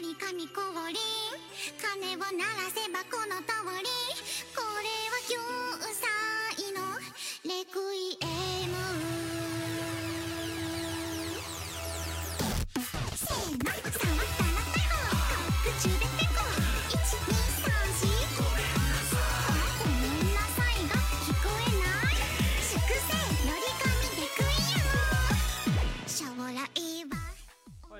[0.00, 0.94] り神降臨
[1.74, 3.50] 鐘を鳴らせばこの通
[3.82, 3.90] り。
[4.54, 5.34] これは救
[5.90, 6.78] 済の
[7.42, 8.07] レクイエ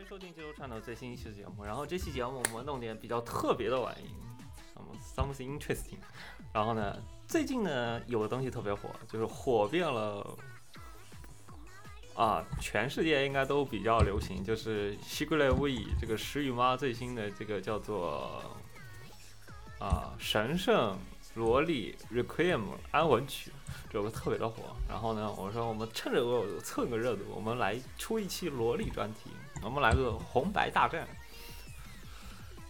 [0.08, 1.62] 收听《记录串的最新一期节目。
[1.62, 4.08] 然后这期节目我们弄点比较特别的玩意
[5.14, 5.98] ，something interesting。
[6.50, 10.34] 然后呢，最近呢有个东西特别火，就是火遍了
[12.14, 18.42] 啊，全世界应该都比较流行，就是《西格雷无以》这个石雨妈最新的这个叫做
[19.78, 20.98] 啊神圣
[21.34, 23.52] 萝莉 Requiem 安魂曲，
[23.90, 24.74] 这个特别的火。
[24.88, 29.30] 然后呢，我说我们趁着我蹭个热度，我们来出一期萝莉专题，
[29.62, 31.06] 我们来个红白大战，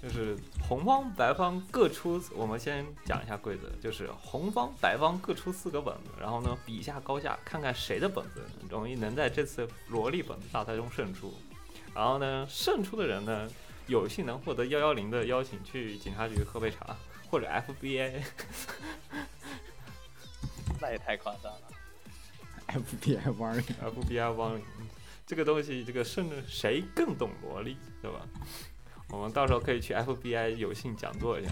[0.02, 0.36] 就是
[0.68, 2.20] 红方白方各出。
[2.34, 11.32] 我们先讲一下规则，就是红方白方各出四个本子，然后呢比一下高下，看看谁的本子容易能在这次萝莉本子大赛中胜出。
[11.94, 13.48] 然后呢，胜出的人呢，
[13.86, 16.96] 有幸能获得幺幺零的邀请去警察局喝杯茶，
[17.30, 18.20] 或者 FBI。
[20.80, 21.62] 那也太夸张了。
[22.68, 24.62] FBI 玩儿 FBI 帮你，
[25.28, 28.26] 这个东西，这个甚至谁更懂萝莉，对吧？
[29.12, 31.50] 我们到时候可以去 FBI 有幸讲座一下。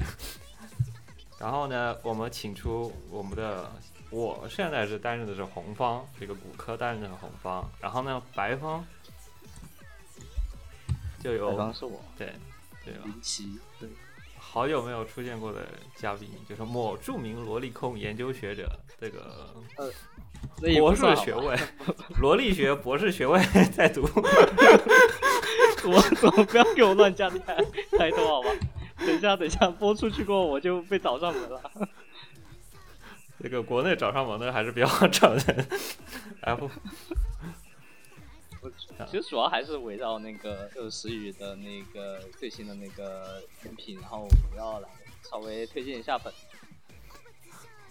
[1.38, 3.70] 然后呢，我们请出我们的，
[4.08, 7.70] 我现在是担任的是红方，这个骨科担任的是红方。
[7.78, 8.82] 然后呢，白方
[11.22, 12.32] 就白有方是我，对
[12.82, 13.02] 对吧？
[13.04, 13.90] 林奇，对，
[14.38, 18.66] 好久没有出现过的嘉宾，就是某著名萝莉控研究学者，
[18.98, 19.54] 这个
[20.78, 21.58] 博不算好吧士学位，
[22.20, 23.40] 萝莉学博士学位
[23.74, 24.02] 在读。
[25.88, 27.56] 我怎么不要给我乱加抬
[27.96, 28.50] 抬头好吧？
[28.98, 31.60] 等一下，等一下，播出去过后我就被找上门了。
[33.42, 35.68] 这个国内找上门的还是比较找人。
[36.40, 36.70] F
[39.08, 44.88] 其实主要还是围绕那个就是时雨的那个最新的那个选品，然后我要来
[45.30, 46.32] 稍微推荐一下本。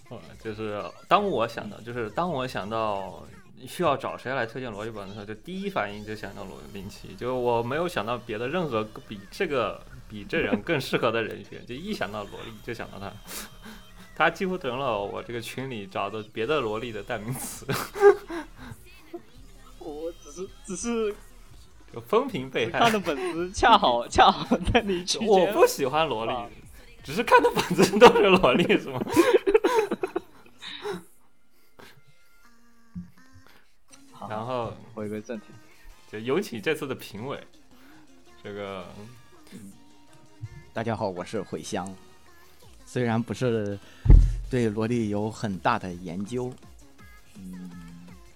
[0.10, 3.26] 呃就是当我想到，就是当我想到
[3.68, 13.12] 需要找谁来推荐萝莉本的时候，就第一反应就想到罗林奇，就我没有想到别的任何比这个比这人更适合的人选，就一想到萝莉就想到他。
[14.18, 17.66] 他几乎成了我这个群里找的别的萝莉的代名词，
[19.80, 21.14] 我只是只是
[21.94, 22.94] 就风评被害看。
[22.94, 25.28] 的本子恰好 恰好在你区间。
[25.28, 26.48] 我不喜欢萝莉啊，
[27.04, 29.02] 只是看的本子都是萝莉，是吗？
[34.30, 35.46] 然后回归正题，
[36.12, 37.40] 就有请这次的评委，
[38.44, 38.86] 这个
[40.74, 41.88] 大家好，我是茴香。
[42.86, 43.78] 虽然不是
[44.50, 46.52] 对萝莉有很大的研究，
[47.38, 47.70] 嗯，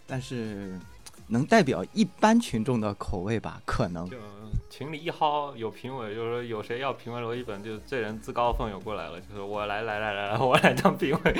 [0.08, 0.78] 但是
[1.28, 3.62] 能代表一般群众的口味吧？
[3.66, 4.18] 可能就
[4.70, 11.40] 群里一薅有评委，就是说有谁要评委萝莉本，就这人自告奋勇过来了，就是我来来来来来，我来当评委。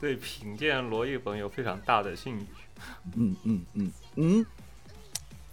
[0.00, 2.46] 对品鉴罗一本有非常大的兴趣，
[3.16, 4.46] 嗯嗯嗯嗯，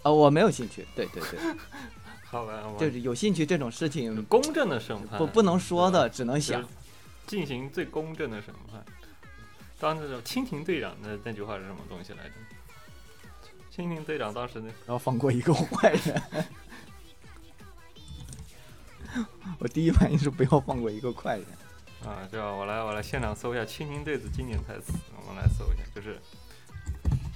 [0.03, 0.85] 呃，我没有兴趣。
[0.95, 1.39] 对对对，
[2.25, 6.63] 好吧，我就是有兴趣这种事情公正的审判，不不能说的，只能想。
[7.25, 8.85] 进行最公正的审判。
[9.79, 12.31] 当时蜻蜓队长的那句话是什么东西来着？
[13.75, 16.23] 蜻蜓队长当时那然后放过一个坏人。
[19.59, 21.45] 我第一反应是不要放过一个坏人。
[22.05, 26.19] 啊，这样我来我来现场搜一下蜻蜓队的经典台词，我们来搜一下，就是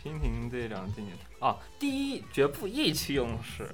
[0.04, 3.68] 蜻蜓队长经典台啊，第一绝不意气用事，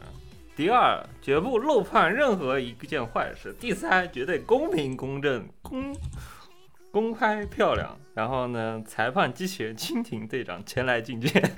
[0.55, 5.93] 第二绝不漏判任何一件坏事，第三绝对公平公正公
[6.91, 11.43] 公开漂亮，然后呢，裁判机器人蜻蜓队长前来觐见。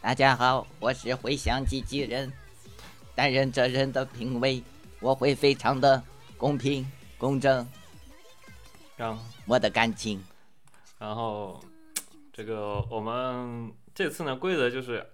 [0.00, 2.32] 大家好，我是回响机器人，
[3.14, 4.62] 担任这人的评委，
[5.00, 6.02] 我会非常的
[6.38, 6.86] 公平
[7.18, 7.66] 公正，
[8.96, 10.22] 然后我的感情。
[10.98, 11.62] 然后
[12.32, 15.06] 这个我们这次呢规则就是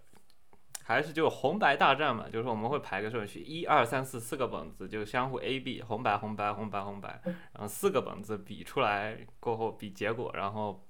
[0.82, 10.84] 还是就红白大战嘛，就是我们会排个顺序，一二三四四个本子就相互 A B 红白红白红白红白，然后四个本子比出来过后比结果，然后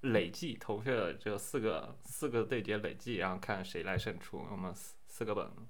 [0.00, 4.44] 累计投票的这四个四个对决累计，然后看谁来胜出。
[4.50, 5.62] 我们四四个本子，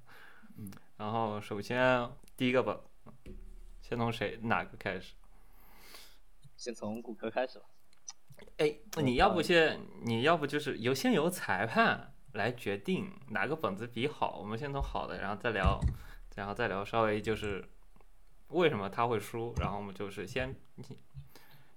[0.56, 2.76] 嗯，然后首先第一个本，
[3.94, 5.14] 先从谁哪个开始？
[6.56, 7.64] 先从骨科开始吧。
[8.56, 14.40] 哎，你要不先，你要不就是由先由裁判来决定哪个本子比好。
[14.40, 15.78] 我们先从好的，然后再聊，
[16.34, 17.64] 然后再聊稍微就是
[18.48, 20.52] 为什么他会输，然后我们就是先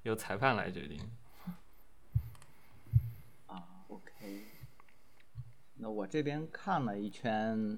[0.01, 0.99] 由裁判来决定。
[3.45, 4.47] 啊，OK。
[5.75, 7.77] 那我这边看了一圈，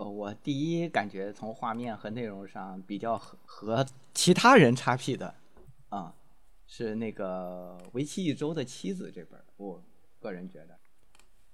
[0.00, 5.34] 呃，我第一感觉从画面和内容上比较和和其他人叉 P 的，
[5.90, 6.14] 啊、
[6.66, 9.82] 是那个《为期一周的妻子》这本，我
[10.18, 10.78] 个人觉得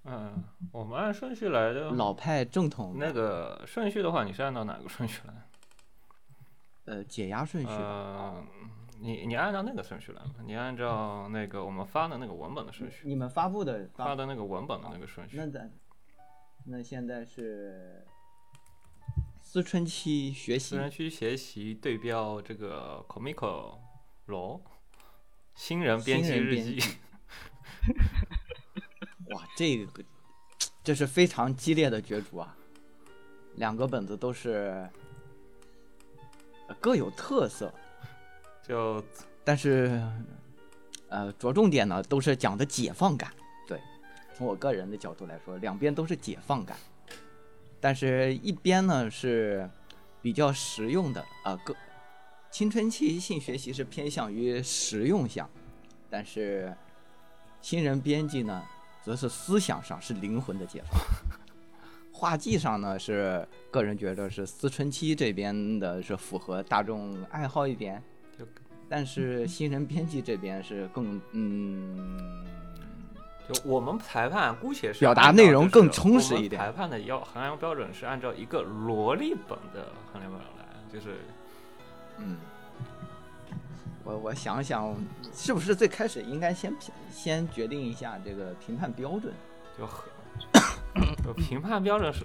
[0.04, 1.90] 嗯，我们按顺序来的。
[1.90, 5.34] 老派正统那个顺序的话，你是按照哪个顺序来？
[6.84, 7.74] 呃解压顺序吧。
[7.76, 8.44] 呃，
[9.00, 15.36] 你你按照那个顺序来吧，你按照那个我们发的那个文本的顺序，你们发布的发的那个文本的那个顺序。
[15.36, 15.72] 那咱
[16.64, 18.06] 那现在是
[19.48, 20.70] 思春期学习。
[20.70, 23.78] 思春期学习对标这个 Comico
[24.24, 24.60] 罗
[25.54, 26.80] 新人编辑日记。
[29.30, 30.04] 哇，这个
[30.82, 32.56] 这是非常激烈的角逐啊！
[33.54, 34.90] 两个本子都是
[36.66, 37.72] 呃各有特色，
[38.66, 39.02] 就
[39.44, 40.02] 但是
[41.08, 43.32] 呃着重点呢都是讲的解放感。
[43.68, 43.80] 对，
[44.36, 46.76] 从我个人的角度来说，两边都是解放感，
[47.80, 49.68] 但是一边呢是
[50.22, 51.74] 比较实用的啊，个
[52.50, 55.48] 青春期性学习是偏向于实用项，
[56.08, 56.74] 但是
[57.60, 58.62] 新人编辑呢，
[59.02, 61.00] 则是思想上是灵魂的解放。
[62.12, 68.02] 画技上呢，是个人觉得是思春期这边的是符合大众爱好一点，
[68.38, 68.46] 就
[68.88, 72.46] 但是新人编辑这边是更嗯，
[73.48, 81.18] 就我们裁判姑且是表达内容更充实一点裁判的要衡量标准是按照一个萝莉本的衡量标准来，就是
[82.18, 82.38] 嗯，
[84.02, 84.96] 我我想想，
[85.32, 89.32] 是不是最开始应该先评先决定一下这个评判标准？
[89.78, 90.04] 就很
[91.24, 92.24] 就评判标准是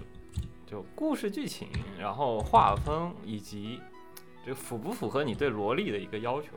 [0.66, 3.78] 就故事剧情，然后画风以及
[4.44, 6.48] 这符不符合你对萝莉的一个要求。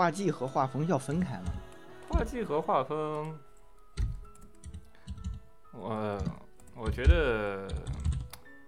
[0.00, 1.52] 画技和画风要分开嘛。
[2.08, 3.38] 画技和画风，
[5.72, 6.18] 我
[6.74, 7.68] 我觉得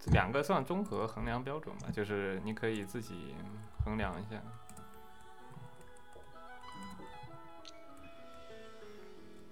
[0.08, 3.34] 两个算综合衡量标准吧，就是你可以自己
[3.82, 4.38] 衡量一下。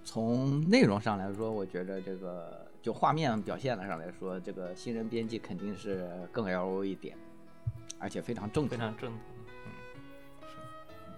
[0.04, 7.16] 从内容上来说，我觉得这个就画面表现上来说，这个新人编辑肯定是更 L O 一点，
[7.98, 8.76] 而且非常正统。
[8.76, 9.20] 非常正统。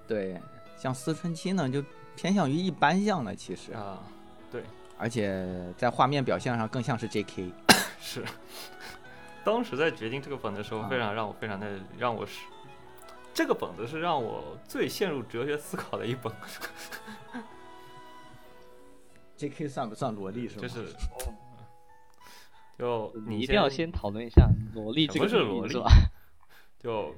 [0.07, 0.39] 对，
[0.83, 1.81] 像思春期呢，就
[2.17, 4.03] 偏向于一般向的，其实，啊，
[4.51, 4.65] 对
[4.99, 5.47] 而且
[5.77, 7.53] 在画面表现上更像是 J K。
[8.03, 8.25] 是。
[9.45, 12.41] 当时在决定这个本的时候，啊非常让我非常的让我是，
[13.33, 16.33] 这个本子是让我最陷入哲学思考的一本
[19.37, 20.63] ，J K 算不算萝莉是吗？
[20.63, 21.33] 就是哦，
[22.77, 25.93] 就你你一定要先讨论一下萝莉这个什么是萝莉？
[26.83, 27.15] 就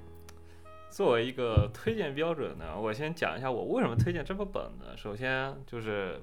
[0.94, 4.96] 作为一个推荐标准呢，我先讲一下我为什么推荐这个本呢？
[4.96, 6.22] 首先就是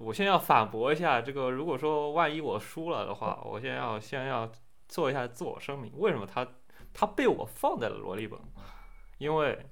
[0.00, 4.50] 我先要反驳一下这个，如果说万一我输了的话，我先要先要
[4.88, 6.44] 做一下自我声明，为什么它
[6.92, 8.36] 它被我放在了萝莉本？
[9.18, 9.64] 因为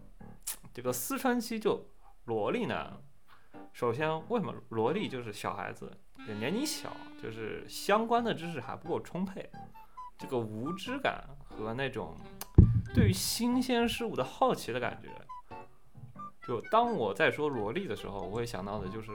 [0.72, 1.90] 这个思春期就
[2.26, 2.96] 萝莉呢，
[3.72, 9.50] 首先为什么萝莉就是小孩子，就年龄小，就是相关的知识还不够充沛，
[10.20, 12.14] 这个无知感和那种
[12.94, 15.08] 对于新鲜事物的好奇的感觉。
[16.46, 19.12] 就当我在说萝莉的时候，我会想到的就是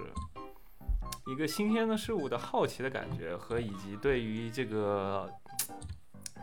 [1.27, 5.29] 一个新鲜的事物的好奇的感觉，和以及对于这个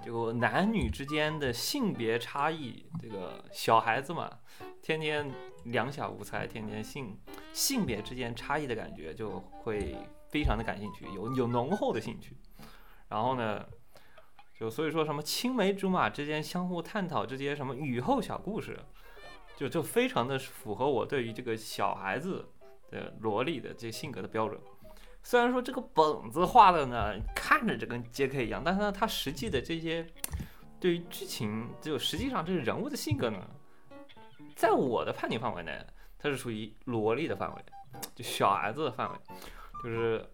[0.04, 4.30] 就男女之间的性别差异，这个小孩子嘛，
[4.82, 5.30] 天天
[5.64, 7.16] 两小无猜，天天性
[7.52, 9.96] 性别之间差异的感觉，就会
[10.28, 12.36] 非常的感兴趣，有有浓厚的兴趣。
[13.08, 13.64] 然后呢，
[14.62, 18.78] 就所以说什么青梅竹马之间相互探讨这些什么雨后小故事，
[19.56, 22.48] 就就非常的符合我对于这个小孩子
[22.88, 24.60] 的萝莉的这性格的标准。
[25.20, 28.46] 虽然说这个本子画的呢，看着就跟 J.K.
[28.46, 30.06] 一样，但是呢，它实际的这些
[30.78, 33.44] 对于剧情，就实际上这个人物的性格呢，
[34.54, 35.84] 在我的判定范围内，
[36.20, 37.64] 它是属于萝莉的范围，
[38.14, 39.18] 就小孩子的范围。
[39.82, 40.24] 就是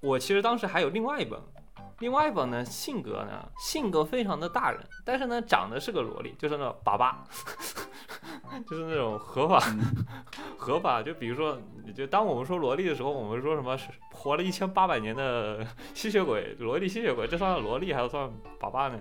[0.00, 1.40] 我其实当时还有另外一本，
[2.00, 7.14] 另外一本呢，性格呢，性格非常的大人，但是呢，长得是个萝莉，就是那粑粑，
[8.66, 9.62] 就是那种合法
[10.56, 11.02] 合法。
[11.02, 11.58] 就比如说，
[11.94, 13.78] 就当我们说萝莉的时候，我们说什么
[14.12, 18.98] 活了一千八百年的 吸血鬼，萝莉吸血鬼，这算萝莉还是算粑粑呢？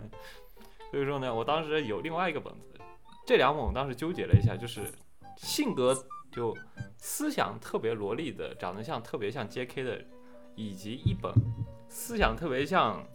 [0.91, 2.73] 所以说呢，我当时有另外一个本子，
[3.25, 4.81] 这两本我当时纠结了一下，就是
[5.37, 5.95] 性格
[6.33, 6.53] 就
[6.97, 9.83] 思想特别萝莉的，长得像特别像 J.K.
[9.83, 10.05] 的，
[10.55, 11.33] 以及一本
[11.89, 13.05] 思想特别像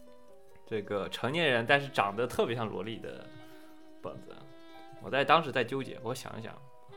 [0.67, 3.25] 这个成年人，但是长得特别像萝莉的
[4.03, 4.35] 本子。
[5.01, 6.55] 我在当时在纠结，我想一想，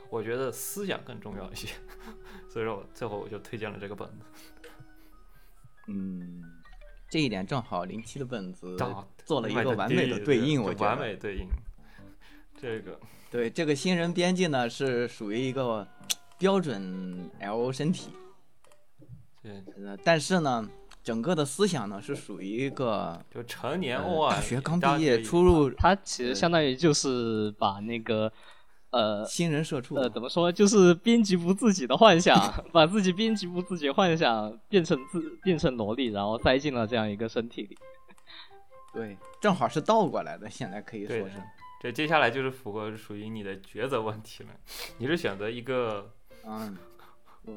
[0.09, 1.69] 我觉得思想更重要一些，
[2.49, 4.25] 所以说我最后我就推荐了这个本子。
[5.87, 6.43] 嗯，
[7.09, 10.99] 这一点正好零七的本子啊做了一个完美的对应，我完觉得完。
[10.99, 11.47] 美对应。
[12.59, 15.87] 这个对，这个新人编辑呢是属于一个
[16.39, 18.11] 标准 L O 身体，
[19.43, 19.49] 这
[19.85, 20.67] 呃，但是呢，
[21.07, 28.29] 整个的思想呢是属于一个就成年呃 O 啊，大学刚毕业学出入他其实相当于就是把那个
[28.89, 29.95] 呃新人社畜。
[29.95, 32.35] 呃怎么说，就是编辑部自己的幻想，
[32.73, 37.77] 把自己编辑部自己的幻想变成自变成萝莉，然后塞进了这样一个身体里。
[38.91, 41.35] 对，正好是倒过来的，现在可以说是。
[41.79, 44.49] 这接下来就是符合属于你的抉择问题了。
[44.97, 46.11] 你是选择一个
[46.43, 46.77] 嗯，
[47.45, 47.53] 我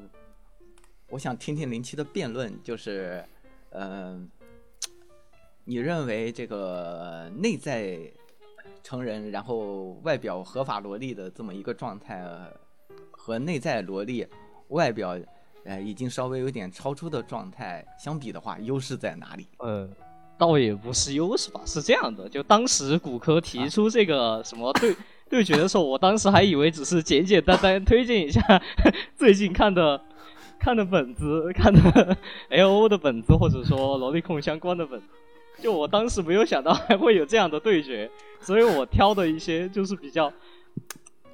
[1.09, 3.25] 我想听听零七的辩论，就是，
[3.71, 4.21] 呃，
[5.65, 7.99] 你认为这个内在
[8.83, 12.25] 成人，然后外表合法萝莉的这么一个状态，
[13.11, 14.27] 和内在萝莉
[14.69, 15.19] 外表
[15.65, 19.47] 呃已经稍微有点超出的状态相比的话，优势在哪里？
[19.59, 19.89] 呃，
[20.37, 24.97] 倒也不是优势吧，是这样的，就当时骨科提出这个什么对
[25.31, 28.41] 对决的时候，我当时还以为只是简简单单推荐一下
[29.17, 30.03] 最近看的
[30.61, 32.17] 看的本子，看的
[32.51, 35.07] L O 的本子，或者说萝莉控相关的本子。
[35.59, 40.33] 就我当时没有想到还会有这样的对决，所以我挑的一些就是比较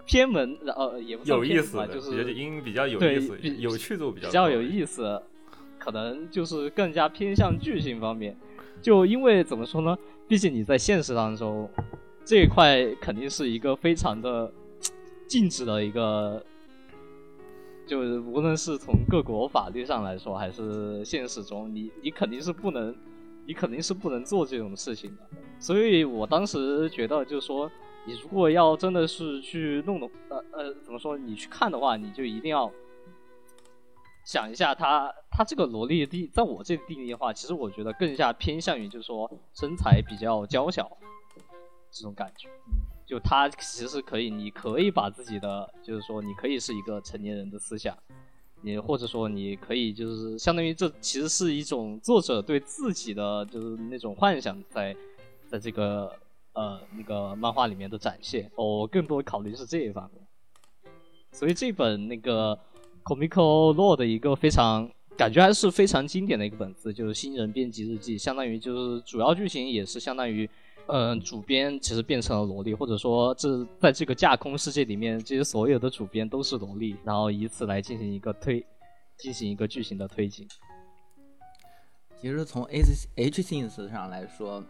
[0.04, 5.20] 偏门，呃，也不算有意思的，就是音比较有意思，比有趣度比较比较有意思，
[5.78, 8.36] 可能就是更加偏向剧情方面。
[8.82, 9.96] 就因为怎么说呢？
[10.28, 11.68] 毕竟你在现实当中
[12.24, 14.52] 这一块肯定是一个非常的
[15.28, 16.44] 禁止的一个，
[17.86, 22.94] 就是无论是从各国法律上来说，还是现实中，你你肯定是不能，
[23.46, 25.22] 你肯定是不能做这种事情的。
[25.60, 27.70] 所以我当时觉得，就是说，
[28.04, 31.16] 你如果要真的是去弄的，呃呃，怎么说？
[31.16, 32.70] 你去看的话，你就一定要
[34.24, 40.90] 想一下他他这个萝莉的定，在我这个定义的话，其实我觉得更加偏向于就是说身材比较娇小
[41.90, 42.48] 这种感觉。
[43.06, 47.96] 就他其实可以，你可以把自己的，就是说你可以是一个成年人的思想，
[48.62, 54.94] 你或者说你可以就是相当于这其实是一种作者对自己的就是那种幻想在
[55.46, 56.12] 在这个
[56.54, 58.50] 呃那个漫画里面的展现。
[58.56, 60.20] 我更多考虑是这一方面。
[61.32, 62.58] 所以这本那个
[63.04, 70.48] Comico Law 的一个非常感觉还是非常经典的一个本子，就是《新人编辑日记》，相当于就是主要剧情也是相当于，
[70.88, 78.64] 嗯、主编其实变成了萝莉，或者说这在这个架空世界里面，这些所有的主编都是萝莉，然后以此来进行一个推，
[79.18, 80.46] 进行一个剧情的推进。
[82.20, 84.62] 其实从 H H Scenes 上来说，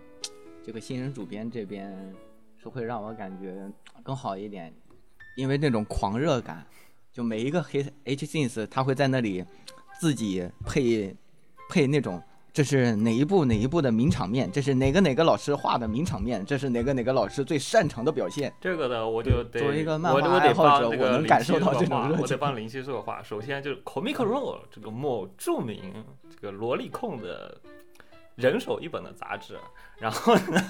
[0.64, 2.14] 这个新人主编这边
[2.56, 3.70] 是会让我感觉
[4.02, 4.74] 更好一点，
[5.36, 6.66] 因为那种狂热感，
[7.12, 9.44] 就每一个黑 H Scenes 他会在那里
[10.00, 11.14] 自己配
[11.68, 12.22] 配那种。
[12.56, 14.50] 这是哪一部哪一部的名场面？
[14.50, 16.42] 这是哪个哪个老师画的名场面？
[16.46, 18.50] 这是哪个哪个老师最擅长的表现？
[18.58, 23.22] 这个呢，我就得作为一个漫画我我得爱好者我能感受到这种话我得帮林夕说话。
[23.22, 27.60] 首先就是 Comic Roll 这个某著名这个萝莉控的
[28.36, 29.58] 人手一本的杂志，
[29.98, 30.62] 然后呢，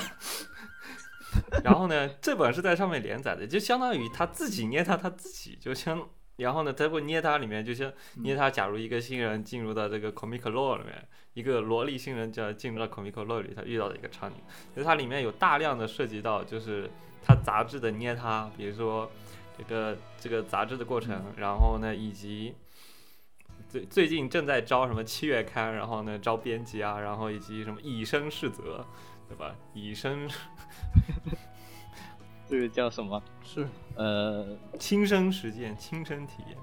[1.62, 6.08] 然后呢，这本是在上面连载的，就相当于他自己捏他他自己，就相。
[6.36, 8.50] 然后呢，他会捏他里面，就像捏他。
[8.50, 14.36] 假如一个新人进入到这个 Comic Law 里面，一个萝莉新人就要进入到 Comic Law 里，他遇到的一个场景，
[14.74, 16.90] 就是它里面有大量的涉及到，就是
[17.22, 19.10] 他杂志的捏他，比如说
[19.56, 22.54] 这个这个杂志的过程，然后呢，以及
[23.68, 28.86] 最最近正在招什么七月刊，然后呢招编辑啊，然后以及什么以身试责，
[29.28, 29.56] 对吧？
[29.72, 30.28] 以身
[32.48, 33.22] 这个叫什么？
[33.42, 34.46] 是，呃，
[34.78, 36.56] 亲身实践、亲身体验。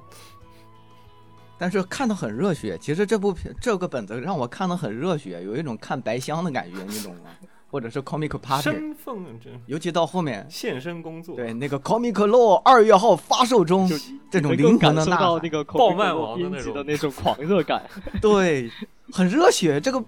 [1.57, 2.77] 但是看的很热血。
[2.77, 7.29] 其实这部片这个本子让我看的很热血，有一种看白箱的感觉，你懂吗？
[7.69, 13.95] 或者是 comic party，身份证尤其到后面，现身工作，对那个 comic law 二月号发售中，就
[14.29, 17.83] 这种灵魂的感受呐喊，到那个暴漫王的那编辑的种那种狂热感。
[18.21, 18.69] 对，
[19.11, 19.81] 很热血。
[19.81, 20.03] 这个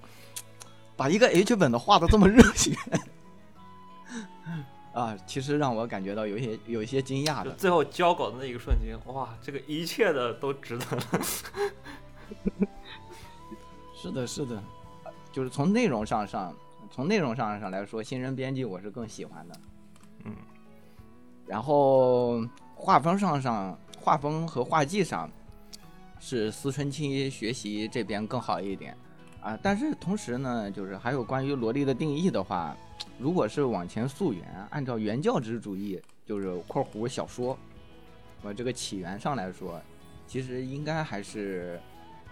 [0.95, 2.75] 把一个 H 本的画的这么热血，
[4.95, 7.51] 啊，其实让我感觉到有一些有一些惊讶的。
[7.55, 11.03] 最后交稿的那一个瞬间，哇，这个一切的都值得了。
[13.93, 14.63] 是的，是的，
[15.33, 16.55] 就是从内容上上，
[16.89, 19.59] 从内容上上来说，新人编辑我是更喜欢的。
[20.23, 20.33] 嗯，
[21.45, 22.41] 然后
[22.73, 25.29] 画风上上，画风和画技上，
[26.21, 28.95] 是思春期学习这边更好一点
[29.41, 29.59] 啊。
[29.61, 32.77] 但是同时呢，就是还有关于萝莉的定义的话，
[33.17, 37.57] 如果是往前溯源，按照原教旨主义，就是（括弧小说）
[38.43, 39.81] 我这个起源上来说，
[40.27, 41.79] 其实应该还是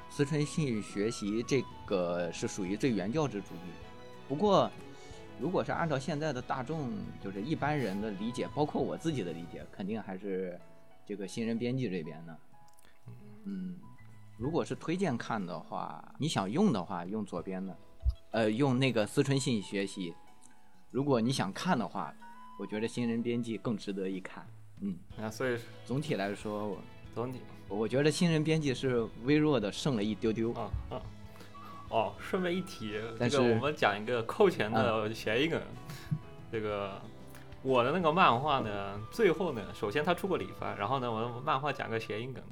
[0.10, 3.72] 思春性学习这个是属于最原教旨主义。
[4.27, 4.70] 不过，
[5.39, 6.91] 如果是按照现在的大众，
[7.24, 10.60] 就是一般人的理解，包括我自己的理解，肯定还是
[11.05, 12.38] 这个新人编辑这边的。
[13.46, 13.77] 嗯，
[14.38, 17.77] 如果是推荐看的话，你想用的话，用左边的，
[18.32, 20.13] 呃，用那个思春信学习。
[20.93, 22.13] 如果你想看的话，
[22.59, 24.45] 我觉得新人编辑更值得一看。
[24.81, 26.77] 嗯，啊，所以总体来说，我
[27.15, 30.53] 总体我觉得新人编辑是微弱的胜了一丢丢。
[30.53, 31.01] 啊啊。
[31.89, 35.59] 哦，顺便一提，这个我们讲一个扣钱的谐音梗。
[36.51, 37.01] 这个
[37.63, 42.43] 我的那个漫画呢，最后呢，首先他出过理发，然后呢，我的漫画讲个谐音梗。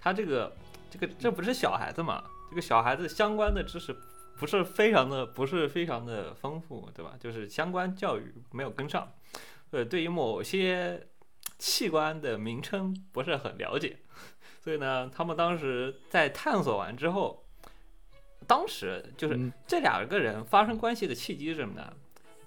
[0.00, 0.56] 他这个
[0.90, 2.24] 这个这不是小孩子嘛？
[2.48, 3.94] 这个小孩子相关的知识
[4.40, 7.12] 不是非常的不是非常的丰富，对吧？
[7.20, 9.12] 就是相关教育没有跟上，
[9.70, 11.06] 呃，对于某些
[11.58, 13.98] 器官的名称不是很了解，
[14.64, 17.44] 所以呢，他们当时在探索完之后。
[18.46, 21.92] 当时就是嗯这两个人发生关系的契机是什么呢？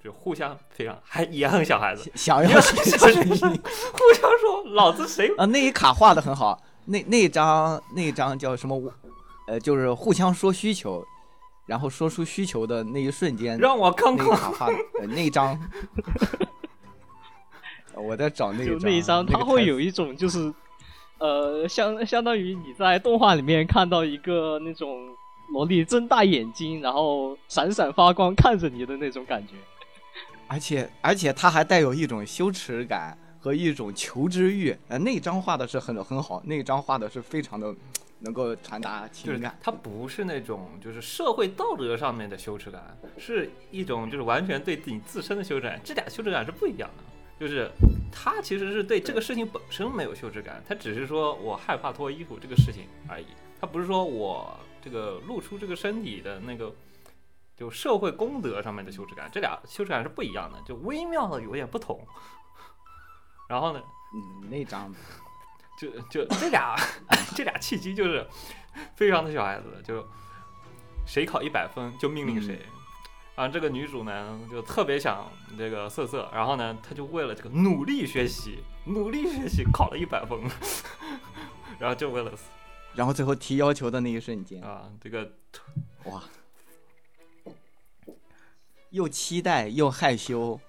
[0.03, 2.75] 就互相非常还也很小孩子，想要互
[4.13, 8.93] 相说老子谁啊，那一卡画的很好，那那一张那一张叫什么？
[9.47, 11.05] 呃，就是互相说需求，
[11.65, 14.29] 然后说出需求的那一瞬间，让我看看。
[14.29, 15.57] 卡画、呃、那一张，
[17.95, 20.53] 我在找那一就张，那一张，它会有一种就是，
[21.19, 25.07] 呃，相相当于你在动画里面看到一个那种
[25.53, 29.53] 萝莉睁大眼睛，然后闪闪发光看着你的那种感觉。
[30.47, 34.75] 而且而且它还带有一种羞耻感和一种求知欲。
[34.89, 37.73] 呃，那张画的是很很好，那张画的是非常的
[38.23, 39.57] 能够传达就是情感。
[39.61, 47.03] 他不是那种就是社会道德上面的羞耻感，是一种就是完全对自己自身的羞耻感，这俩羞耻感是不一样的。
[47.39, 47.69] 就是
[48.11, 53.25] 他其实是对这个事情本身没有羞耻感，他只是说我害怕脱衣服这个事情而已。
[53.59, 56.73] 他不是说我这个露出这个身体的那个
[57.57, 61.99] 就社会公德上面的羞耻感，这俩羞耻感是不一样的，就微妙的有点不同。
[63.49, 63.81] 然后呢，
[64.15, 64.93] 嗯，那张
[65.77, 66.75] 就就这俩
[67.35, 68.25] 这俩契机就是
[68.95, 70.05] 非常的小孩子，就
[71.05, 72.59] 谁考一百分就命令谁。
[73.35, 80.39] 啊，这个女主呢就特别想这个瑟瑟，然后呢，她就为了这个努力学习，努力学习考了一百分，
[81.79, 82.31] 然后就为了
[82.93, 85.31] 然后最后提要求的那一瞬间，啊这个
[86.03, 86.21] 哇，
[88.91, 90.59] 又期待又害羞，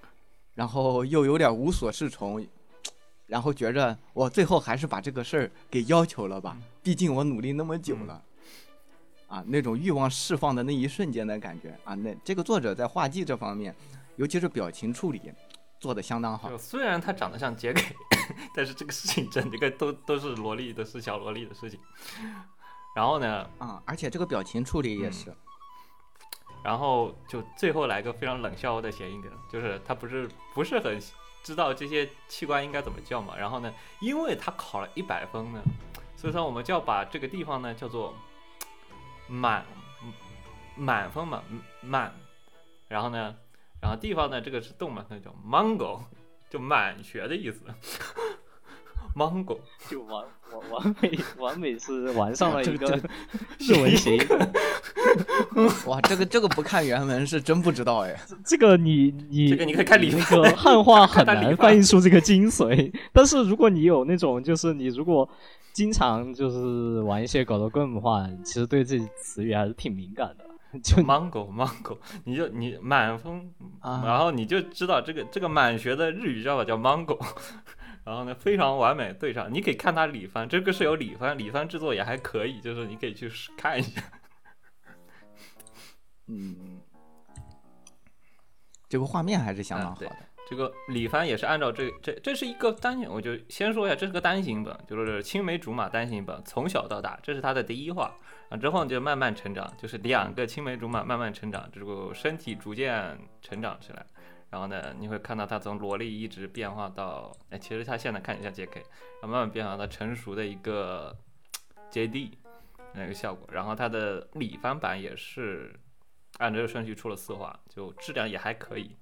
[0.55, 2.43] 然后又有点无所适从，
[3.27, 8.23] 然后觉着我最后还是把这个事儿给要求了吧，毕竟我努力那么久了。
[9.27, 13.75] 啊，那种欲望释放的那一瞬间的感觉啊，那这个作者在画技这方面，
[14.17, 15.21] 尤其是表情处理，
[15.81, 16.57] 做的相当好就。
[16.59, 17.81] 虽然他长得像杰克，
[18.55, 21.81] 但是这个事情整个都都是萝莉，的是小萝莉的事情。
[22.95, 25.35] 然后呢，啊，而且这个表情处理也嗯是，
[26.63, 31.01] 然后就最后来个非常冷笑的谐音梗，就是他不是不是很
[31.45, 35.63] 知道这些器官应该怎么叫嘛，然后呢，因为他考了一百分呢，
[36.17, 38.15] 所以说我们就要把这个地方呢叫做
[39.29, 39.65] 满
[40.75, 41.43] 满分嘛，
[41.83, 42.13] 满，
[42.89, 43.37] 然后呢，
[43.81, 46.01] 然后地方呢这个是动嘛，那叫 mango，
[46.49, 47.61] 就满学的意思。
[49.15, 53.09] ，mango，就完完完美 完美是玩上了一个这个
[53.59, 54.27] 这日文 谐音。
[55.87, 58.15] 哇，这个这个不看原文是真不知道哎。
[58.45, 65.29] 这个你你这个你可以看里那个汉化很难翻译出这个精髓，但是如果你有那种，就是你如果
[65.73, 70.45] 经常就是玩一些搞头 game 的话，其实对这词语还是挺敏感的。
[70.83, 73.49] 就 mango mango，你就你满分，
[73.79, 77.17] 啊然后你就知道这个这个满学的日语叫法叫 mango，
[78.05, 84.03] 然后呢非常完美对上，你可以看它里番，这个是有里番，里番制作也还可以，就是你可以去试看一下。
[86.27, 86.81] 嗯，
[88.89, 90.11] 这个画面还是相当好的。
[90.47, 98.15] 这个里番也是按照这这这是一个单行，我就先说一下，这是个单行本，就是青梅竹马单行本，从小到大，这是他的第一话
[98.51, 104.05] 啊，之后就慢慢成长，就是两个青梅竹马慢慢成长，这个身体逐渐成长起来，
[104.55, 111.13] 然后呢，你会看到他从萝莉一直变化到，哎，其实他现在看起来像 JK，然后慢慢变化到成熟的一个
[111.91, 112.35] JD
[112.93, 115.75] 那个效果，然后他的里番版也是
[116.39, 118.95] 按这个顺序出了四话，就质量也还可以。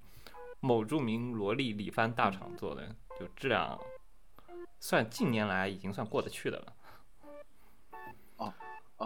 [0.59, 2.87] 某著名萝莉里番大厂做的，
[3.19, 3.79] 就质量
[4.79, 6.73] 算近年来已经算过得去的了。
[8.37, 8.51] 哦，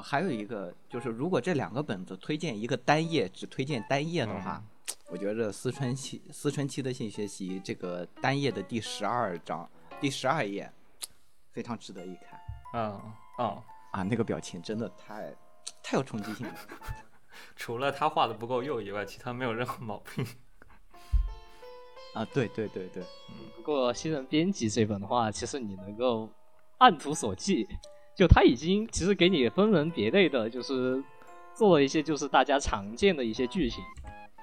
[0.01, 4.63] 还有一个就是，如果这两个本子推荐一个单页，只推荐单页的话，
[5.09, 9.69] 我觉着思春期思春期的性学习这个单页的第十二章
[10.01, 10.69] 第十二页
[11.51, 12.39] 非常值得一看
[12.73, 13.01] 嗯
[13.39, 14.03] 嗯，啊！
[14.03, 15.33] 那个表情真的太
[15.81, 16.53] 太有冲击性了。
[17.55, 20.25] 除了他画的不够幼以外，其他没有任何毛病。
[22.13, 23.03] 啊，对对对对，
[23.55, 26.29] 不过新人编辑这本的话，其实你能够
[26.79, 27.65] 按图索骥，
[28.15, 31.01] 就他已经其实给你分门别类的，就是
[31.55, 33.81] 做了一些就是大家常见的一些剧情，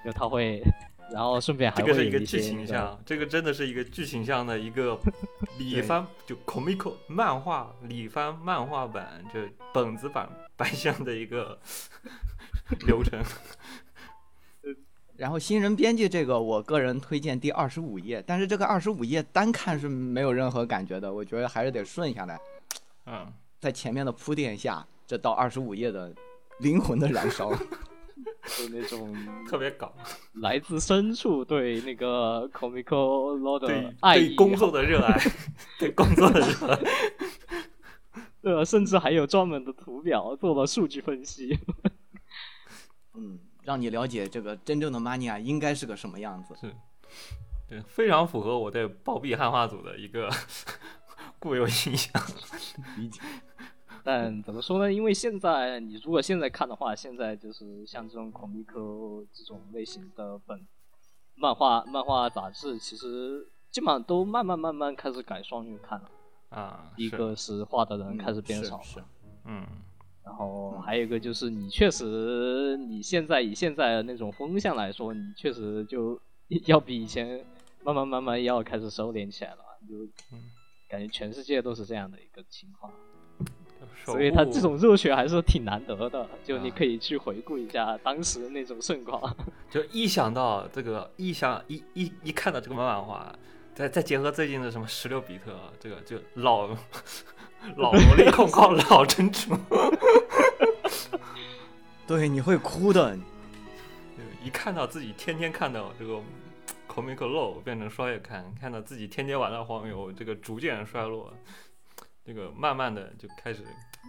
[0.05, 0.62] 就他会，
[1.11, 4.99] 然后顺便还这会有一个是一个剧情向，这个真的是一个剧情向的一个
[5.59, 9.40] 里番，就 comic 漫画里番漫画版，就
[9.73, 11.59] 本子版白箱的一个
[12.87, 13.23] 流程。
[15.17, 22.38] 然后新人编辑这个，我个人推荐第二十五页，但是这个二十五页单看是没有任何感觉的，我觉得还是得顺下来，
[23.07, 26.12] 嗯，在前面的铺垫下，这到二十五页的
[26.59, 27.53] 灵魂的燃烧。
[28.59, 29.15] 就那种
[29.49, 29.95] 特别搞，
[30.35, 35.19] 来自深处对那个 comical law 的对爱意，对工作的热爱，
[35.79, 36.81] 对工作的热爱。
[38.43, 41.59] 呃，甚至还有专门的图表做了数据分析。
[43.15, 46.55] 嗯，让你了解这个真正的 mania 应该是个什么样子。
[46.61, 46.75] 是，
[47.67, 50.31] 对，非常符合我对暴毙汉化组的一个
[51.39, 52.23] 固有印象。
[52.99, 53.21] 理解。
[54.07, 54.93] 但怎么说呢？
[54.93, 60.61] 因为现在你如果现在看的话，现在就是像这种 comic 这种类型的本
[61.35, 66.11] 漫画、漫画杂志，其实基本上都慢慢慢慢开始改双语看了。
[66.51, 69.09] 啊，一个是画的人嗯开始变少了，
[69.47, 69.67] 嗯，
[70.23, 76.21] 然后还有一个就是你确实你现在以现在的那种风向来说，你确实就
[76.67, 77.45] 要比以前
[77.83, 80.38] 慢慢慢慢要开始收敛起来了，就嗯
[80.88, 82.93] 感觉全世界都是这样的一个情况。
[83.95, 89.37] 守所以他这种热血还是挺难得的，就你啊可以去回顾一下当时的那种盛况。
[89.71, 93.35] 就一想到这个，一想一一一看到这个漫画，
[93.75, 96.69] 再再结合最近的什么十六比特，这个就老
[97.77, 99.57] 老萝莉控告老珍珠，
[102.07, 103.17] 对，你会哭的。
[104.45, 106.21] 一看到自己天天看到这个
[106.87, 111.33] comic low 变成双月刊，看到自己天天玩的黄油，这个逐渐衰落，
[112.25, 113.63] 这个慢慢的就开始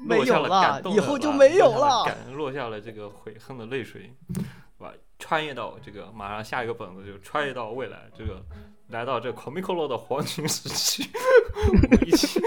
[0.08, 4.42] 没落下了有了感动的以后就没有了感落下了这个悔恨的泪水，是
[4.84, 4.94] 吧？
[5.20, 8.44] 穿越到这个马上下一个本子就穿越到未来，这个
[8.88, 11.10] 来到这个 comic low 的黄金时期，
[12.06, 12.40] 一起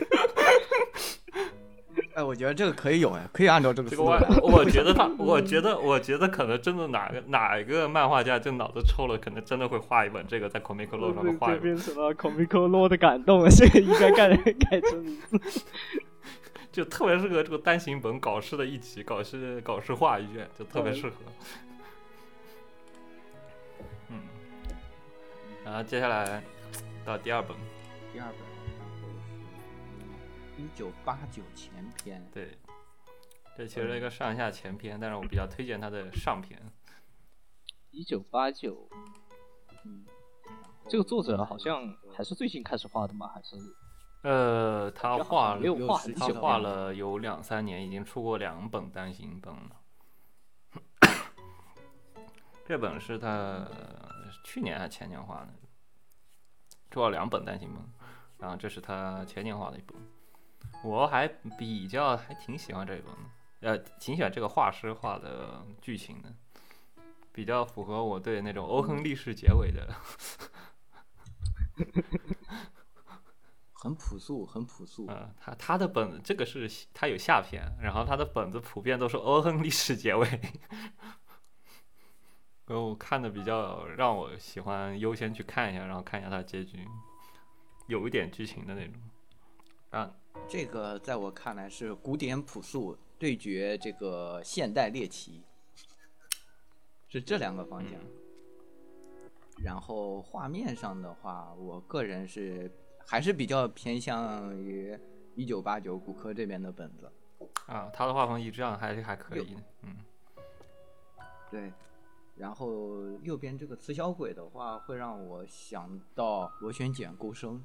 [2.19, 4.49] 哎，我觉得这个可以有哎，可以按照这个这个思路。
[4.49, 11.63] 我我觉得他， 我觉得我觉得可能真的哪个哪一个漫画家就脑子抽了，可能真的会画一本这个在 comic low 上面画一本。
[11.63, 15.63] 变成了 comic law 的感动，这个应该改改成名字。
[16.73, 21.15] 就特别适合这个单行本搞事的一集，搞事搞事画一卷，就特别适合。
[24.09, 24.23] 嗯，
[25.65, 26.43] 然后接下来
[27.05, 27.57] 到第二本，
[28.13, 28.48] 第二本，
[30.59, 32.23] 一九八九前篇。
[32.33, 32.59] 对，
[33.57, 36.61] 这其实是一个上下前篇，但是我比较推荐它的上篇。
[37.93, 38.89] 一九八九，
[39.85, 40.05] 嗯，
[40.89, 43.29] 这个作者好像还是最近开始画的吗？
[43.33, 43.57] 还是
[44.25, 49.71] 呃，他画了没有画他画了有两三年，已经出过两本单行本了。
[52.67, 55.55] 这本是他呃去年还是前年画的，
[56.91, 57.83] 出了两本单行本，
[58.39, 59.97] 然后这是他前年画的一本。
[60.83, 61.27] 我还
[61.59, 63.21] 比较还挺喜欢这一本的，
[63.61, 66.33] 呃，挺喜欢这个画师画的剧情的，
[67.33, 69.95] 比较符合我对那种欧亨利式结尾的。
[73.81, 75.07] 很朴素，很朴素。
[75.09, 80.27] 嗯，他他的本子这个是他有下篇，然后他的本子普遍都是欧亨利式结尾，
[82.67, 86.85] 然后我看的比较让我喜欢优先去看一下，然后看一下他的结局，
[87.87, 88.95] 有一点剧情的那种。
[89.91, 90.11] 啊，
[90.47, 95.43] 这个在我看来是古典朴素对决这个现代猎奇，
[97.09, 97.93] 是这两个方向。
[99.65, 102.71] 然后画面上的话，我个人是
[103.07, 104.97] 还是比较偏向于
[105.35, 107.11] 一九八九骨科这边的本子。
[107.67, 109.97] 啊，他的画风一致上还是还可以的，嗯，
[111.51, 111.73] 对，
[112.37, 117.63] 然后右边这个雌小鬼的话，会让我想到螺旋桨钩声，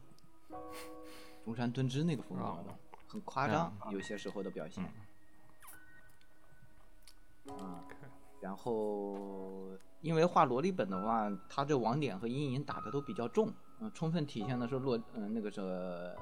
[1.43, 2.75] 中山敦之那个风格的，
[3.07, 4.83] 很夸张，有些时候的表现。
[7.47, 7.79] 嗯，
[8.39, 16.15] 然后因为画萝莉本的话，它这网点和阴影打的都比较重，嗯、充分体现的是洛嗯、那个是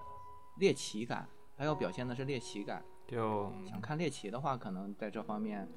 [0.57, 2.83] 猎奇感，他要表现的是猎奇感。
[3.07, 5.67] 就想看猎奇的话，可能在这方面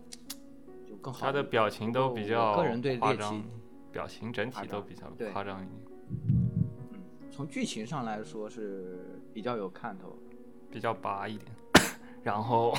[0.89, 1.21] 就更好。
[1.21, 3.43] 他的表情都比较个人对猎奇，
[3.93, 10.17] 表情整体都比较夸张一点，从剧情上来说是比较有看头。
[10.71, 11.53] 比较拔一点，
[12.25, 12.75] 然后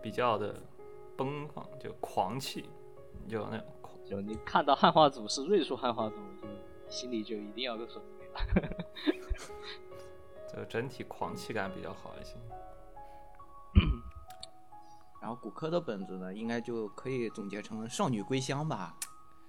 [0.00, 0.54] 比较的
[1.16, 2.68] 奔放，就狂气，
[3.28, 3.98] 就那种狂。
[4.04, 6.48] 就你看到汉化组是瑞数汉化组，就
[6.88, 8.40] 心里就一定要个准备了。
[10.54, 12.36] 就整体狂气感比较好一些。
[15.20, 18.94] 然后骨科的本子呢，应该就可以总结成少女归乡吧，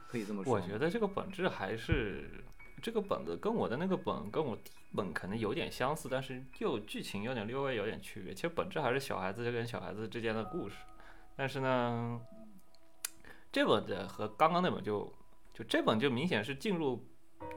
[0.07, 0.51] 可以这么说。
[0.53, 2.43] 我觉得这个本质还是
[2.81, 4.57] 这个本子跟我的那个本跟我
[4.95, 8.33] 本可能有点相似，但是又剧情有点略微有点区别。
[8.33, 10.75] 其实本质还是小孩子跟小孩子之间的故事，
[11.35, 12.21] 但是呢，
[13.51, 15.13] 这本的和刚刚那本就
[15.53, 17.07] 就这本就明显是进入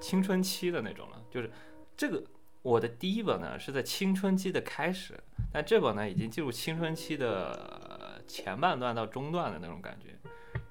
[0.00, 1.50] 青春期的那种了，就是
[1.96, 2.22] 这个。
[2.62, 5.18] 我的第一本呢是在青春期的开始，
[5.50, 10.14] 但这本呢已经进入青春期的前半段到中段的那种感觉，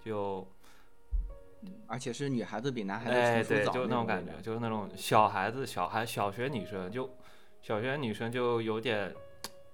[0.05, 0.47] 就
[1.87, 7.09] 而且是女孩子比男孩哎，对，子成熟早就那种感觉，就是那种小孩子、小孩、小学女生，就
[7.61, 9.13] 小学女生就有点，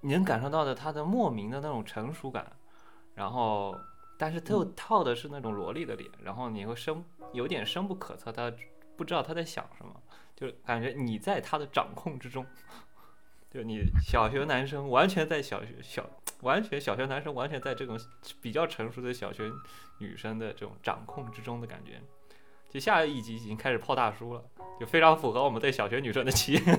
[0.02, 2.52] 你能感受到的她的莫名的那种成熟感，
[3.13, 3.78] 然后，
[4.17, 8.52] 但是又套的是那种萝莉的脸，然后你会深有点深不可测，她
[8.95, 9.93] 不知道她在想什么，
[10.36, 12.45] 就感觉你在她的掌控之中，
[13.56, 16.06] 就你小学男生完全在小学小
[16.41, 17.98] 完全小学男生完全在这种
[18.41, 19.50] 比较成熟的小学
[20.00, 21.94] 女生的这种掌控之中的感觉。
[22.70, 24.44] 就下一集已经开始泡大叔了，
[24.78, 26.78] 就非常符合我们对小学女生的期待。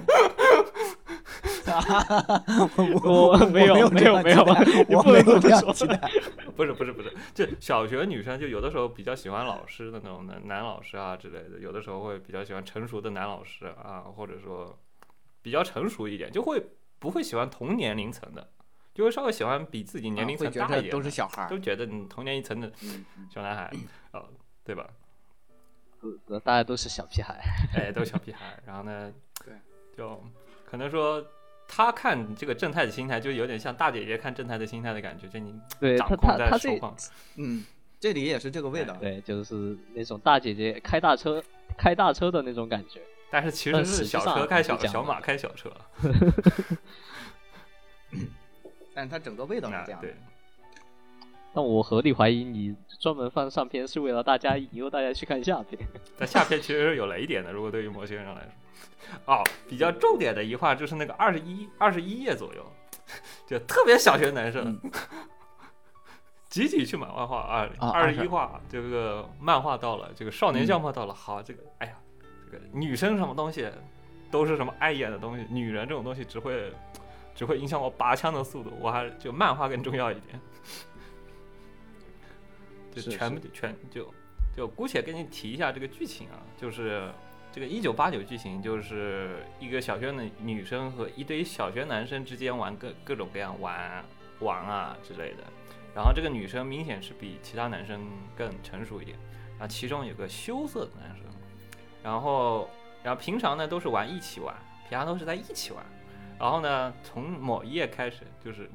[2.76, 4.54] 我我没有有没有没有吧
[4.90, 5.98] 我不能这么没有这样说期待。
[6.54, 14.78] 不是不是不是，就小学女生就有的时候比较喜欢老师的那种男男老师啊之类的，有的时候会比较喜欢成熟的男老师啊，或者说
[15.46, 16.60] 比较成熟一点，就会
[16.98, 18.50] 不会喜欢同年龄层的，
[18.92, 21.56] 就会稍微喜欢比自己年龄层觉得都是大一点的，小孩都。
[21.56, 22.72] 觉得你同年龄层的
[23.32, 23.72] 小男孩，
[24.10, 24.28] 呃，
[24.64, 24.90] 对吧？
[26.26, 27.40] 呃大家都是小屁孩。
[27.76, 28.60] 哎，都是小屁孩。
[28.66, 29.12] 然后呢，
[29.46, 29.54] 对，
[29.96, 30.20] 就
[30.64, 31.24] 可能说
[31.68, 36.96] 他看这个正太的心态，就有点像大姐姐看正太的心态的感觉，就你对他掌控在他他这手上。
[37.36, 37.64] 嗯，
[38.00, 38.96] 这里也是这个味道。
[38.96, 41.40] 对，就是那种大姐姐开大车
[41.78, 43.00] 开大车的那种感觉。
[43.36, 45.70] 但是其实是小车开小小马开小车，
[48.94, 50.08] 但它整个味道是啊这样的。
[50.08, 50.16] 对，
[51.52, 55.78] 但我合理怀疑你专门放上篇是为了大家引诱大家去看下篇。
[56.18, 58.50] 但下篇其实是有雷点的，如果对于某些人来说。
[59.26, 62.66] 哦，比较重点的一话就是那个二十一二十一页左右，
[63.46, 64.80] 就特别小学男生，
[66.48, 72.05] 集体去买漫画二啊二十一话，这个漫画到了，这个少年相画到了，好，这个哎呀，这个
[72.72, 73.68] 女生什么东西
[74.30, 76.72] 都是什么碍眼的东西，女人这种东西只会
[77.34, 80.40] 只会影响我拔枪的速度，我还就漫画更重要一点，
[82.94, 84.12] 就全部全就
[84.56, 87.10] 就姑且跟你提一下这个剧情啊，就是
[87.52, 94.04] 这个一九八九剧情，就是一个小学的女生和一堆小学男生之间玩各各种各样玩
[94.40, 95.44] 玩啊之类的。
[95.94, 98.06] 然后这个女生明显是比其他男生
[98.36, 99.16] 更成熟一点，
[99.58, 101.24] 然后其中有个羞涩的男生，
[102.06, 102.70] 然后
[103.02, 104.54] 然后平常呢都是玩一起玩，
[104.88, 105.84] 平常都是在一起玩。
[106.38, 108.70] 然后呢，从某一页开始，就是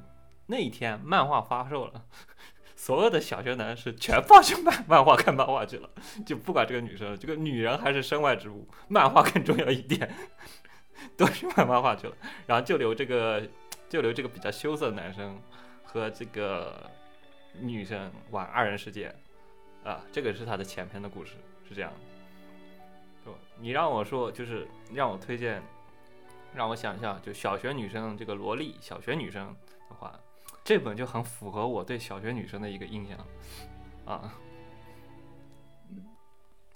[0.48, 2.04] 那一天漫画发售了，
[2.76, 5.90] 所有的小学男是全放去漫漫画看漫画去了，
[6.26, 10.14] 就不管这个女生，这个女人还是身外之物，漫画更重要一点，
[11.16, 12.16] 都去买漫画去了，
[12.46, 13.42] 然后就留这个
[13.88, 15.40] 就留这个比较羞涩的男生
[15.86, 16.92] 和这个
[17.62, 19.16] 女生玩二人世界，
[19.86, 21.36] 啊，这个是他的前篇的故事，
[21.70, 22.11] 是这样的。
[23.62, 25.62] 就你让我说，就是让我推荐，
[26.54, 29.56] 让我想一下，就小学女生这个萝莉，小学女生
[29.90, 30.20] 的话，
[30.64, 33.18] 这本就很符合我对小学女生的一个印象，
[34.06, 34.34] 啊，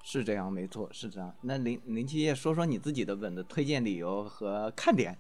[0.03, 1.33] 是这样，没错，是这样。
[1.41, 5.17] 那林林七夜说说你自己的本的推荐理由和看点。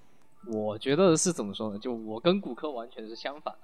[0.47, 1.79] 我觉得是怎么说呢？
[1.79, 3.59] 就我跟骨科完全是相反的。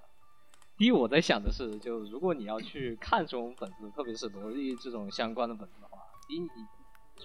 [0.77, 6.47] 第一，我在想的是，就如果你要去看这种本子，特别是萝莉这种相关的本子的话，第一，你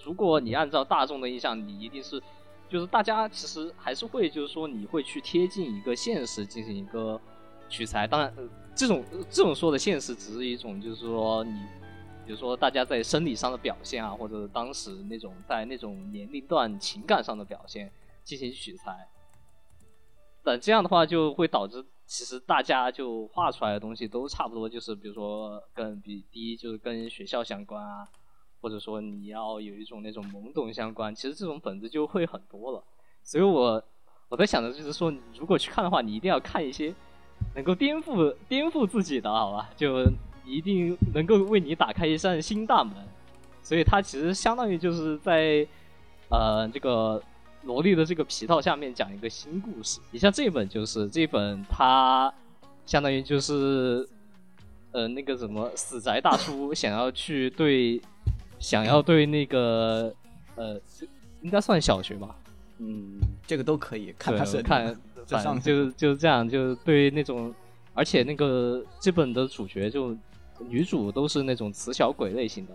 [0.03, 2.21] 如果你按照大众的印象，你一定是，
[2.69, 7.19] 就是大家其实还是会，就是说你会去贴近一个现实进行一个
[7.69, 8.07] 取材。
[8.07, 8.33] 当然，
[8.75, 11.53] 这种这种说的现实只是一种，就是说你，
[12.25, 17.91] 比如说大家在生理上的表现啊，或者当时那种在那种年龄段情感上的表现
[18.23, 19.07] 进行取材。
[20.43, 28.07] 但这样的话就会导致，其实大家就画出来的东西都差不多，就是比如说跟比第一就是跟学校相关啊，
[28.61, 32.83] 或者说你要有一种那种懵懂相关，其实这种本子就会很多了。
[33.23, 33.83] 所以我
[34.29, 36.93] 我在想的就是说，如果去看的话，你一定要看一些
[37.55, 39.69] 能够颠覆颠覆自己的，好吧？
[39.75, 40.05] 就
[40.45, 42.93] 一定能够为你打开一扇新大门。
[43.61, 45.67] 所以它其实相当于就是在
[46.29, 47.21] 呃这个
[47.63, 49.99] 萝莉的这个皮套下面讲一个新故事。
[50.09, 52.33] 你像这本就是这本，它
[52.85, 54.07] 相当于就是
[54.93, 58.01] 呃那个什么死宅大叔想要去对
[58.59, 60.13] 想要对那个
[60.55, 60.79] 呃
[61.41, 62.35] 应该算小学吧，
[62.79, 64.95] 嗯，这个都可以看他看，
[65.27, 67.53] 反正就是就是这样，就是对那种，
[67.93, 70.15] 而且那个这本的主角就
[70.67, 72.73] 女主都是那种雌小鬼类型的，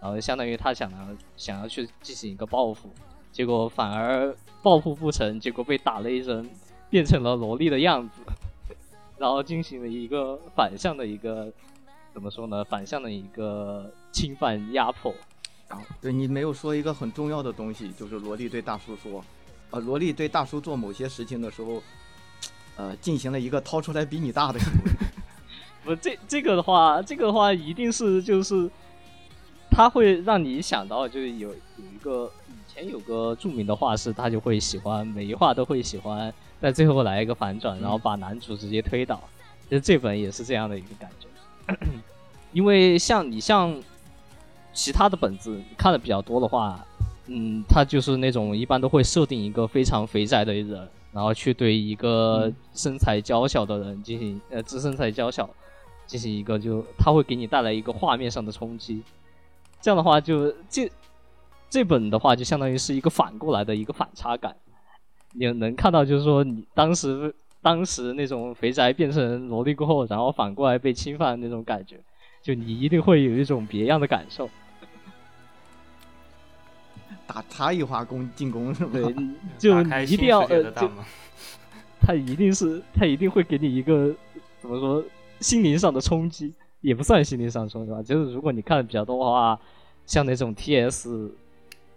[0.00, 0.98] 然后相当于她想要
[1.36, 2.88] 想要去进行一个报复，
[3.32, 6.48] 结果反而报复不成，结果被打了一针，
[6.88, 8.22] 变成了萝莉的样子，
[9.18, 11.52] 然后进行了一个反向的一个
[12.12, 12.64] 怎么说呢？
[12.64, 15.12] 反向的一个侵犯压迫。
[15.68, 19.24] 然后对你没有说一个很重要的东西，就是萝莉对大叔说，
[19.70, 21.82] 呃，萝莉对大叔做某些事情的时候，
[22.76, 24.92] 呃，进行了一个掏出来比你大的行为。
[25.84, 28.70] 不，这这个的话，这个的话一定是就是，
[29.70, 39.20] 他会让你想到，就是有有一个以前有个著名的画师，他就会喜欢每一画都会喜欢，在最后来一个反转，然后把男主直接推倒。
[39.68, 41.26] 其实这本也是这样的一个感觉，
[42.52, 43.74] 因为像你像
[44.74, 46.84] 其他的本子看的比较多的话，
[47.28, 55.48] 嗯，他就是那种一般都会设定一个非常肥宅的人，然后去对一个身材娇小的人进行呃，自身材娇小
[56.06, 59.02] 进行一个就他会给你带来一个画面上的冲击。
[59.80, 60.90] 这样的话就，这
[61.70, 64.54] 这本的话就相当于是一个反过来的一个反差感，
[65.32, 71.98] 你能看到就是说你当时当时那种肥宅变成萝莉过后，然后反过来被侵犯那种感觉，
[72.42, 74.50] 就你一定会有一种别样的感受。
[77.26, 78.90] 打差异化攻进攻是吗？
[78.92, 79.02] 对，
[79.58, 80.46] 就一定要
[82.00, 84.14] 他一定是他一定会给你一个
[84.60, 85.02] 怎么说
[85.40, 89.58] 心灵上的冲击，也不算心灵上冲击吧，就是如果你看的比较多的话，
[90.04, 91.30] 像那种 T S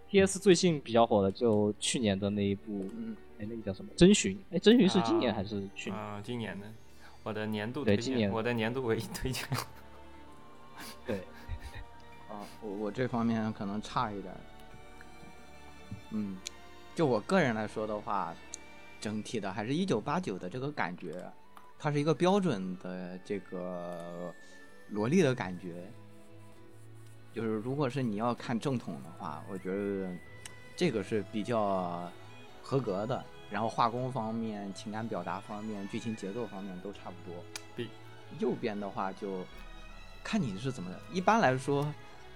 [0.08, 3.90] T S 最近比较火的，就去年的那一部，嗯，哎，那个叫什么？
[3.96, 4.38] 征询？
[4.50, 6.00] 哎，征询是今年啊还是去年？
[6.00, 6.66] 啊，今年的
[7.22, 9.44] 我的年度推对今年荐，我的年度唯一推荐。
[11.06, 11.18] 对，
[12.30, 14.40] 啊，我我这方面可能差一点儿。
[16.10, 16.36] 嗯，
[16.94, 18.34] 就我个人来说的话，
[19.00, 21.24] 整体的还是一九八九的这个感觉，
[21.78, 24.34] 它是一个标准的这个
[24.88, 25.90] 萝莉的感觉。
[27.32, 30.10] 就是如果是你要看正统的话，我觉得
[30.74, 32.10] 这个是比较
[32.62, 33.24] 合格的。
[33.50, 37.42] 然后画工方面、情感表达方面、剧情节奏方面都差不多。
[37.74, 37.88] 比
[38.38, 39.42] 右边的话就
[40.22, 41.00] 看你是怎么的。
[41.12, 41.90] 一般来说，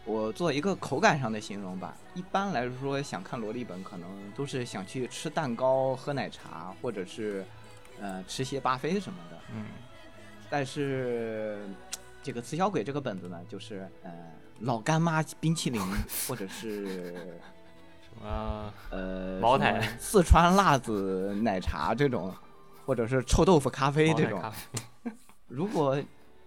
[0.05, 1.97] 我做一个口感上的形容吧。
[2.15, 7.45] 一般来说，想看萝莉本，可能都是想去吃蛋糕、喝奶茶，或者是
[8.01, 9.39] 呃吃些巴菲什么的。
[9.55, 9.67] 嗯，
[10.51, 11.69] 但是
[12.23, 14.11] 这个《雌小鬼》这个本子呢，就是呃
[14.61, 15.81] 老干妈冰淇淋，
[16.29, 17.13] 或者是
[18.03, 22.35] 什么呃茅台四川辣子奶茶这种，
[22.85, 24.43] 或者是臭豆腐咖啡这种
[25.49, 25.97] 如果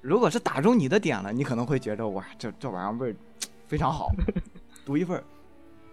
[0.05, 3.15] 如果是打中你的点了，你可能会觉得哇，这这玩意儿味儿
[3.67, 4.11] 非常好，
[4.85, 5.23] 独一份儿。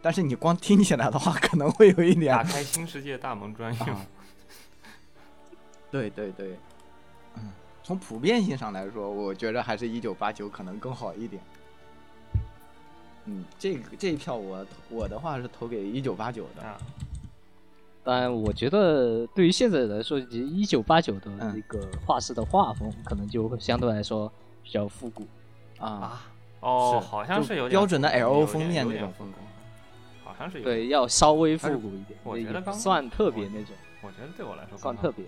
[0.02, 3.88] 但是你光听起来的话，可能会有一点打开新世界大门专用。
[3.88, 4.06] 啊。
[5.90, 6.58] 对对对，
[7.36, 7.50] 嗯，
[7.82, 11.42] 从普遍性上来说，我觉得还是一九八九可能更好一点。
[13.24, 16.62] 嗯，这个这一票我我的话是投给一九八九的。
[16.62, 16.76] 啊，
[18.04, 24.30] 当然，我觉得对于现在来说，一九八九的嗯那个画师的画风，可能就会相对来说
[24.62, 25.24] 比较复古。
[25.78, 26.22] 啊，
[26.60, 29.38] 哦，好像是有点标准的 L O 封面那种风格
[30.24, 35.24] 好像是有对，要稍微复古一点，我觉得刚算特别那种，我觉得对我来说算特别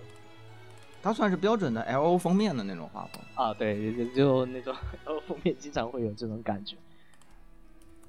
[1.02, 3.52] 它算是标准的 L O 封面的那种画风，啊。
[3.54, 6.76] 对，就就那种 L O 封面经常会有这种感觉。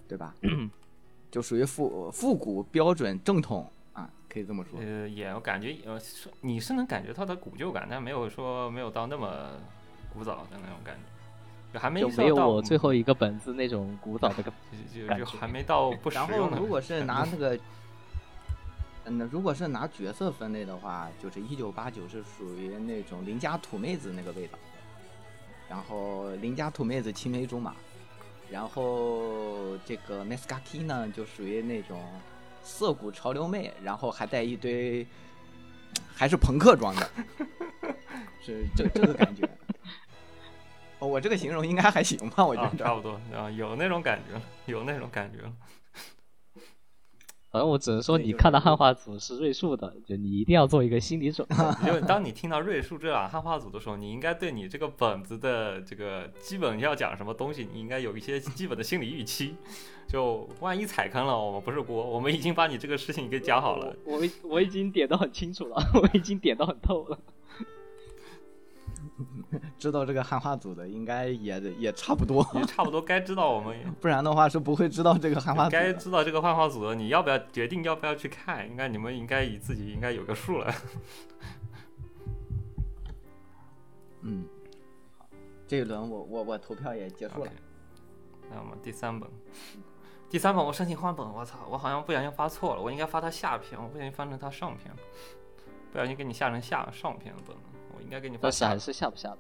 [0.08, 0.36] 对吧？
[1.32, 3.68] 就属于复复古标准正统啊，
[4.36, 4.78] 可以这么说。
[4.82, 9.52] 呃，也我感觉呃，是你是能感觉它的古旧感，但没有说没有到那么
[10.14, 14.54] 古早的那种感觉，就还没就没有到我最后一个本子那种古早的感
[14.94, 16.58] 就就感觉就还没到不实然后用的。
[16.58, 17.58] 如果是拿那个，
[19.06, 24.60] 嗯，那如果是拿角色分类的话，就是一九八九是属于那种邻家土妹子那个味道，
[25.70, 27.74] 然后邻家土妹子青梅竹马，
[28.52, 32.04] 然后这个 m e s k a k i 呢就属于那种
[32.66, 35.06] 涩谷潮流妹，然后还带一堆
[36.16, 37.10] 还是朋克装的，
[38.44, 39.48] 是这这个感觉。
[40.98, 42.44] 哦，我这个形容应该还行吧？
[42.44, 42.84] 我觉啊，得。
[42.84, 45.54] 差不多啊，有那种感觉了，有那种感觉了。
[47.56, 51.56] 反正我只能说，你看到汉化组是瑞树的，就你一定要做一个心理准备。
[51.88, 59.56] 就当你听到瑞树这俩汉化组的时候，你应该对你这个本子的这个基本要讲什么东西，你应该有一些基本的心理预期。
[60.06, 63.96] 就万一踩坑了，我们不是锅，我们已经把你这个事情给讲好了。
[64.04, 67.18] 我我我已经点的很清楚了， 我已经点的很透了。
[69.78, 75.94] 知道这个汉化组的应该也也差不多，也差不多该知道我们 不然的话是不会知道这个汉化组该。
[75.94, 78.68] 知道这个汉化组的，你要不要决定要不要去看？
[78.70, 80.74] 应该你们应该以自己应该有个数了。
[84.28, 84.44] 嗯，
[85.18, 85.28] 好，
[85.68, 87.52] 这一轮我我我投票也结束了。
[88.52, 89.30] 那我们第三本，
[90.30, 94.98] 第三本我申请换本，我操，我好像不小心发错了，我应该发它下篇，我不小心翻成它上篇了，
[95.92, 97.75] 不小心给你下成下上篇的本了，我
[98.06, 99.38] 应该给你发下但是还是下不下了。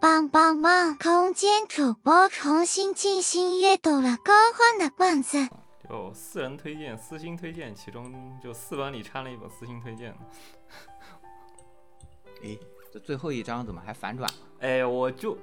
[0.00, 0.96] 棒棒棒！
[0.98, 5.48] 空间主播重新进行阅读了高欢的本子。
[5.88, 10.14] 就四人推荐、私心推荐，其中就四本里掺了一本私心推荐。
[12.42, 12.58] 诶，
[12.92, 14.34] 这最后一章怎么还反转了？
[14.60, 15.36] 哎，我就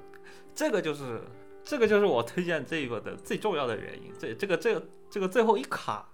[0.54, 1.22] 这个就是
[1.62, 4.12] 这个就是我推荐这个的最重要的原因。
[4.18, 6.08] 这这个这个这个最后一卡，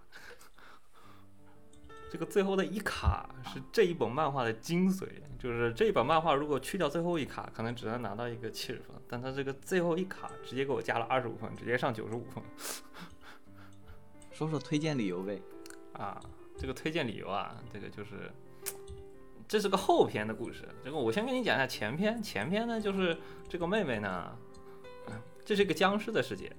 [2.14, 5.08] 这个最后的一卡是这一本漫画的精髓。
[5.36, 12.40] 就是这一本漫画如果去掉最后一卡，可能只能拿到一个七十分，但它这个最后一卡直接给我加了二十五分，直接上九十五分。
[14.30, 15.42] 说说推荐理由呗。
[15.94, 16.20] 啊，
[16.56, 18.30] 这个推荐理由啊，这个就是，
[19.48, 20.68] 这是个后篇的故事。
[20.84, 22.22] 这个我先跟你讲一下前篇。
[22.22, 24.38] 前篇呢，就是这个妹妹呢，
[25.08, 26.50] 嗯 这是一个僵尸的世界，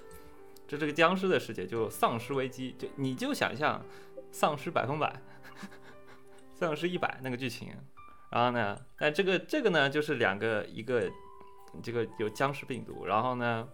[0.68, 3.82] 这是个僵尸的世界，就丧尸危机，就你就想象
[4.32, 5.14] 丧尸百分百，
[6.54, 7.68] 丧尸一百那个剧情。
[8.30, 11.08] 然后呢，但这个这个呢，就是两个一个
[11.82, 13.68] 这个有僵尸病毒，然后呢，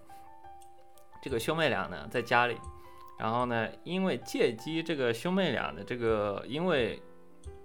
[1.23, 2.59] 这个兄妹俩呢在家里。
[3.19, 7.03] 然后呢，因为借机这个兄妹俩的这个，因为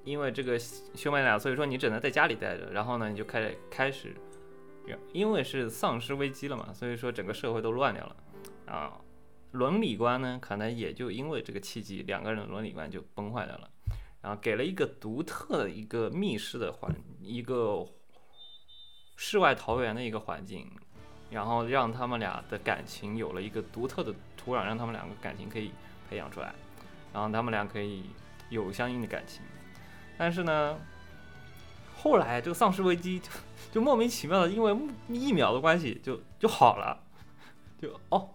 [0.03, 2.71] 因为这个兄妹俩，所以说你只能在家里待着。
[2.71, 4.15] 然后呢，你就开始开始，
[5.11, 8.15] 因为是丧尸危机了嘛，所以说整个社会都乱掉了
[8.65, 8.99] 啊。
[9.53, 13.69] 伦理观呢，可能也就因为这个契机，两个人的伦理观就崩坏掉了。
[14.21, 17.85] 然后给了一个独特的一个密室的环，一个
[19.15, 20.71] 世外桃源的一个环境，
[21.29, 25.71] 然后让他们俩的感情有了一个独特的土壤，让他们两个感情可以
[26.09, 26.55] 培养出来，
[27.11, 28.05] 然后他们俩可以
[28.49, 29.41] 有相应的感情。
[30.17, 30.79] 但是呢，
[31.97, 33.29] 后来这个丧尸危机就
[33.73, 34.75] 就莫名其妙的因为
[35.09, 37.03] 疫苗的关系就就好了，
[37.77, 38.29] 就哦，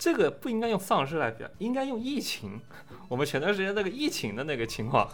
[0.00, 2.60] 这个不应该用丧尸来表，应该用疫情。
[3.06, 5.06] 我们前段时间那个疫情的那个情况，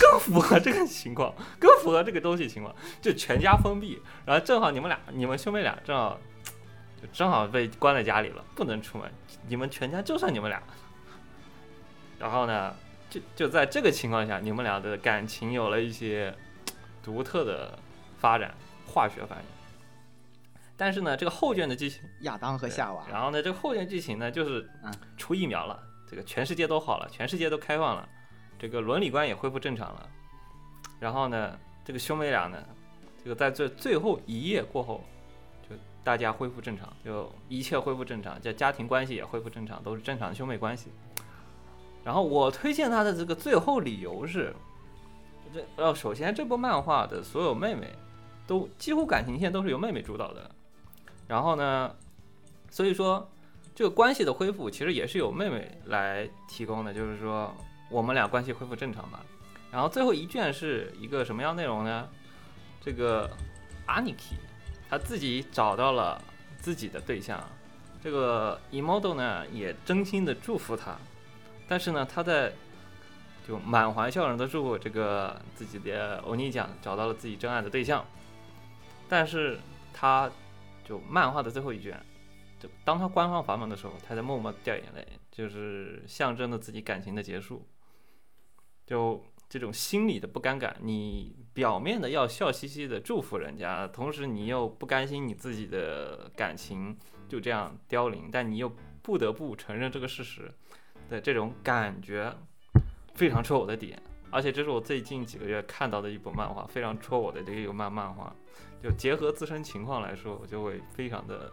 [0.00, 6.18] 更符合这个情况，更符合这个东西情况，就全家封闭，然后正好你们俩，你们兄妹俩正好。
[6.98, 9.06] 就正好被关在家里了，不能出门。
[9.48, 10.62] 你们全家就剩你们俩。
[12.18, 12.74] 然后呢，
[13.10, 16.34] 就就在这个情况下，你们俩的感情有了一些
[17.02, 17.78] 独特的
[18.18, 18.54] 发展，
[18.86, 19.55] 化学反应。
[20.76, 28.08] 但是呢，这个后卷的剧情，亚当和夏娃，然后呢，这个后卷剧情呢，就是嗯出疫苗了，这个全世界都好了，全世界都开放了，
[28.58, 30.08] 这个伦理观也恢复正常了。
[31.00, 32.62] 然后呢，这个兄妹俩呢，
[33.24, 35.02] 这个在这最后一夜过后。
[35.68, 35.74] 就
[36.04, 40.92] 大家恢复正常，就一切恢复正常，这家庭关系也恢复正常，都是正常的兄妹关系。
[42.04, 44.54] 然后我推荐他的这个最后理由是，
[45.52, 47.92] 这呃，首先这部漫画的所有妹妹
[48.46, 50.48] 都几乎感情线都是由妹妹主导的。
[51.28, 51.94] 然后呢，
[52.70, 53.28] 所以说
[53.74, 57.54] 这个关系的恢复其实也是由妹妹来提供的，就是说
[57.90, 59.24] 我们俩关系恢复正常吧。
[59.70, 62.08] 然后最后一卷是一个什么样内容呢？
[62.80, 63.30] 这个
[63.86, 64.34] Aniki。
[64.88, 66.22] 他自己找到了
[66.60, 67.42] 自己的对象，
[68.00, 70.96] 这个 Emodo 呢也真心的祝福他，
[71.66, 72.52] 但是呢他在
[73.48, 78.06] 就满怀笑容的祝福这个自己的欧尼酱找到了自己真爱的对象，
[79.08, 79.58] 但是
[79.92, 80.30] 他
[80.86, 82.00] 就漫画的最后一卷，
[82.58, 87.66] 就当他关上房门的时候，他在默默掉眼泪，就是象征着自己感情的结束，
[88.86, 89.22] 就。
[89.48, 98.68] 这种心理的不尴尬，你表面的要笑嘻嘻的祝福人家，同时你又不甘心你自己的感情就这样凋零，但你又
[99.02, 100.52] 不得不承认这个事实
[101.08, 102.36] 的这种感觉，
[103.14, 104.02] 非常戳我的点。
[104.32, 108.34] 而且这是我最近几个月看到的一部漫画，非常戳我的这个漫漫画。
[108.82, 111.50] 就结合自身情况来说，我就会非常的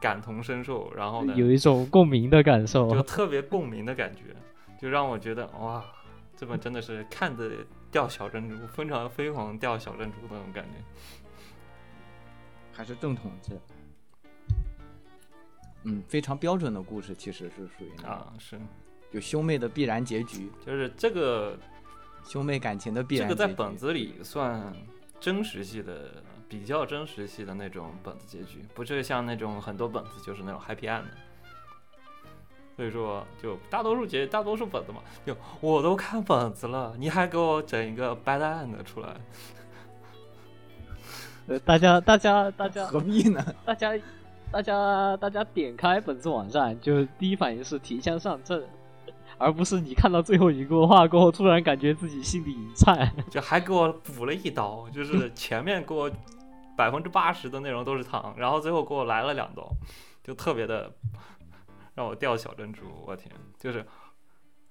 [0.00, 4.34] 感同身受，然后呢，有一种共鸣的感受，就特别共鸣的感觉，
[4.80, 5.84] 就让我觉得哇。
[6.36, 7.50] 这本真的是看着
[7.90, 10.70] 掉小珍珠，非常飞黄掉小珍珠那种感觉，
[12.72, 13.60] 还是正统制。
[15.82, 18.58] 嗯，非常标准的故事，其实是属于那啊，是
[19.12, 21.58] 就兄妹的必然结局，就是这个
[22.24, 23.46] 兄妹感情的必然这个。
[23.46, 24.72] 在本子里算
[25.20, 26.10] 真实系的，
[26.48, 31.10] 比较真实系的那种本子结局，不是像那种很多本子就是那种 happy end 的。
[32.76, 39.14] 所以说，就大多数结大多数本子嘛，就我都看本子了，你还给我整一个 bad end 出来，
[41.48, 43.44] 呃，大家大家 大家何必呢？
[43.66, 43.92] 大家
[44.50, 48.64] 大家大家点开本子网站，就第一反应是提枪上阵，
[49.40, 53.10] 而不是你看到最后一个画过后，突然感觉自己心里一颤。
[53.30, 56.10] 就还给我补了一刀，就是前面给我
[56.76, 59.66] 百分之八十的内容都是糖，然后最后给我来了两刀，
[60.22, 60.92] 就特别的
[61.94, 62.82] 让我掉小珍珠。
[63.06, 63.86] 我天，就是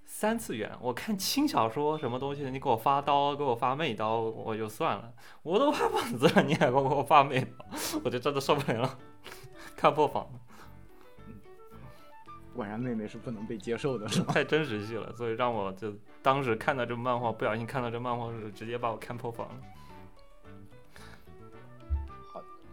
[0.04, 5.12] 三次元，我看轻小说什么东西，你给我发刀，给我发妹刀，我就算了，
[5.42, 7.64] 我都发本子了，你还给我发妹刀，
[8.04, 8.98] 我就真的受不了了，
[9.76, 10.40] 看破防了。
[12.54, 14.32] 果然妹妹是不能被接受的，是吧？
[14.32, 15.92] 太真实系了，所以让我就
[16.22, 19.54] 当时看到这漫画，不小心看到这漫画的时候，直接把我看破防了。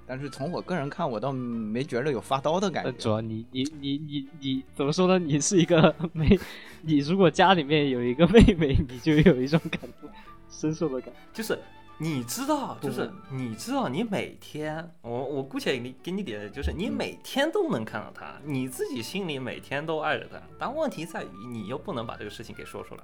[0.10, 3.10] 但是从我个人看，我倒没觉得有发刀的感觉，主。
[3.10, 5.20] 要你你你你你怎么说呢？
[5.20, 6.40] 你是一个 妹，
[6.82, 10.10] 你如果家里面有一个妹妹，你就有一种感同
[10.50, 11.20] 身受的感觉。
[11.34, 11.60] 就是
[12.00, 23.04] 你知道，就是你知道，你每天，我我姑且给给你点，就是你每天都能看到他，你自己心里每天都爱着他，但问题在于你又不能把这个事情给说出来。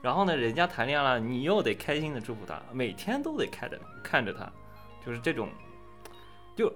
[0.00, 4.50] 然后呢，人家谈恋爱了，你又得开心的祝福他，每天都得看着看着他，
[5.04, 5.48] 就是这种，
[6.56, 6.72] 就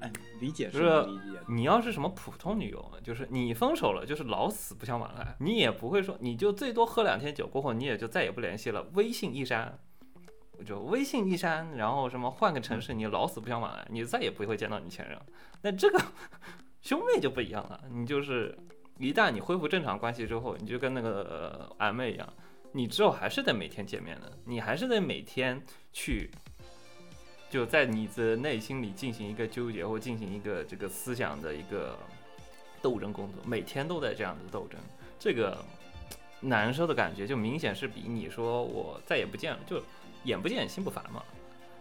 [0.00, 0.10] 哎，
[0.40, 1.06] 理解就是。
[1.46, 9.78] 你要是什么普通女友，就是你分手了，就是老死不相往来，你也不会说，你就最多喝两天酒过后，你也就再也不联系了，微信一删，
[10.64, 15.18] 就微信一删，然后什么换个城市，你老死不相往来，你再也不会见到你前任。
[15.62, 16.00] 那这个
[16.82, 18.56] 兄妹就不一样了，你就是
[18.98, 21.22] 一旦你恢复正常关系之后，你就跟那个、
[21.68, 22.32] 呃、俺妹一样，
[22.72, 26.30] 你之后还是得每天见面的，你还是得每天去。
[27.50, 31.96] 就在你的内心里进行一个纠结，或进行一个这个思想的一个
[32.82, 34.80] 斗争工作，每天都在这样的斗争，
[35.20, 35.64] 这个
[36.40, 39.80] 难受的感觉就明显是比你说我再也不见了，就
[40.24, 41.22] 眼不见心不烦嘛。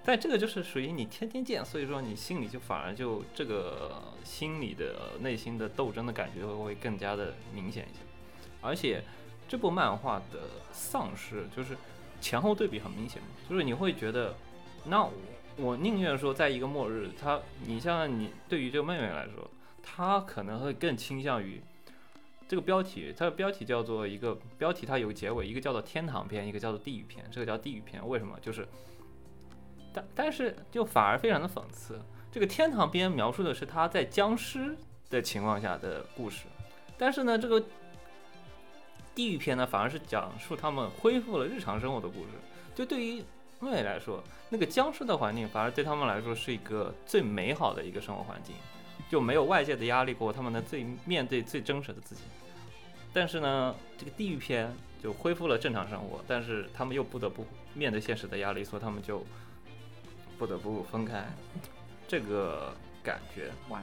[0.05, 7.99] 但这个就是属于你天天见，所以说你心里就反而就这个心里的内心的斗争的感觉会更加的明显一些。
[8.61, 9.01] 而且
[9.47, 10.41] 这部漫画的
[10.71, 11.77] 丧尸就是
[12.19, 14.35] 前后对比很明显嘛，就是你会觉得，
[14.85, 15.11] 那我
[15.55, 19.49] 我宁愿说在一个末日，他你像你对于这个妹妹来说，
[19.81, 21.61] 她可能会更倾向于
[22.53, 28.37] 这个标题，它的标题叫做一个标题，它有结尾，一个叫做天堂篇，一个叫做地狱篇，这个叫地狱篇，为什么？
[28.39, 28.67] 就是
[29.91, 31.99] 但但是就反而非常的讽刺，
[32.31, 34.77] 这个天堂篇描述的是他在僵尸
[35.09, 36.45] 的情况下的故事，
[36.95, 37.59] 但是呢，这个
[39.15, 42.29] 地狱篇呢，反而是讲述他们恢复了日常生活的故事。
[42.75, 43.23] 就对于
[43.59, 48.53] 妹妹来说，那个僵尸的环境反而对他们来说是一个最美好的一个生活环境，
[49.09, 52.21] 就没有外界的压力过，他们能最面对最真实的自己。
[53.13, 59.23] 但是呢，这个地狱篇就恢复了正常生活，但是他们又不得不面对现实的压力，所以他们就
[60.37, 61.25] 不得不分开。
[62.07, 63.81] 这个感觉，哇，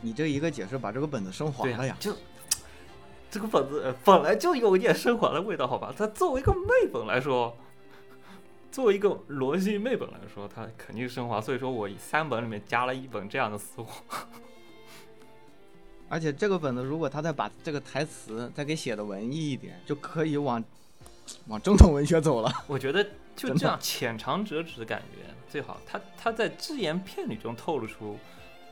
[0.00, 1.96] 你这一个解释把这个本子升华对了呀！
[1.98, 2.14] 就
[3.30, 5.92] 这个本子呃本来就有一点升华的味道，好吧？
[5.96, 7.56] 它作为一个妹本来说，
[8.70, 11.40] 作为一个罗辑妹本来说，它肯定是升华。
[11.40, 14.04] 所以说我三本里面加了一本这样的私货。
[16.10, 20.62] 而且这个本子如果他再把这个台词再给写的文艺一点，就可以往
[21.46, 22.52] 往正统文学走了。
[22.66, 23.02] 我觉得
[23.36, 25.80] 就这样浅尝辄止的感觉最好。
[25.86, 28.18] 他他在只言片语中透露出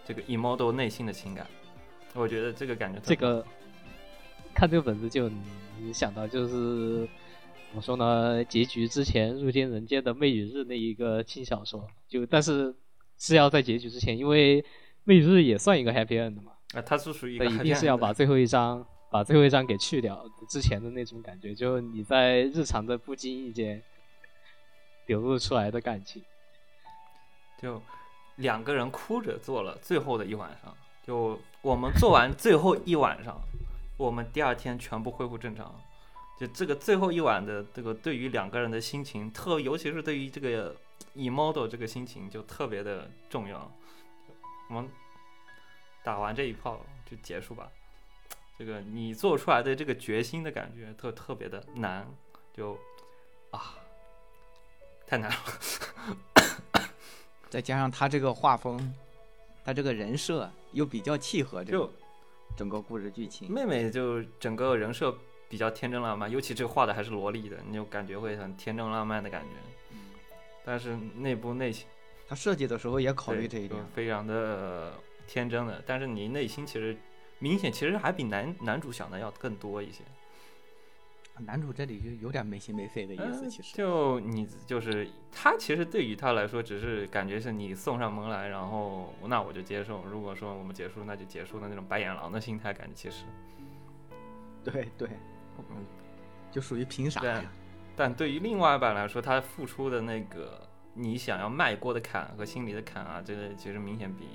[0.04, 1.46] 这个 emo 内心的情感，
[2.12, 3.46] 我觉得这个感觉特别这个
[4.52, 5.30] 看这个本子就
[5.78, 7.08] 你想到就是
[7.68, 8.44] 怎么说呢？
[8.44, 12.74] 结局之前入侵人间的魅与日那一个轻小说，就但是
[13.16, 14.64] 是要在结局之前，因为
[15.04, 23.82] 魅与日也算一个 happy end 嘛，啊，它是属于一那个一定是要把最后一张把最后一张给去掉之前的那种感觉，就你在日常的不经意间
[25.06, 26.22] 流露出来的感情。
[27.60, 27.82] 就
[28.36, 30.74] 两个人哭着做了最后的一晚上。
[31.04, 33.40] 就我们做完最后一晚上，
[33.96, 35.74] 我们第二天全部恢复正常。
[36.38, 40.76] 就这个最后一晚的这个，对于两个人的心情，特尤其是对于这个
[41.16, 43.72] emo 这个心情，就特别的重要。
[44.68, 44.88] 我们
[46.02, 46.80] 打完这一炮
[47.10, 47.70] 就结束吧。
[48.58, 52.06] 这个你做出来的这个决心的感觉，特特别的难，
[52.52, 52.76] 就
[53.50, 53.76] 啊，
[55.06, 55.36] 太难了。
[57.48, 58.94] 再加上他这个画风，
[59.64, 61.92] 他这个人设又比较契合这个就，
[62.56, 63.48] 整个故事剧情。
[63.50, 65.16] 妹妹就整个人设
[65.48, 69.96] 比较天真浪漫，尤其这个画的还是萝莉的，你就感觉会很天真浪漫的感觉。
[70.64, 71.86] 但是内部内心
[72.28, 73.82] 他设计的时候也考虑这一点。
[73.94, 74.92] 非常的
[75.28, 76.96] 天真的，但是你内心其实
[77.38, 80.02] 明显其实还比男男主想的要更多一些。
[81.46, 83.76] 男主这里就有点没心没肺的意思，嗯其实。
[83.76, 90.02] 就你就是他，其实对于他来说，只是感觉是你送上门来，然后那我就接受。
[90.06, 93.22] 如果说我们结束，那就结束的那种白眼狼的心态，感觉其实，
[94.64, 95.08] 对对，
[95.70, 95.86] 嗯，
[96.50, 97.44] 就属于凭啥对呀？
[97.94, 104.26] 但对于另外一半来说，他付出的那个你想要迈过的坎和心里的坎啊，这个其实明显比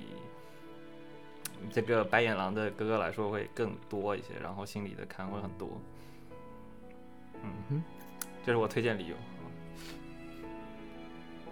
[1.71, 5.69] 这个白眼狼的哥哥来说会更多一些，然后心里的坎会很多。
[7.43, 7.83] 嗯哼，
[8.45, 9.15] 这是我推荐理由。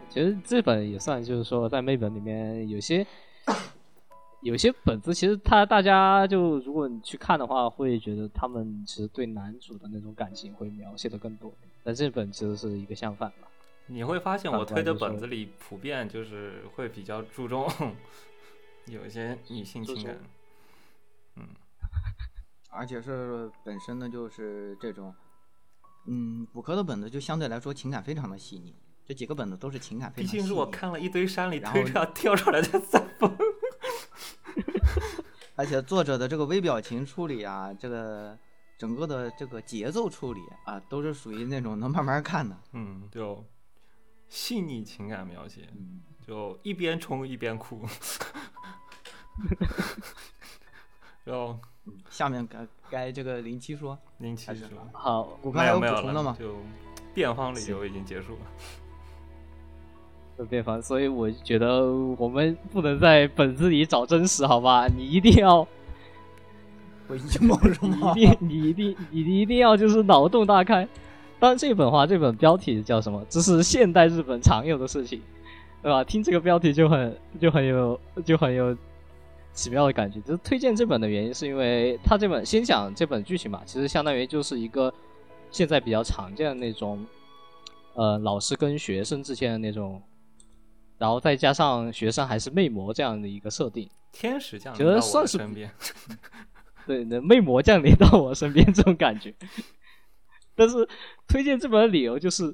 [0.10, 3.06] 其实这本也算，就是说在妹本里面有些
[4.42, 11.54] 有些本子，其实他大家就如果你去看的话，会觉得他们其实对男主的那种感情会描写的更多，
[11.84, 13.48] 但这本其实是一个相反吧。
[13.88, 17.70] 你会发现我推的本子里普遍就是会比较注重
[18.96, 20.20] 有一些女性情感。
[21.36, 21.48] 嗯，
[22.70, 25.14] 而且是本身呢就是这种，
[26.06, 28.76] 嗯，骨科的本子就相对来说情感非常的细腻，
[29.06, 30.44] 这几个本子都是情感非毕常细腻。
[30.44, 33.36] 竟是我看了一堆山里推出来跳出来的三峰。
[35.56, 38.38] 而且作者的这个微表情处理啊，这个
[38.78, 42.58] 整个的这个节奏处理啊，都是属于那种能慢慢看的。
[42.74, 43.46] 嗯，就
[44.28, 47.86] 细腻情感描写，嗯，就一边冲一边哭。
[51.24, 51.58] 然后
[52.10, 56.36] 下面该该这个零七说，零七说，好，骨科还有没有没有补充的吗？
[56.40, 56.56] 就
[57.14, 58.40] 辩方理由已经结束了。
[60.38, 61.86] 就变方，所以我觉得
[62.18, 64.88] 我们不能在本子里找真实，好吧？
[64.88, 65.58] 你一定要，
[67.08, 68.14] 我阴谋是你吗？
[68.16, 70.88] 一定，你一定，你一定要就是脑洞大开。
[71.40, 73.24] 当然，这本话，这本标题叫什么？
[73.30, 75.22] 这是现代日本常有的事情，
[75.84, 76.04] 对吧？
[76.04, 78.76] 听这个标题就很就很有就很有
[79.54, 80.20] 奇妙的感觉。
[80.22, 84.94] 就是推荐这本的原因，是因为他这本先讲这本剧情吧，其实相当于就是一个
[85.50, 87.06] 现在比较常见的那种，
[87.96, 90.02] 呃，老师跟学生之间的那种，
[90.98, 93.90] 然后再加上学生还是魅魔这样的一个设定。
[94.12, 95.72] 天使降觉临到我得算是的身边，
[96.86, 99.34] 对，那魅魔降临到我身边这种感觉。
[100.54, 100.88] 但是
[101.28, 102.54] 推荐这本的理由就是，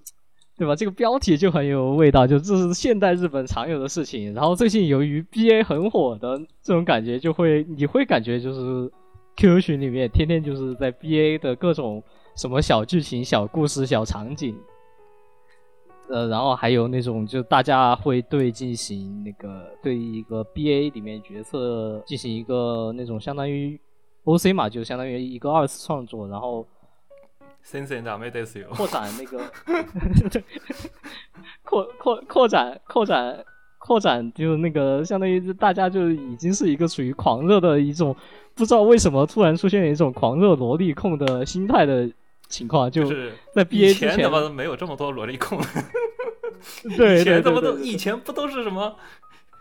[0.57, 0.75] 对吧？
[0.75, 4.33] 这个标题就很有味道，就这是现代日本常有的事情。
[4.33, 8.91] 然后最近由于 BA 很火的这种感觉，就会你会感觉就是
[9.35, 12.01] QQ 群里面天天就是在 BA 的各种
[12.35, 14.55] 什么小剧情、小故事、小场景。
[16.09, 23.79] 呃，然后还有那种，就大家会对进行那个对一个 BA 里面角色进行一个那种相当于
[24.23, 26.65] OC 嘛，就相当于一个二次创作，然后
[27.62, 28.68] 先生ダメですよ。
[28.70, 29.50] 扩展那个
[31.62, 33.44] 扩扩扩展扩展
[33.78, 38.14] 扩展，就是那个相当于大家就已经是一个属于狂热的一种，
[38.54, 42.08] 不知道为什么突然出现一种狂热萝莉控的心态的
[42.48, 45.60] 情况，就就是在以 BA 之前前怎么没有这么多萝莉控？
[46.96, 48.94] 对对以前怎对对对么都以前不都是什么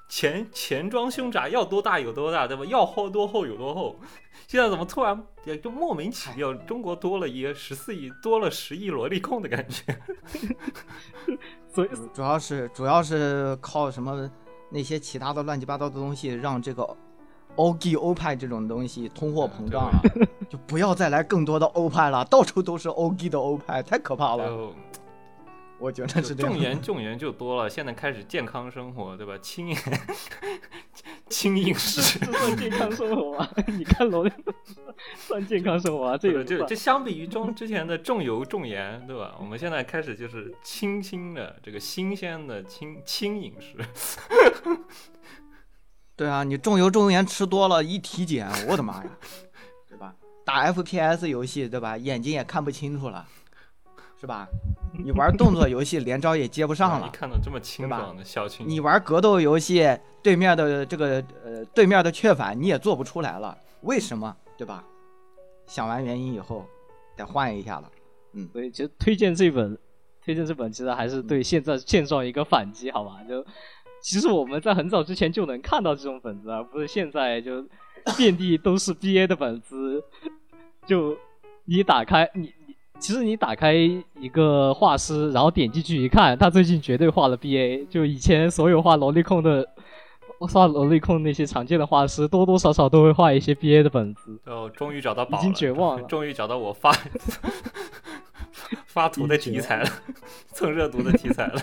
[0.08, 2.64] 前前装胸宅要多大有多大，对吧？
[2.66, 3.96] 要厚多厚有多厚。
[4.46, 9.82] 现在怎么突然也就莫名其妙，中国多了一个十四亿，多了十亿萝莉控的感觉。
[11.72, 14.30] 所以主要是主要是靠什么
[14.70, 16.88] 那些其他的乱七八糟的东西，让这个
[17.56, 20.00] 欧 G 欧派这种东西通货膨胀了，
[20.48, 24.70] 就不要再来更多的欧派了，到处都是欧 G 的欧派，太可怕了。
[25.78, 26.62] 就我觉得是这样重。
[26.62, 29.36] 盐重盐就多了，现在开始健康生活，对吧？
[29.38, 29.78] 轻盐
[31.28, 32.18] 轻饮食。
[32.18, 33.48] 这算健康生活吗？
[33.66, 34.32] 你看萝莉
[35.16, 36.16] 算健康生活啊？
[36.16, 39.36] 这个算这个就这相比于中之前的重油重盐，对吧？
[39.38, 43.76] 我们现在开始就是清新的这个新鲜的轻轻饮食。
[46.14, 49.10] 对啊，你重油重盐吃多了，一体检，我的妈呀，
[49.86, 50.14] 对吧？
[50.46, 51.98] 打 FPS 游戏，对吧？
[51.98, 53.26] 眼睛也看不清楚了，
[54.18, 54.48] 是吧？
[55.04, 57.10] 你玩动作游戏，连招也接不上一了。
[57.10, 59.86] 看到这么清爽的小青，你玩格斗游戏，
[60.22, 64.36] 对面的这个呃对面的雀反你也做不出来了，为什么？
[64.56, 64.84] 对吧？
[65.66, 66.64] 想完原因以后，
[67.16, 67.90] 得换一下了。
[68.32, 69.78] 嗯所以其实推荐这本，
[70.24, 73.22] 推荐这本其实还是对现在现状一个反击，好吧？
[73.28, 73.44] 就
[74.02, 77.66] 其实我们在很早之前就能看到这种本子，而不是现在就
[78.16, 80.02] 遍地都是 BA 的本子。
[80.86, 81.16] 就
[81.64, 82.65] 你打开你你，
[82.98, 87.86] 其实你打开一个画师，然后点进去一看，他最近绝对画了 BA。
[87.88, 89.66] 就以前所有画萝莉控的
[90.40, 94.38] 画萝莉控那些常见的画师，多多少少都会画一些 BA 的本子。
[94.46, 96.92] 哦，终于找到宝已经绝望了终于找到我发
[98.86, 99.88] 发图的题材了，
[100.48, 101.60] 蹭热度的题材了。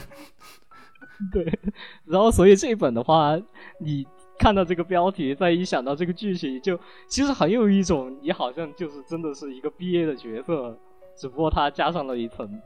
[1.31, 1.59] 对，
[2.05, 3.37] 然后所以这一本的话，
[3.79, 4.05] 你
[4.37, 10.77] 看到这个标题，再一想到这个剧情，就其实很有一种你好像就是真的是一个 BA 的角色，
[11.15, 12.61] 只不过它加上了一层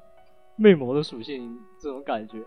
[0.55, 2.43] 魅魔的属性，这种感觉，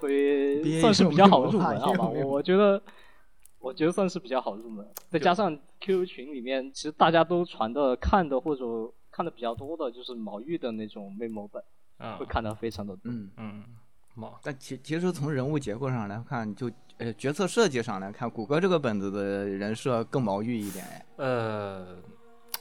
[0.00, 2.08] 所以算是比较好入门，好吧？
[2.08, 2.82] 我我觉得。
[3.58, 8.64] 我觉得算是比较好入门，再加上 QQ 群里面，其实大家都传的、看的或者
[9.10, 11.60] 看的比较多的，就是毛玉的那种魅魔本，
[11.96, 13.10] 啊会，看的非常的多。
[13.10, 13.64] 嗯，嗯，
[14.14, 21.06] 毛但其其实从人物结构上来看，就呃角色设计上来看，谷歌这个本子的人设更毛玉一点哎。
[21.16, 21.96] 呃，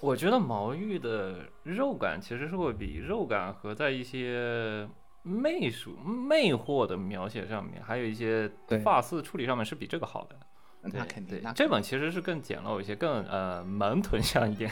[0.05, 4.87] 我觉得毛玉的肉感其实是会比肉感和在一些
[5.23, 10.35] 媚术魅惑的描写上面，还有一些对发丝处理上面是比这个好的。
[10.81, 14.71] 那肯定，这本其实是更简陋一些，更呃萌臀像一点。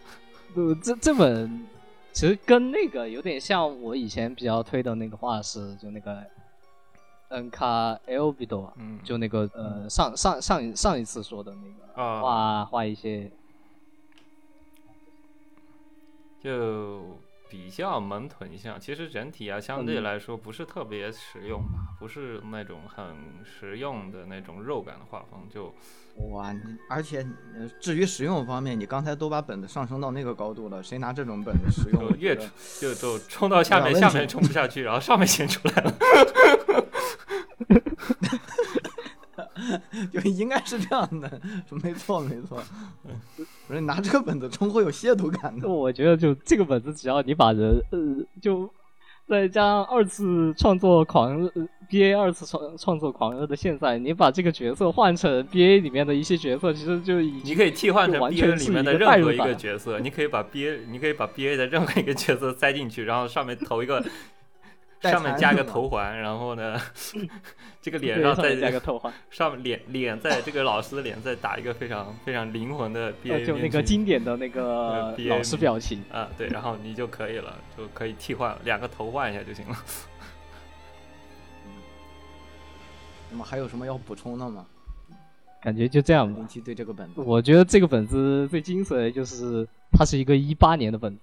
[0.56, 1.66] 呃，这这本
[2.12, 6.24] 其实跟那个有点像我以前比较推的那个画师，就那个
[7.28, 13.30] N 卡 L B 多，嗯，就那个呃上上上一上一次说的那个啊，画画一些
[16.42, 17.18] 就
[17.48, 23.04] 比较萌臀像，其实整体啊相对嗯来说不是特别实用吧，不是那种很
[23.44, 25.74] 实用的那种肉感的画风，就
[26.30, 27.26] 哇，你而且
[27.56, 32.08] 呃至于实用方面，你刚才都把本子上升到那个高度了，谁拿这种本子实用？
[32.08, 32.36] 就越
[32.80, 35.92] 就就冲到下面，下面冲不下去，然后上面先出来了。
[40.12, 41.40] 就应该是这样的，
[41.82, 42.62] 没错没错。
[43.68, 45.68] 不是拿这个本子冲会有亵渎感的。
[45.68, 47.98] 我觉得就这个本子，只要你把人呃，
[48.40, 48.68] 就
[49.26, 51.48] 再加上二次创作狂
[51.88, 64.08] BA 二次创创作狂热的现在，你把这个角色换成 BA 里面的一些角色，其实就已你可以替换成完 BA 全里面的任何一个角色，你可以把 BA，你可以把 BA 的任何一个角色塞进去，然后上面投一个，带
[65.00, 66.78] 上面加个头环，然后呢，
[67.80, 76.02] 这个脸上上再加个头环， 上面脸脸在这个老师的脸再打一个非常非常灵魂的就那个经典的那个老师表情。
[76.12, 79.76] 啊，对，然后你就可以了，就可以替换两个头换一下就行了。
[83.30, 84.66] 那么还有什么要补充的吗？
[85.62, 86.48] 感觉就这样吧林。
[86.48, 91.20] 奇对这个本子，我觉得这个本子最精髓的就是它是一个一八年的本子，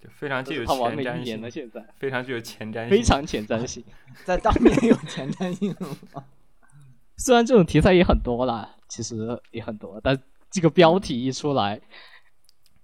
[0.00, 3.84] 就非常具有它完美前瞻性，现在非常具有前瞻性，非常前瞻性。
[4.24, 5.74] 在当年有前瞻性
[6.12, 6.24] 吗？
[7.16, 10.20] 虽然这种题材也很多啦，其实也很多，但
[10.50, 11.80] 这个标题一出来，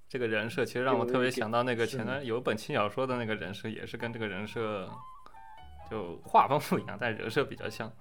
[0.09, 4.91] 这个人设其实让我特别想到那个前段有一本轻小说的那个人设，也是跟这个人设
[5.91, 7.93] 就画风不一样，但人设比较像。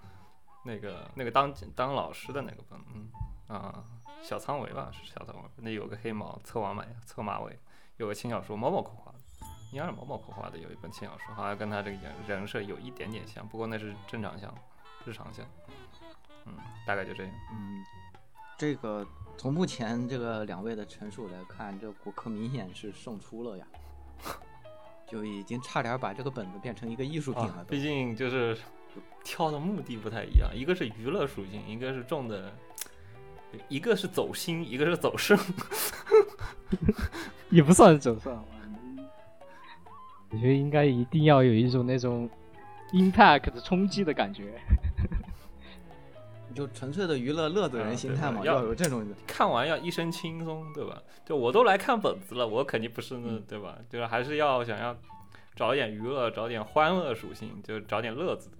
[0.64, 3.09] 那个那个当当老师的那个本，嗯
[3.47, 3.84] 啊，
[4.22, 7.57] 小仓唯吧，是小仓唯，那有个黑毛侧马尾，侧马尾，
[7.97, 9.17] 有个轻小说，某某口画的，
[9.71, 14.53] 应该是某某口画的，有一本轻小说，好像跟他这个人人设有一点点像，不过那是正常像，
[15.05, 15.45] 日常像，
[16.45, 16.53] 嗯，
[16.85, 17.33] 大概就这样。
[17.53, 17.83] 嗯，
[18.57, 19.05] 这个
[19.37, 23.67] 从目前这个两位的陈述来看，这骨科明显是胜出了呀，
[25.07, 28.57] 就已经差点把这个本子变成一个艺术品了啊，毕竟就是
[29.23, 32.51] 挑的目的不太一样，一个是娱乐属性，一个是重的，
[33.70, 35.38] 一个是走心，一个是走肾。
[37.49, 38.32] 也不算走肾。
[40.30, 42.30] 我觉得应该一定要有一种那种
[42.93, 44.54] impact 的冲击的感觉。
[46.54, 51.02] 就纯粹的娱乐乐子人啊心态嘛，要要有这种看完要一身轻松，对吧？
[51.26, 53.78] 就我都来看本子了，我肯定不是那，嗯对吧？
[53.89, 54.93] 就是还是要想要
[55.56, 58.58] 找点娱乐，找点欢乐属性，就找点乐子的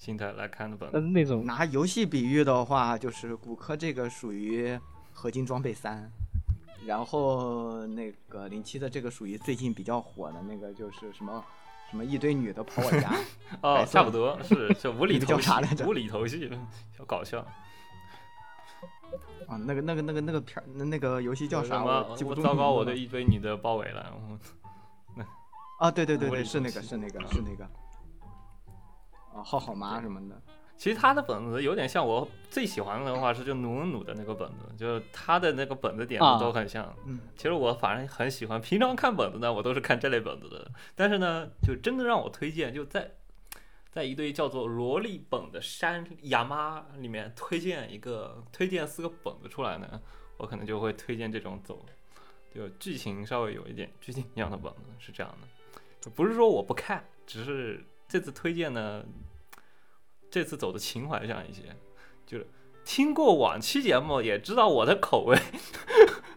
[0.00, 0.88] 心态来看的吧。
[0.94, 0.98] 那。
[0.98, 4.78] 那种拿游戏比喻的话，就是骨科这个属于
[5.12, 6.10] 合金装备三，
[6.86, 11.44] 然后那个零七的这个属于最近比较火的那个，就是什么
[11.90, 13.12] 什么一堆女的跑我家，
[13.60, 16.50] 哦，差不多是就无厘 头啥来，着无厘头戏，
[16.96, 17.46] 小搞笑。
[19.46, 21.74] 啊，那个那个那个那个片，那那个游戏叫啥？
[21.74, 22.40] 什么我记不住。
[22.40, 24.10] 糟糕，我对一堆女的包围了。
[24.16, 25.24] 我
[25.78, 27.68] 啊，对对对对，是那个是那个是那个。
[29.40, 30.40] 啊，浩好妈什么的，
[30.76, 36.94] 其实他的本子有点像我最喜欢的话是就努努的那个本子，就是他的那个本子点啊子都很像。
[37.06, 40.70] 嗯，其实我反正很喜欢，平常看本子呢，我都是看这类本子的。
[40.94, 43.10] 但是呢，就真的让我推荐，就在
[43.90, 50.00] 在一堆叫做萝莉本的山亚妈里面推荐一个，推荐四个本子出来呢，
[50.36, 51.84] 我可能就会推荐这种走，
[52.54, 55.48] 就剧情稍微有一点剧情一样的本子，是这样的。
[56.00, 59.04] 就不是说我不看，只是这次推荐呢，
[60.30, 61.62] 这次走的情怀上一些，
[62.26, 62.46] 就是
[62.84, 65.36] 听过往期节目也知道我的口味，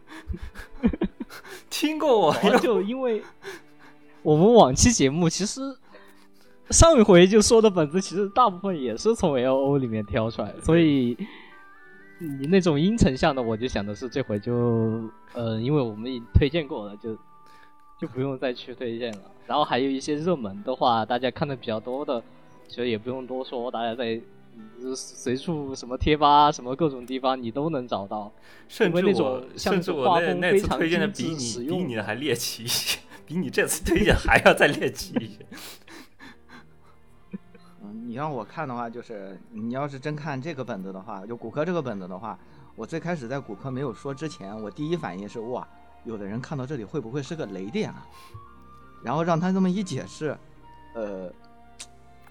[1.69, 3.21] 听过我就因为
[4.21, 5.61] 我们往期节目其实
[6.69, 11.15] 上一回就说的本子，其实大部分也是从 L O 里面挑出来的，所以
[12.19, 17.15] 你那种阴沉向的，我就想的是这回就呃，因为我们已经推荐过了，就
[17.99, 19.19] 就不用再去推荐了。
[19.45, 22.23] 然后还有一些热门的话，大家看的比较多的，
[22.67, 24.21] 其实也不用多说，大家在。
[24.55, 28.31] 嗯随处什么贴吧，什么各种地方你都能找到。
[28.67, 35.39] 甚至我像甚至我那那次推荐的比你比你的还猎奇一些，比你这次推荐还要再猎奇一些。
[37.81, 42.37] 嗯，你让我看的话，就是你要是真看这个本子的话，就骨科这个本子的话，
[42.75, 45.67] 我最开始在骨科没有说之前，我第一反应是哇，
[46.03, 48.07] 有的人看到这里会不会是个雷电啊？
[49.03, 50.37] 然后让他这么一解释，
[50.93, 51.33] 呃，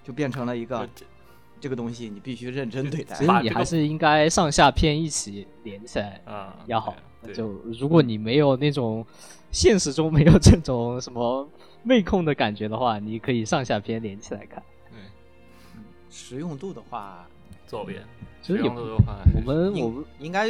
[0.03, 1.05] 就变成了一个就
[1.59, 3.23] 这个东西你必须认真对待其。
[3.23, 6.95] 实把这个你还是应该上下篇一起连起来啊，要好。
[7.33, 7.47] 就
[7.79, 9.05] 如果你没有那种
[9.49, 11.47] 现实中没有这种什么
[11.81, 14.61] 妹控的感觉的话，你可以上下篇连起来看。
[14.91, 14.99] 对
[16.09, 17.25] 实用度的话，
[17.65, 18.03] 左边，
[18.41, 20.49] 实用度的话，我们我应们应该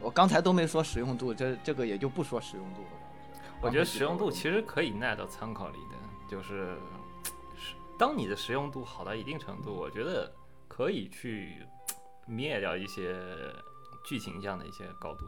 [0.00, 2.88] 我刚才都没说实用度，这这个也就不说实用度了。
[3.60, 6.76] 我觉得实用度其实可以纳到参考里的，就是是
[8.02, 10.28] 当你的实用度好到一定程度，我觉得
[10.66, 11.52] 可以去
[12.26, 13.14] 灭掉一些
[14.02, 15.24] 剧情这样的一些高度。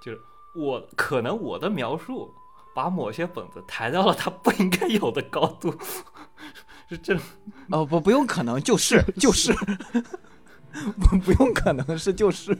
[0.00, 0.18] 就是
[0.54, 2.32] 我可能我的描述
[2.74, 5.70] 把某些本子抬到了它不应该有的高度，
[6.88, 7.14] 是这。
[7.70, 9.52] 哦不不用可能就是就是，
[10.98, 12.56] 不不用可能是就是。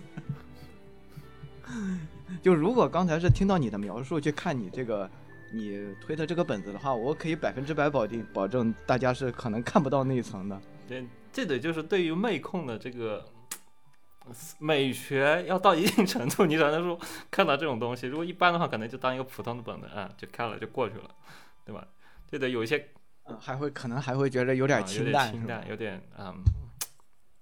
[2.42, 5.10] 就如果刚才是听到你的描述去看你这个
[5.52, 10.60] 你推的这个本子的话，我可以百分之百保定保证大家是可能看不到那一层的。
[10.88, 13.24] 对，这得就是对于妹控的这个
[14.58, 16.98] 美学要到一定程度，你才能说
[17.30, 18.06] 看到这种东西。
[18.06, 21.10] 如果一般的话，可能就当一个普通的本子啊、就看了就过去了，
[21.64, 21.86] 对吧？
[22.30, 22.88] 这得有一些
[23.24, 26.34] 嗯，还会可能还会觉得有点啊有清淡，清淡，有点嗯，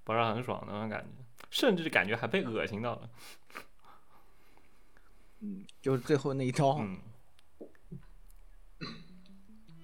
[0.04, 1.06] 不是很爽的那种感觉，
[1.50, 3.10] 甚至感觉还被恶心到了。
[5.40, 6.98] 嗯，就是最后那一招，嗯，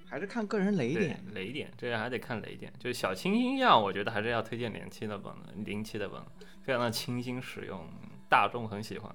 [0.09, 2.73] 还是看个人雷点。，雷点，这个还得看雷点。
[2.79, 6.21] 就是小清新样，我觉得还是要推荐零七的本子，零七的本
[6.63, 7.81] 非常的清新实用，
[8.29, 9.13] 大众很喜欢。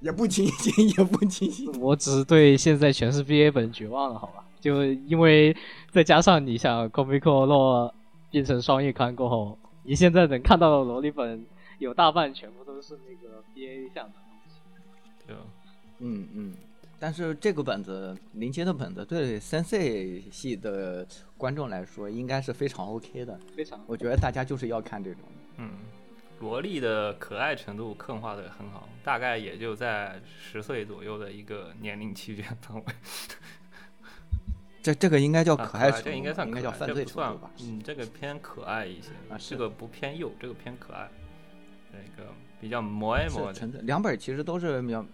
[0.00, 1.70] 也不清新，也不清新。
[1.80, 4.44] 我只是对现在全是 BA 本绝望了，好吧？
[4.60, 5.56] 就因为
[5.90, 7.94] 再加上你想 Comic 洛
[8.30, 11.44] 变成双月刊过后，你现在能看到的萝莉本
[11.78, 14.60] 有大半全部都是那个 BA 向的东西。
[15.26, 15.36] 对
[15.98, 16.54] 嗯嗯，
[17.00, 21.06] 但是这个本子林杰的本子对 Sensei 系的
[21.38, 23.40] 观众来说应该是非常 OK 的。
[23.56, 25.22] 非常我觉得大家就是要看这种。
[25.56, 25.70] 嗯，
[26.40, 32.84] 萝莉的可爱程度刻画的很好，大概也就在十岁左右的一个年龄区间范围。
[34.82, 37.50] 这这个应该叫啊可爱程这应该算叫犯罪度吧？
[37.60, 41.08] 嗯，这个偏可爱一些，啊是这个不偏幼，这个偏可爱，
[41.92, 42.30] 那个
[42.60, 43.54] 比较磨一磨的。
[43.54, 45.04] 是纯粹两本其实都是描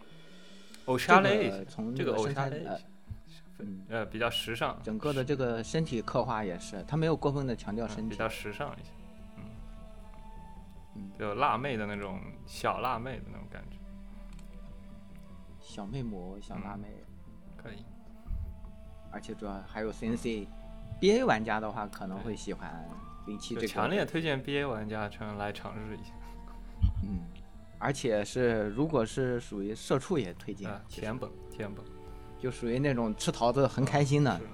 [0.87, 2.67] 偶这像类从这个偶像类
[3.59, 8.09] 嗯呃比较时尚，整个的这个身体刻画也是，他没有过分的强调身体。
[8.09, 8.91] 嗯比较时尚一些，
[9.37, 9.43] 嗯
[10.97, 13.77] 嗯，有辣妹的那种小辣妹的那种感觉，
[15.61, 16.89] 小妹模、小辣嗯妹，
[17.57, 17.85] 可以。
[19.11, 20.47] 而且主要还有 Sensei。
[20.99, 22.89] BA 玩家的话可能会喜欢
[23.27, 26.13] 零七这个，强烈推荐 BA 玩家尝来尝试一下
[27.03, 27.21] 嗯，
[27.79, 31.85] 而且是如果是属于社畜也推荐啊，，甜本甜本，
[32.39, 34.45] 就属于那种吃桃子很开心的是。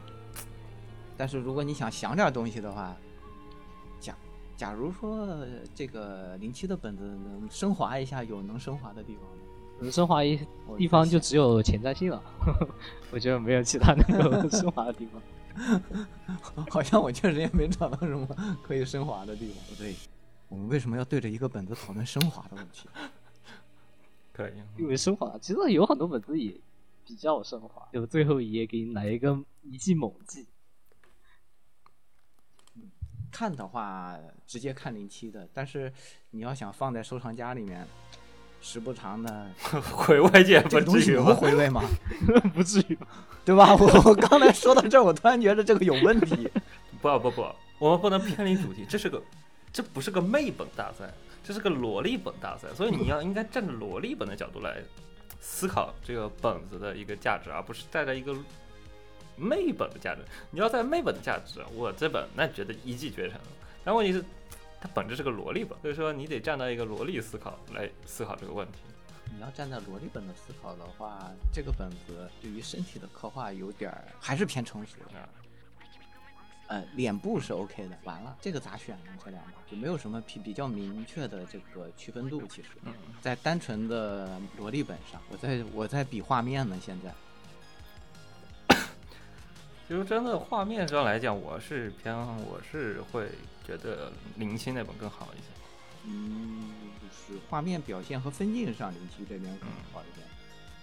[1.16, 2.96] 但是如果你想想点东西的话，
[4.00, 4.16] 假
[4.56, 9.28] 假如说这个零七的本子能升华一下，有能升华的地方吗？
[9.80, 10.38] 能升华一
[10.78, 12.22] 地方就只有前瞻性了，
[13.12, 15.20] 我觉得没有其他能够 升华的地方。
[16.70, 18.26] 好像我确实也没找到什么
[18.62, 19.56] 可以升华的地方。
[19.68, 19.94] 不对，
[20.48, 22.88] 我们为什么要对着一个本子讨论升华的问题？
[24.32, 24.52] 可以。
[24.78, 26.54] 因为升华其实有很多本子也
[27.04, 30.46] 比较升华，就最后一页给你来一个一记猛记，
[33.30, 35.92] 看的话，直接看零七的，但是
[36.30, 37.86] 你要想放在收藏夹里面，
[38.60, 39.50] 时不常的，
[39.94, 41.34] 回味也不这个东西能至于吧？
[41.34, 41.82] 回味吗？
[42.54, 43.06] 不至于吧？
[43.44, 43.74] 对吧？
[43.74, 46.48] 我我刚才说到这儿，我突然觉得这个有问题。
[47.00, 47.44] 不不不，
[47.80, 49.20] 我们不能偏离主题，这是个，
[49.72, 51.12] 这不是个妹本大赛，
[51.42, 54.80] 这是个萝莉本大赛，所以你要应该站在萝莉本的角度来
[55.40, 58.32] 思考这个本子的一个价值，而不是站在一个
[59.36, 60.22] 妹本的价值。
[60.50, 63.40] 你要在妹本的价值，我这本那觉得一骑绝尘，
[63.82, 64.24] 但问题是，
[64.80, 68.78] 它本质是个萝莉本，所以说你得站到一个萝莉思考来思考这个问题。
[69.34, 71.18] 你要站在萝莉本的思考的话，
[71.52, 75.28] 这个本子对于身体的刻画有点儿还是偏成熟的。
[76.72, 77.98] 啊，呃，脸部是 OK 的。
[78.04, 79.12] 完了，这个咋选呢？
[79.22, 82.46] 这两把就没有什么比比较明确的这个区分度。
[82.46, 86.78] 其实，嗯，在单纯的萝莉本上，我在我在比画面呢。
[86.80, 87.14] 现在，
[89.86, 92.16] 其实真的画面上来讲，我是偏
[92.46, 93.28] 我是会
[93.66, 95.44] 觉得零七那本更好一些。
[96.04, 100.26] 嗯，就是画面表现和分镜上，零七这边可能好一点。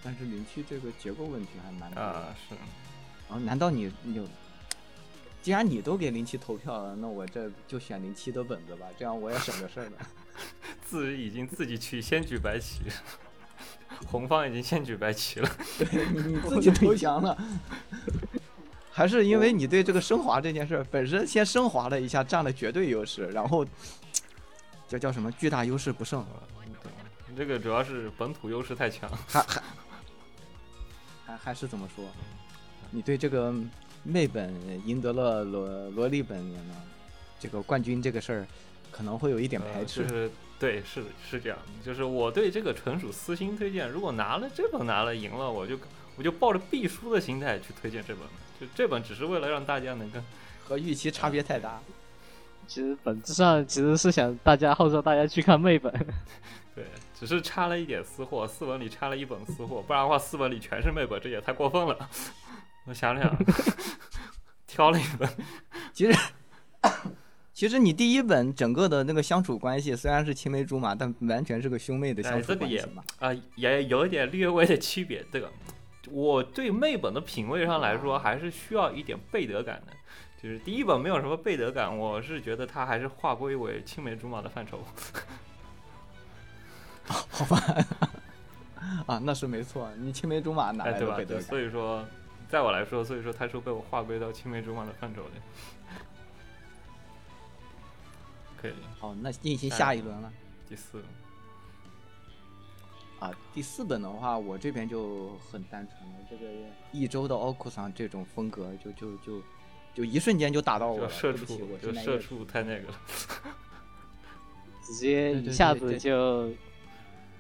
[0.02, 2.10] 但是零七这个结构问题还蛮多的。
[2.10, 2.56] 啊，是，
[3.28, 4.24] 然后，难道你你就，
[5.50, 9.94] 既然你都给零七投票了，那我这就选零七的本子吧，这样我也省着事儿了。
[10.86, 12.82] 自已经自己去先举白旗，
[14.06, 15.50] 红方已经先举白旗了。
[15.80, 17.36] 对你你自己投降了，
[18.94, 23.66] 还是因为你对这个升华这件事本身先升华了一下，占了绝对优势，然后
[24.88, 26.24] 叫叫什么巨大优势不胜，
[26.84, 29.10] 对，这个主要是本土优势太强。
[29.28, 29.64] 还还
[31.26, 32.06] 还还是怎么说？
[32.92, 33.52] 你对这个
[34.04, 34.54] 妹本
[34.86, 36.60] 赢得了萝萝莉本呢
[37.40, 38.48] 这个冠军这个事儿，
[38.92, 40.04] 可能会有一点排呃，斥。
[40.04, 43.90] 就是对，是是这样，就是我对这个纯属私心推荐。
[43.90, 45.80] 如果拿了这本拿了赢了，我就
[46.18, 48.24] 我就抱着必输的心态去推荐这本，
[48.60, 50.22] 就这本只是为了让大家能跟
[50.66, 51.80] 和预期差别太大。
[52.68, 55.92] 其实本质上其实是想大家号召大家去看妹本，
[56.76, 56.84] 对，
[57.18, 62.10] 只是差了一点私货，四本里差了一本私货，不然的话四本里全是妹本，这也太过分了。
[62.90, 63.38] 我想想，
[64.66, 65.30] 挑了一本，
[65.94, 66.20] 其实，
[67.54, 73.04] 其实你第一本整个的那个相处关系虽然是青梅竹马，但完全是个兄妹的相处关系嘛。
[73.20, 75.24] 啊、也有一点略微的区别。
[75.32, 75.52] 这个，
[76.10, 79.94] 我对妹本的品味上来说，还是需要一点背德感的。
[80.42, 84.84] 就是第一本没有什么背德感，我是觉得它还是划归为青梅竹马的范畴。
[87.06, 87.62] 好吧，
[89.06, 91.18] 啊，那是没错，你青梅竹马哪哎，对吧？
[91.18, 91.44] 来的背德感？
[91.44, 92.06] 就所以说，
[92.50, 95.30] 在我来说，所以说它是被我划归到青梅竹马的范畴里。
[98.60, 100.34] 可以，好，那进行下一轮了。
[100.68, 101.02] 第四，
[103.20, 106.46] 啊，第四本的话，我这边就很单纯了，这个
[106.92, 109.42] 一周的奥库桑这种风格就，就就
[109.94, 111.08] 就一瞬间就打到我了。
[111.08, 113.00] 就社对不起，畜我，就南叶社畜太那个了。
[114.84, 116.52] 直接一下子就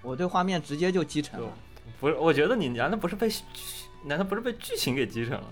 [0.03, 1.51] 我对画面直接就击沉了。
[1.99, 3.27] 不是，我觉得你难道不是被
[4.03, 5.49] 难道不是被剧情给击沉了吗？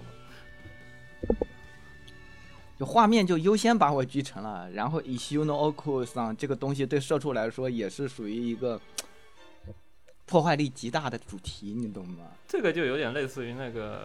[2.80, 8.80] 就画面就优先把我击沉了，然后以 u n o Oku 上这个东西对社畜来说也是属于一个
[10.28, 12.28] 破坏力极大的主题，你懂吗？
[12.48, 14.00] 这个就有点类似于那个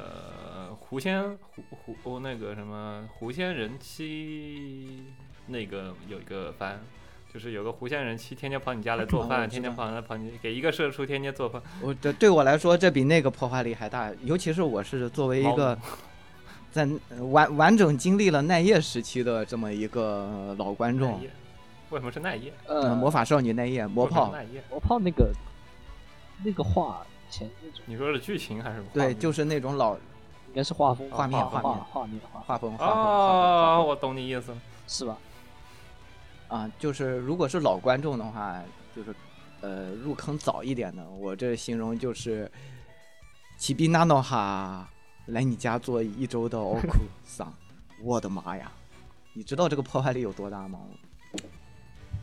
[0.50, 5.04] 呃狐仙狐狐哦那个什么狐仙人妻
[5.46, 6.82] 那个有一个番，
[7.32, 15.76] 就是有个狐仙人妻天天跑你家来做哦饭， 天天跑来跑你给一个社畜天天做饭，我这对我来说，这比那个破坏力还大，尤其是我是作为一个
[16.70, 21.30] 在呃完完整经历了奈叶时期的这么一个呃老观众奈，叶
[21.90, 22.52] 为什么是奈叶？
[22.66, 24.62] 呃，呃魔法少女奈叶魔炮是，奈叶？
[24.70, 25.32] 魔炮那个
[26.44, 27.48] 那个画前
[27.86, 30.00] 你说是剧情还是画对，就是那种老应
[30.54, 34.58] 该是画风画面画画面画面画画风画风画啊，风我懂你意思了。
[34.86, 35.16] 是吧？
[36.52, 38.62] 啊，就是如果是老观众的话，
[38.94, 39.14] 就是
[39.62, 42.50] 呃入坑早一点的，我这形容就是
[43.56, 44.86] 奇比纳诺哈
[45.26, 46.88] 来你家做一周的奥库
[47.24, 47.50] 桑，
[48.02, 48.70] 我的妈呀！
[49.32, 50.78] 你知道这个破坏力有多大吗？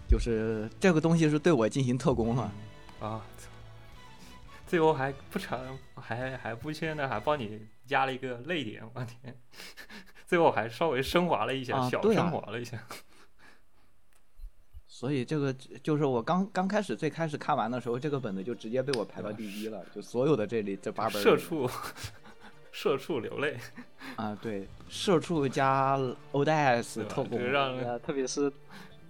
[0.07, 2.51] 就是这个东西是对我进行特工了，
[2.99, 3.21] 啊，
[4.67, 9.35] 最后还不成，还还不现在还帮你加了一个泪点，我天！
[10.27, 12.77] 最后还稍微升华了一下，小升华了一下。
[14.99, 21.69] 所以这个就是我刚刚开始最开始看完的时候，这个本子就直接被我排到第一了，就所有的这里这八本社畜，
[22.69, 23.55] 社畜流泪，
[24.17, 25.97] 啊，对，社畜加
[26.33, 28.51] ODS 特工，让特别是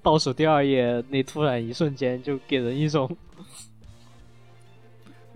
[0.04, 3.10] 倒数第二页那突然一瞬间，就给人一种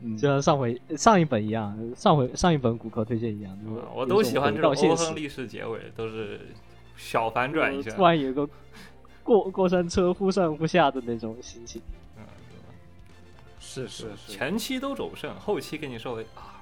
[0.04, 3.58] 嗯就像上回上一本一样，上回上一本骨科推荐一样，
[3.95, 6.41] 我都喜欢这种欧亨利式结尾，都是
[6.95, 7.89] 小反转一下。
[7.95, 8.47] 突然有一个
[9.24, 11.82] 过过山车忽上忽下的那种心情。
[12.18, 12.24] 嗯
[13.60, 16.62] 是是是，前期都走肾，后期给你稍微啊，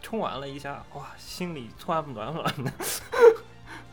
[0.00, 2.72] 冲完了一下，哇，心里突然暖暖的。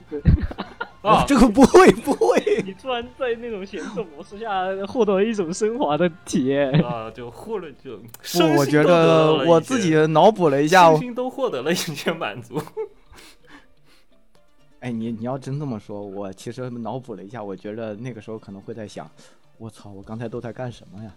[0.10, 0.22] 对
[1.02, 8.00] 啊哦，这个不会不会，你突然在那种闲置模式下获得一种升华的体验，啊，就获了就
[8.58, 12.62] 我觉得我自己脑补了一下，身心都获得了一些满足。
[14.84, 19.10] 哎，你你要真这么说，我其实脑补了一下，我觉得那个时候可能会在想，
[19.58, 21.16] 我操，我刚才都在干什么呀？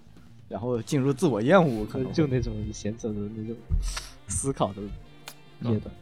[0.49, 3.57] 然后进入自我厌恶，可能就就那种闲着的那种
[4.29, 4.81] 思考的
[5.63, 5.93] 阶段。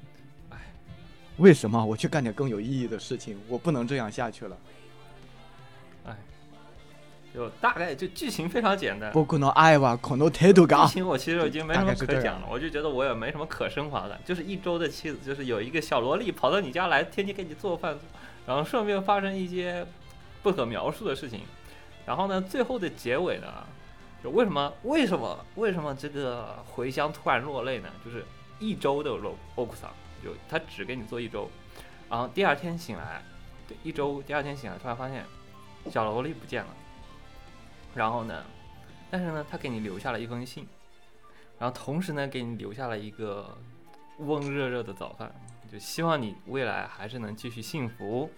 [0.51, 0.59] 哎
[1.39, 3.39] 为什么我去干点更有意义的事情？
[3.49, 4.57] 我不能这样下去了。
[7.34, 9.12] 哎，就大概就剧情非常简单。
[9.12, 10.88] 僕の愛はこの程度剧が。
[10.88, 17.98] 情我其实已经没什么大概是这样可讲了，我就觉得我也没什么可升华的，就是一周的妻子，就是有一个小萝莉跑到你家来，天天给你做饭，
[18.46, 19.86] 然后顺便发生一些
[20.42, 21.42] 不可描述的事情，
[22.06, 23.48] 然后呢，最后的结尾呢，
[24.24, 27.90] 就为什么为什么为什么这个茴香突然落泪呢？
[28.04, 28.26] 就是
[28.58, 29.92] 一周的欧欧库桑，
[30.24, 31.50] 就他只给你做一周，
[32.10, 33.22] 然后第二天醒来，
[33.68, 35.24] 对，一周第二天醒来，突然发现
[35.92, 36.70] 小萝莉不见了，
[37.95, 38.45] 然后呢？
[39.11, 40.67] 但是呢，他给你留下了一封信，
[41.59, 43.57] 然后同时呢，给你留下了一个
[44.19, 45.33] 温热热的早饭，
[45.71, 48.29] 就希望你未来还是能继续幸福，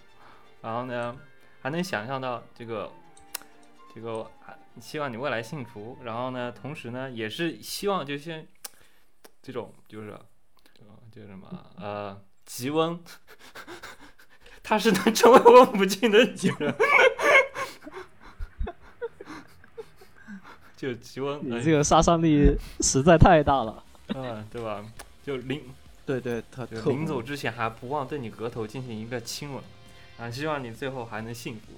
[0.61, 1.16] 然后呢，
[1.62, 2.92] 还能想象到这个
[3.94, 4.30] 这个，
[4.78, 8.46] 希望你未来幸福，然后呢，同时呢，也是希望就先
[9.40, 10.14] 这种就是
[11.11, 11.48] 就什么
[11.78, 13.02] 呃吉温，
[14.62, 16.74] 他是能成为温不进的吉人。
[20.77, 23.83] 就吉温，你这个杀伤力实在太大了。
[24.14, 24.85] 嗯，对吧？
[25.24, 25.62] 就临
[26.05, 29.62] 对对，特就特临走之前还不忘对你额头进行一个亲吻，
[30.18, 31.72] 啊，希望你最后还能幸福。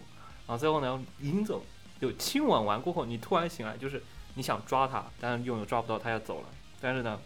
[0.47, 1.65] 然后最后呢，临走
[2.01, 4.03] 就亲吻完过后，你突然醒来，就是
[4.35, 6.49] 你想抓他，但是又抓不到，他要走了。
[6.81, 7.19] 但是呢，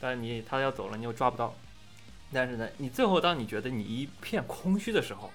[0.00, 1.54] 但是你他要走了，你又抓不到。
[2.32, 5.30] 但是呢，你最后当你觉得你一片空虚的时候，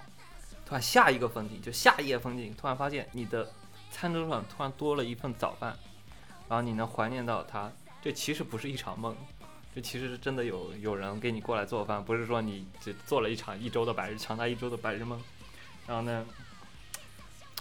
[0.66, 3.50] 突然下一个风景，就下一页风景，突然发现你的
[3.90, 5.76] 餐桌上突然多了一份早饭，
[6.48, 7.70] 然后你能怀念到他。
[8.02, 9.14] 这其实不是一场梦，
[9.74, 15.20] 这其实是真的有有人给你过来做饭，不是说你只做了一场一周的白日长达一周的白日梦，
[15.86, 16.24] 然后呢，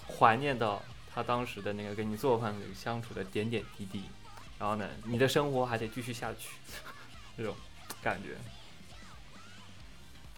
[0.07, 0.81] 怀念到
[1.13, 4.03] 他当时的那个给你做饭的相处的点点滴滴，
[4.57, 6.49] 然后呢，你的生活还得继续下去，
[7.35, 7.53] 这种
[8.01, 8.37] 感觉。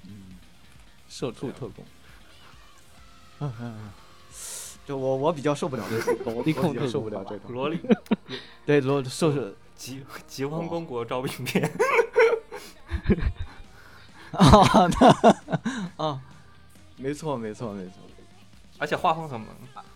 [0.05, 0.39] 嗯
[1.07, 1.85] 社畜特工。
[3.39, 3.91] 嗯嗯嗯，
[4.85, 7.51] 就我我比较受不了这种，萝莉控我比较受不了这种。
[7.51, 7.79] 萝莉
[8.65, 11.63] 对，萝受是吉吉翁公国招兵片，
[14.31, 14.89] 啊，
[15.97, 16.21] 那啊，
[16.97, 17.93] 没错没错没错。
[18.79, 19.49] 而且画风很萌，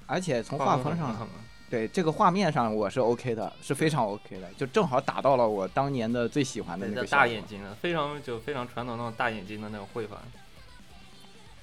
[0.06, 1.30] 而且从画风上，很萌。
[1.68, 10.18] 对这个画面上我是 OK 的，是非常 OK 的，就正好打到了我当年的最喜欢的那个大眼睛的，非常就非常传统那种大眼睛的那种绘法。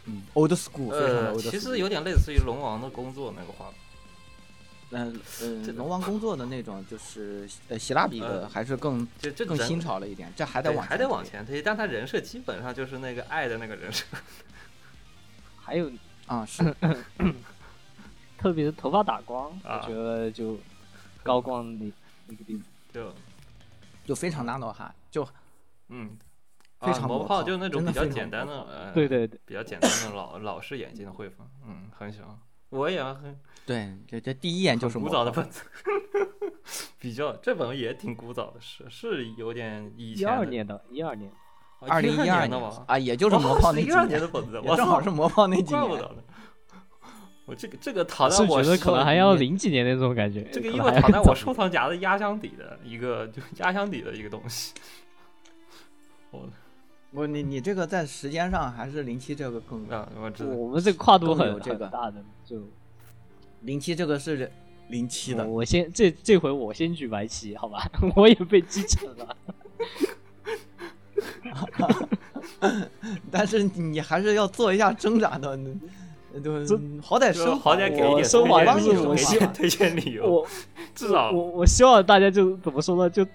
[0.06, 1.58] 嗯，old school，非常的呃其。
[1.60, 3.74] 实有点类似于龙王的工作那个画法。
[4.94, 14.04] 嗯嗯，这龙王工作的那种就是呃希腊比的呃还是更更就这人新潮了一点，这还得往还得往前推，但他人设基本上就是那个爱的那个人设。
[15.56, 15.90] 还有
[16.26, 16.62] 啊，是
[18.36, 20.58] 特别是头发打光，啊我觉得就
[21.22, 21.90] 高光那
[22.26, 22.62] 那个地方。
[22.92, 23.14] 就
[24.04, 25.26] 就非常 nano 哈，就
[25.88, 26.10] 嗯，
[26.82, 32.36] 非啊魔常魔炮炮就是那种比较简单的，呃，对对对，比较简单的老老式眼镜的绘风，嗯，很喜欢。
[32.70, 35.62] 我也很对，这这第一眼就是很古早的本子，
[36.98, 41.30] 比较这本也挺古早的，是是有点以前的二年的，一二年，
[41.80, 45.80] 二零一二年的嘛，啊，也就是魔炮那一二几年年的本子，我正好是魔炮那 几年。
[45.80, 46.22] 怪不得呢。
[47.44, 50.42] 我这个这个躺在我觉得可能还要零几年那种感觉。
[50.52, 54.72] 这个可能还要因为躺在我收藏夹的压箱底的一个，就压箱底的一个东西。
[56.30, 56.48] 我
[57.12, 62.56] 不，你你这个在时间上还是零七这个更啊，我知道，我们这个跨度很有这个大的，就
[63.60, 64.50] 零七这个是
[64.88, 67.86] 零七的我，先这这回我先举白旗，好吧？
[68.16, 69.36] 我也被击沉了。
[73.30, 75.56] 但是你还是要做一下挣扎的，
[76.42, 80.46] 就这好歹就升好歹给一我点推升华荐理由，就是我希望推荐理由，我
[80.94, 83.10] 至少我我希望大家就怎么说呢？
[83.10, 83.26] 就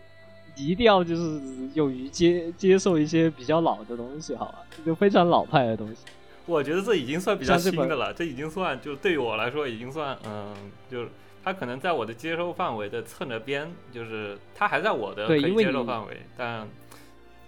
[0.57, 1.39] 一定要就是
[1.75, 4.59] 勇于接接受一些比较老的东西，好吧？
[4.85, 5.97] 就非常老派的东西。
[6.45, 10.55] 我觉得这已经算比较新的了，这已经算就对于我来说已经算嗯，
[10.89, 11.09] 就是
[11.43, 16.67] 它可能在我的接受范围的侧着边，就是它还在我的可以接受范围，但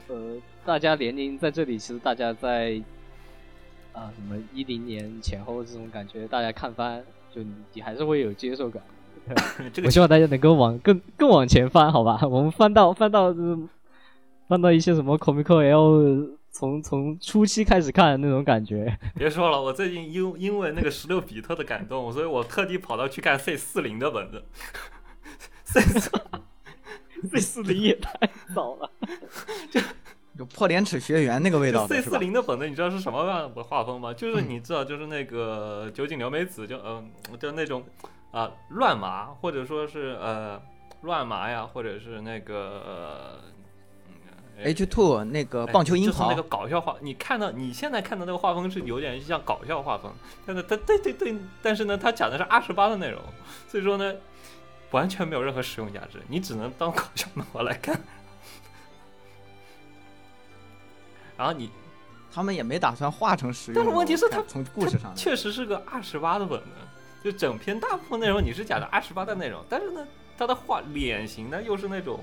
[0.08, 2.82] 呃，大家年龄在这里，其实大家在
[3.94, 7.02] 啊、什么一零年前后这种感觉，大家看番，
[7.34, 8.82] 就你你还是会有接受感。
[9.74, 12.20] 这个我希望大家能够往更更往前翻，好吧？
[12.28, 13.68] 我们翻到翻到嗯
[14.48, 18.98] 翻到一些什么 Comic L，从从初期开始看的那种感觉。
[19.16, 24.44] 别说了，我最近因因为那个十六比特的感动，所以我特地跑到去看 C 四零的本子。
[25.66, 26.10] C 四
[27.32, 28.18] C 四零也太
[28.56, 28.90] 早了，
[29.70, 29.80] 就
[30.38, 32.02] 有破脸齿学园那个味道 C？
[32.02, 34.12] 四零的本子你知道是什么样的画风吗？
[34.14, 37.84] 就是你知道，就是那个酒井留美子，就嗯、就那种
[38.32, 40.62] 啊、乱麻，或者说是呃
[41.02, 43.40] 乱麻呀，或者是那个
[44.62, 50.14] H two 那个哎棒球樱桃就是那个，搞笑画，你看到你现在看到那个画风是有点像搞笑画风，
[50.46, 53.22] 但是他对对对，但是呢，他讲的是二十八的内容，
[53.68, 54.14] 所以说呢，
[54.92, 58.00] 完全没有任何实用价值，你只能当搞笑漫画来看。
[61.38, 61.72] 然后你
[62.32, 63.82] 他们也没打算画成实用。
[63.82, 66.66] 但是问题是它我看从故事上确实是个二十八的本子，
[67.24, 72.20] 就整篇大部分内容你是讲的二十八的内容，但是呢，他的画脸型呢又是那种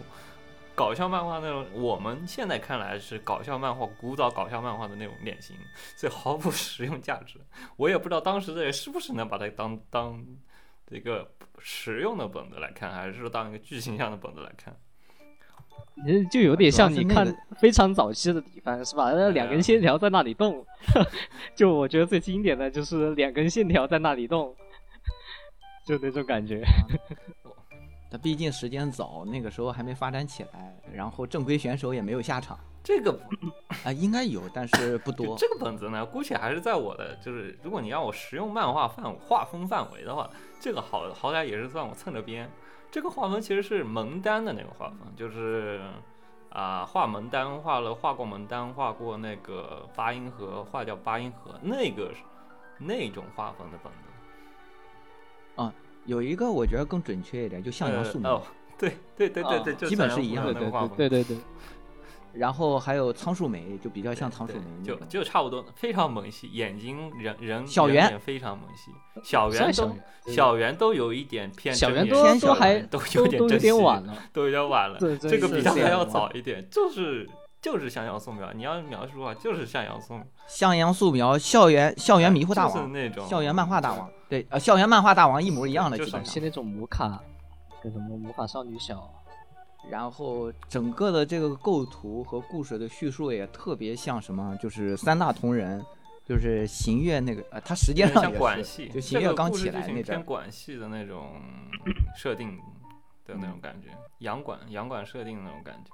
[0.75, 5.57] 搞笑漫画那种，我们现在看来是搞笑漫画、古早搞笑漫画的那种脸型，
[5.97, 7.39] 所以毫无实用价值。
[7.77, 10.25] 我也不知道当时的人是不是能把它当当
[10.87, 14.75] 这个实用的本子来看，还是说当一个剧情向的本子来看。
[16.05, 17.27] 其实就有点像你看
[17.59, 19.13] 非常早期的底番是吧？
[19.13, 20.65] 那两根线条在那里动，
[21.57, 24.55] 就我觉得最经典的就是两根线条在那里动，
[25.87, 26.65] 就那种感觉。
[28.11, 33.19] 他毕竟时间早，那个时候还没发展起来，然后正规选手也没有下场这个
[33.85, 35.37] 啊，应该有，但是不多。
[35.37, 40.29] 这个本子呢，姑且还是在我的就是，如果你让我实用漫画范画风范围的话，
[40.61, 42.51] 这个好好歹也是算我蹭着边。
[42.91, 45.81] 这个画风其实是蒙丹的那个画风，就是
[46.51, 52.23] 啊、画蒙丹画了画过蒙丹，画过那个八音盒，画叫八音盒，那个是
[52.79, 54.06] 那种画风的本子。
[56.05, 58.43] 有一个我觉得更准确一点，就向阳素描，呃哦，
[58.79, 60.71] 对对对对对，啊就基本是一样的对对。
[60.71, 61.39] 对对对对，
[62.33, 64.95] 然后还有仓树美，就比较像仓树对美就。
[65.07, 68.93] 就差不多，非常萌系，眼睛人人小圆非常萌系，
[69.25, 69.93] 小圆都
[70.27, 74.99] 小圆都有一点偏小圆都都还都都有点都有点晚了，都有点晚了。
[75.01, 76.31] 这这个比他还要早。
[76.33, 77.29] 一点，就是
[77.61, 78.53] 就是向阳素描。
[78.53, 86.35] 你要描述的话，就是向阳素描，向阳素描，校园校园迷糊大就是王，那种校园漫画大王，对，呃，校园漫画大王一模一样的，就是基本上。
[86.35, 87.23] 像那种魔卡，
[87.83, 89.09] 跟什么魔法少女小，
[89.91, 95.85] 然后整个的这个构图和故事的叙述也特别像什么，就是三大同人，
[96.25, 101.41] 就是行月那个，呃，他实际有点像上也是，管系，就行月刚起来那阵偏，管系的那种
[102.19, 102.57] 设定
[103.25, 103.89] 的那种感觉，
[104.19, 105.91] 洋管洋管设定的那种感觉。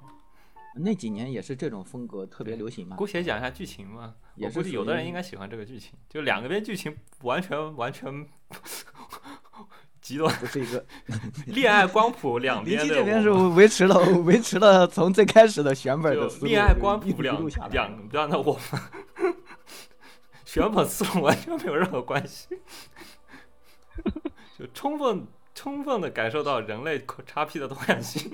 [0.75, 3.05] 那几年也是这种风格特别流行嘛姑。
[3.05, 8.27] 且讲一下剧情嘛，也我估计有的人应该喜欢这个剧情，就两个边剧情完全完全
[10.01, 10.85] 极端，不是一个，
[11.47, 19.33] 恋爱光谱两林边这边是维持了维持了从最开始的选本的思路，恋爱光谱两两端的我们，
[20.43, 22.49] 选本思路完全没有任何关系，
[24.57, 28.29] 就充分充分的感受到人类叉 P 的多样性。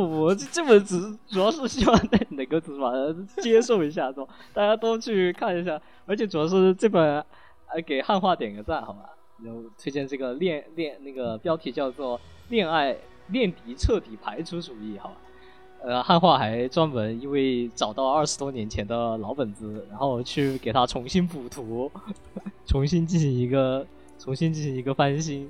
[0.00, 4.26] 不不，这这本只主要是希望大家能够怎么接受一下，是吧？
[4.52, 7.24] 大家都去看一下，而且主要是这本，
[7.68, 9.10] 呃，给汉化点个赞，好吧？
[9.44, 12.18] 然后推荐这个恋恋那个标题叫做
[12.48, 12.96] 《恋爱
[13.28, 15.16] 恋敌彻底排除主义》，好吧？
[15.82, 21.90] 呃，汉化还专门因为找到二十多年前的老本子，然后去给它重新补图，
[22.66, 23.86] 重新进行一个
[24.18, 25.48] 重新进行一个翻新，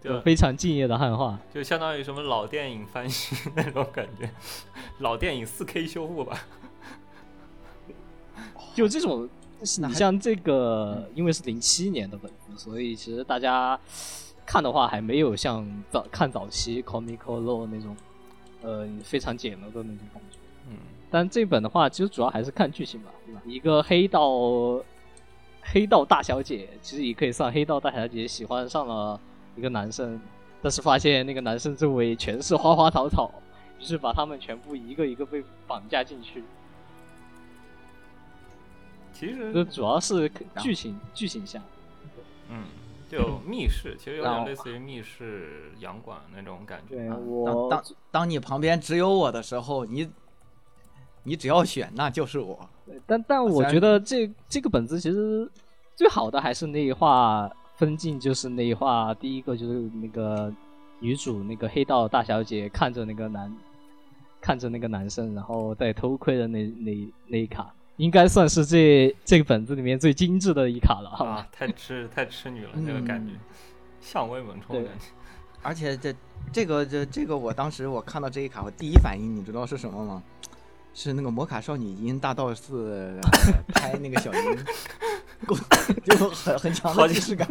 [0.00, 1.38] 就非常敬业的汉化。
[1.52, 4.30] 就相当于什么老电影翻新那种感觉，
[5.00, 6.38] 老电影四 K 修复吧。
[8.74, 9.28] 就这种，
[9.58, 13.78] 你像这个，因为是零七年的本子，所以其实大家
[14.46, 17.96] 看的话，还没有像早看早期 Comico Law 那种，
[18.62, 20.38] 呃，非常简陋的那种感觉。
[20.68, 20.76] 嗯，
[21.10, 23.42] 但这本的话，其实主要还是看剧情吧，对吧？
[23.44, 24.82] 一个黑道
[25.62, 29.20] 黑道大小姐，其实也可以算黑道大小姐喜欢上了
[29.56, 30.20] 一个男生，
[30.62, 33.32] 但是发现那个男生周围全是花花草草，
[33.78, 36.42] 于是把他们全部一个一个被绑架进去。
[39.12, 41.60] 其实这主要是剧情剧情下。
[42.48, 42.64] 嗯，
[43.08, 47.08] 就密室，其实有点类似于密室洋馆那种感觉。
[47.26, 50.10] 我当当当你旁边只有我的时候，你
[51.22, 52.68] 你只要选，那就是我。
[53.06, 55.48] 但但我觉得这这个本子其实
[55.94, 57.48] 最好的还是那一话
[57.80, 60.52] 分镜，就是那一话第一个就是那个
[60.98, 63.56] 女主那个黑道大小姐看着那个男
[64.38, 71.36] 看着那个男生，然后戴偷窥的那那那一卡，应该算是这这个本子里面最精致的一卡了，好吧？
[71.36, 73.40] 啊，太痴太痴女了，这个感觉嗯，
[74.02, 75.06] 向威猛冲的感觉。
[75.62, 76.14] 而且这
[76.52, 80.22] 这个这这个，我当时我看到这一卡，我第一反应你知道是什么吗？
[80.92, 83.20] 是那个魔卡少女樱大道寺、呃
[83.72, 85.29] 拍那个小樱， 够
[86.04, 87.48] 就很很强的即视感。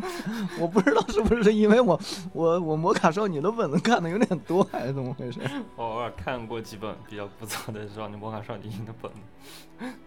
[0.59, 1.99] 我不知道是不是因为我
[2.33, 5.39] 我我魔卡少女的本子看的有点多，还是怎么回事？
[5.75, 9.19] 我偶尔看过几本比较不错的少女魔卡少女樱的本子。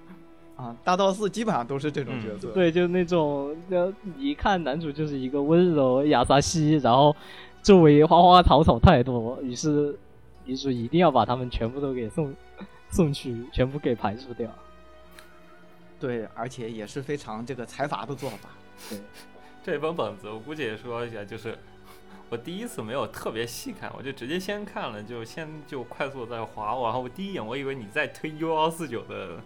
[0.54, 2.52] 啊，大道寺基本上都是这种角色。
[2.52, 7.16] 对，就那种，呃，你一看男主就是一个温柔雅萨西，然后
[7.62, 9.98] 周围花花草草太多，于是
[10.44, 12.32] 女主一定要把他们全部都给送
[12.90, 14.48] 送去，全部给排除掉。
[16.02, 18.48] 对，而且也是非常这个财阀的做法。
[18.90, 18.98] 对，
[19.62, 21.56] 这本本子我估计也说一下，就是
[22.28, 29.38] 我第一次没有特别细看，我就直接先看了，就先就快速在划，然后我第一眼我以为你在推 U 幺四九的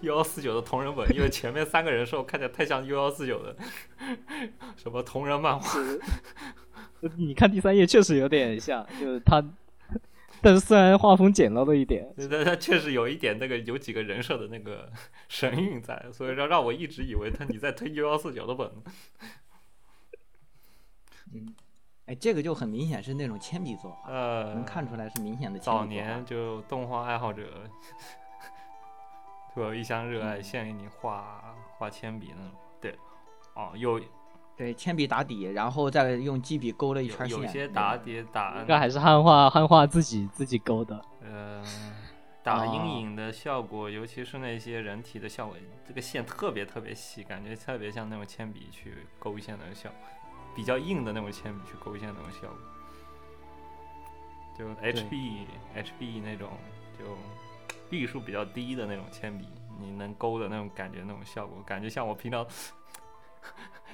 [0.00, 3.54] U 幺四九的同人本，因为前面三个人设看起来太像 U 幺四九的
[4.76, 5.78] 什么同人漫画。
[7.16, 9.40] 你看第三页确实有点像，就是他，
[10.44, 14.92] 但是虽然画风简陋了一点，但它确实有一点那个有几个人设的那个
[15.28, 18.70] 神韵在，所以让让我一直以为他你在推 U 幺四九的本。
[21.32, 21.54] 嗯，
[22.06, 27.48] 哎，这个就很明显是那种铅笔作画，呃，能看出来是明显的铅笔早年就动画爱好者，
[29.54, 32.52] 突有一腔热爱，献给你画画铅笔那种。
[32.80, 32.94] 对，
[33.54, 33.98] 哦，有
[34.56, 37.38] 对铅笔打底，然后再用基笔勾了一有圈线。
[37.38, 41.04] 有些打底打应该还是汉化汉化自己自己勾的。
[41.22, 41.64] 呃
[42.42, 45.56] 打哦阴影的效果，尤其是那些人体的效果，
[45.88, 49.98] 这个线特别特别细，感觉特别像那种铅笔去勾线的效果，
[50.54, 52.58] 比较硬的那种铅笔去勾线的那种效果。
[54.56, 56.50] 就 HB HB 那种
[56.98, 57.04] 就
[57.88, 59.48] 笔数比较低的那种铅笔，
[59.80, 62.46] 你能勾的那种感觉，那种效果，感觉像我平常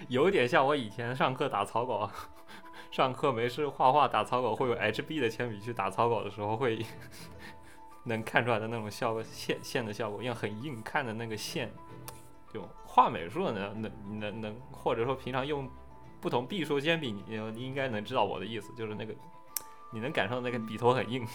[0.09, 2.10] 有点像我以前上课打草稿，
[2.90, 6.85] 上课没事画画打草稿会有 HB 的铅笔去打草稿的时候会
[8.05, 11.70] 能看出来的那种效果线线的效果，因为很硬，看的那个线，
[12.52, 15.68] 就画美术的能能能能，或者说平常用
[16.20, 19.14] 不同笔数铅笔，你你应该能知道我的意思，就是那个
[19.93, 21.27] 你能感受到那个笔头很硬。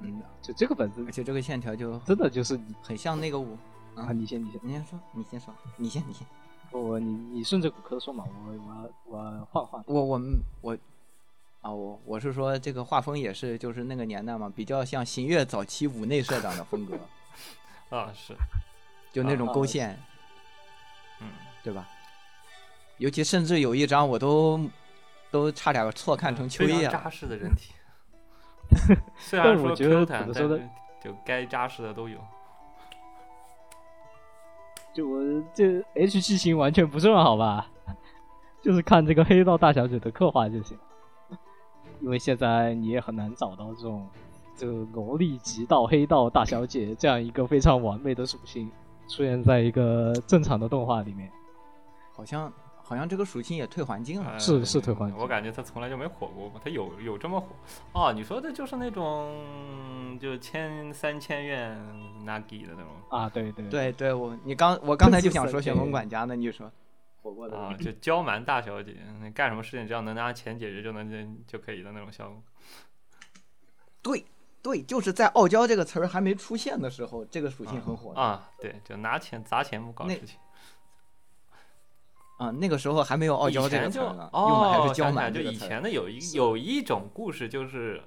[0.00, 3.56] 嗯，就这个本子而且这个线条就真的就是很像那个我。
[3.96, 6.24] 啊，你先你先，你先说，你先说，你先，你先。
[6.70, 8.52] 我你你顺着骨科说嘛，我
[9.06, 9.82] 我我换换。
[9.86, 10.76] 我我们我
[11.60, 16.98] 啊，我我是说这个画风也是，就是那个年代嘛，比较像新月早期五内社长的风格，
[17.96, 18.34] 啊，是，
[19.12, 19.98] 就那种啊勾线，
[21.20, 21.28] 嗯，
[21.62, 21.88] 对吧？
[22.98, 24.60] 尤其甚至有一张我都
[25.30, 26.92] 都差点错看成秋叶了。
[26.92, 27.72] 扎实的人体。
[29.18, 30.30] 虽然说 Q 弹，
[31.00, 32.18] 就该扎实的都有。
[34.98, 35.22] 就我
[35.54, 37.70] 这 H 剧情完全不重要，好吧？
[38.60, 40.76] 就是看这个黑道大小姐的刻画就行。
[42.00, 44.04] 因为现在你也很难找到这种
[44.56, 48.68] 这个萝莉级到黑道大小姐这样一个非常完美的属性
[49.08, 51.30] 出现在一个正常的动画里面。
[52.12, 52.52] 好像
[52.88, 54.30] 好像这个属性也退环境了。
[54.30, 57.48] 呃是是退环境我感觉他从来就没火过嘛，他有有这么火？
[57.92, 61.76] 哦，你说的就是那种就千三千院
[62.24, 66.72] Nagi 的那种啊，对对对对，我你刚我刚才就想说这是旋风管家呢，你说
[67.20, 72.42] 火过的啊，就娇蛮大小姐，你干什么事情只要能拿钱解决就能就就可以的那种效果。
[74.00, 74.24] 对
[74.62, 80.38] 对，就是在傲娇这个词儿还没出现的时候，这个属性很火的啊，对，就拿钱砸钱不搞事情。
[82.38, 85.56] 啊，那个时候还没有傲娇这个词呢，用的还哦，是娇想起来就以。
[85.56, 88.00] 前的有一有一种故事，就是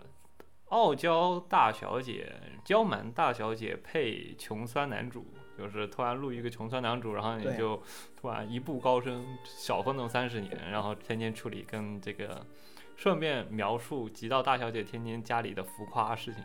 [0.70, 2.34] 傲娇大小姐、
[2.64, 5.26] 娇蛮大小姐配穷酸男主，
[5.58, 7.84] 就是突然录一个穷酸男主，然后你就
[8.20, 12.46] 突然一步高升，小奋斗三十年，然后天天处理跟这个，
[12.96, 16.42] 顺便描述极道大小姐天天家里的浮夸事情，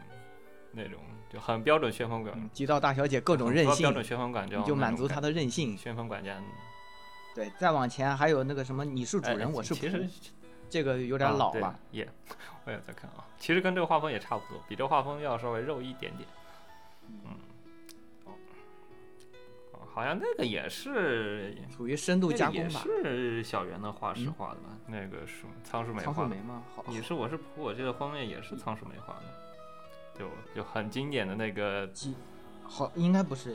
[0.72, 0.98] 那种
[1.32, 5.76] 就很标准旋风管，嗯，极道大小姐各种任性标，准旋风管家，就满足她的任性。
[5.76, 6.42] 旋风管家。
[7.36, 10.08] 对，再往前还有那个什么，你是主哎人，我是其实，
[10.70, 11.78] 这个有点老了。
[11.90, 12.08] 也，
[12.64, 13.22] 我也在看啊。
[13.38, 16.26] 其实跟这个画风也差不多，比这画风要稍微肉一点点。
[17.06, 17.36] 嗯，
[18.24, 18.32] 哦，
[19.72, 22.80] 哦好像那个也是属于深度那个也加工吧。
[22.82, 24.70] 是小圆的画师嗯画的吧？
[24.86, 26.30] 那个是仓鼠梅仓画的。
[26.30, 26.62] 树梅吗？
[26.74, 31.86] 好，你是我是仆，我记得封面也是仓鼠梅画的，就就很经典的那个
[32.64, 33.54] 好，应该不是，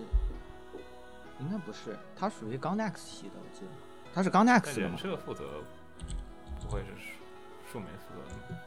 [1.41, 3.71] 应该不是，它属于钢 Nex 系的，我记得，
[4.13, 4.97] 它是钢 Nex 的人吗？
[4.97, 5.45] 设负责，
[6.61, 7.11] 不会是树
[7.73, 8.61] 树莓负责的。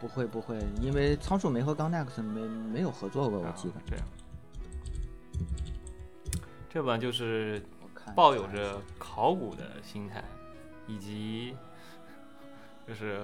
[0.00, 3.74] 不会不会，因为仓树梅和钢 Nex 没没有合作过，我啊记得。
[3.86, 4.04] 这样。
[6.70, 7.62] 这本就是
[8.14, 10.24] 抱有着考古的心态，
[10.86, 11.54] 以及
[12.88, 13.22] 就是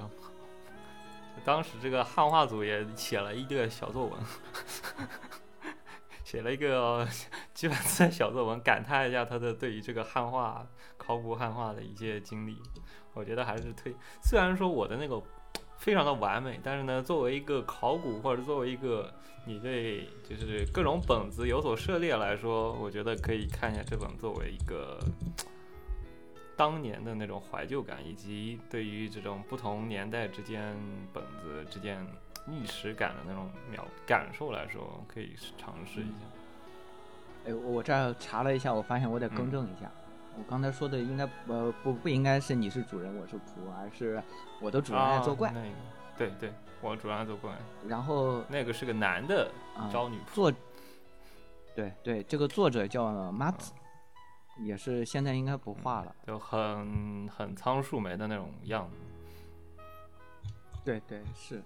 [1.45, 4.21] 当时这个汉化组也写了一个小作文，
[6.27, 7.07] 写了一个
[7.55, 10.67] 基本在小作文感叹一下他的对于这个汉化、
[10.97, 12.61] 考古汉化的一些经历。
[13.15, 13.95] 我觉得还是推，
[14.25, 15.23] 虽然说我的那个
[15.79, 19.09] 非常的完美，但是呢，作为一个考古或者作为一个
[19.45, 24.99] 你对就是各种本子有所涉猎来说，我觉得可以看一下这本作为一个
[26.57, 30.77] 当年的那种怀旧感，以及对于这种不同年代之间
[31.13, 32.05] 本子之间
[32.47, 36.27] 历史感的那种描感受来说，可以尝试一下。
[37.47, 39.91] 哎，我这儿查了一下，我发现我得更正一下，
[40.39, 44.23] 我刚才说的应该呃不不应该是你是主人我是仆，而是
[44.61, 45.49] 我的主人爱作怪。
[45.51, 45.75] 啊那个
[46.17, 47.53] 对对，我主人爱作怪，
[47.87, 50.35] 然后那个是个男的啊招女仆。
[50.35, 50.53] 作，
[51.75, 53.73] 对对，这个作者叫马子，
[54.61, 56.15] 也是现在应该不画了。
[56.27, 58.97] 就很很仓树梅的那种样子。
[60.83, 61.63] 对对是，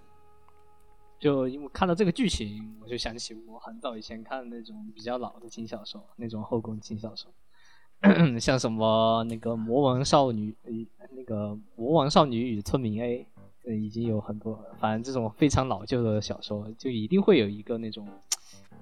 [1.21, 7.31] 就因为看到这个剧情，我就想起我很早以前看那种比较老的轻小说，那种后宫轻小说，
[8.41, 13.19] 像什么那个《魔王少女》呃，那个《魔王少女与村民 A》，
[13.69, 18.07] 呃，已经有很多，反正这种非常老旧的小说，就一定会有一个那种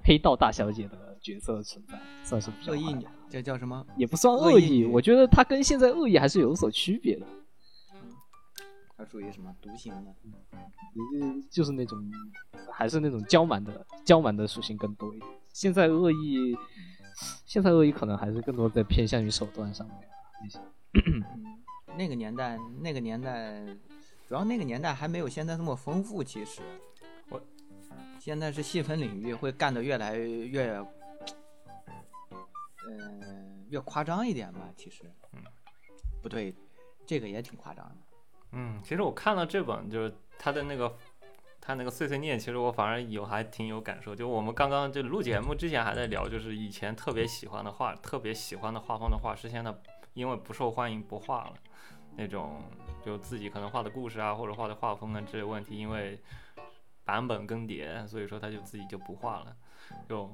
[0.06, 3.86] 黑道大小姐的角色存在，算是比较恶意这叫什么？
[3.98, 7.26] 也不算恶意恶意，我觉得它跟现在恶意还是有所区别的。
[8.99, 10.13] 它属于什么独行的？
[11.13, 11.97] 嗯，就是那种
[12.69, 15.31] 还是那种娇蛮的娇蛮的属性更多一点。
[15.53, 16.53] 现在恶意，
[17.45, 19.95] 现在恶意可能还是更多在偏向于手段上面
[20.41, 20.59] 那些。
[20.95, 21.23] 嗯，
[21.97, 23.65] 那个年代，那个年代，
[24.27, 26.21] 主要那个年代还没有现在这么丰富。
[26.21, 26.61] 其实，
[27.30, 27.41] 我
[28.19, 30.85] 现在是细分领域会干得越来越，呃，
[33.69, 34.69] 越夸张一点吧。
[34.76, 35.41] 其实，嗯，
[36.21, 36.53] 不对，
[37.07, 37.95] 这个也挺夸张的。
[38.51, 40.97] 嗯，其实我看了这本，就是他的那个
[41.61, 44.15] 他那个碎碎念，其实我反而有还挺有感受。
[44.15, 49.71] 就我们刚刚就录节目之前还在聊，就是以前特别喜欢的画，特别喜欢的画风的画师，现在
[50.15, 51.53] 因为不受欢迎不画了。
[52.15, 52.63] 那种
[53.05, 56.19] 就自己可能画的故事啊，或者画的画风啊这些问题，因为
[57.05, 59.55] 版本更迭，所以说他就自己就不画了。
[60.07, 60.30] 就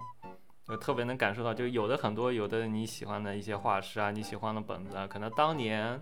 [0.66, 6.00] 就特别能感受到，就有的很多有的你喜欢的一些画师啊，你喜欢的本子啊，可能当年。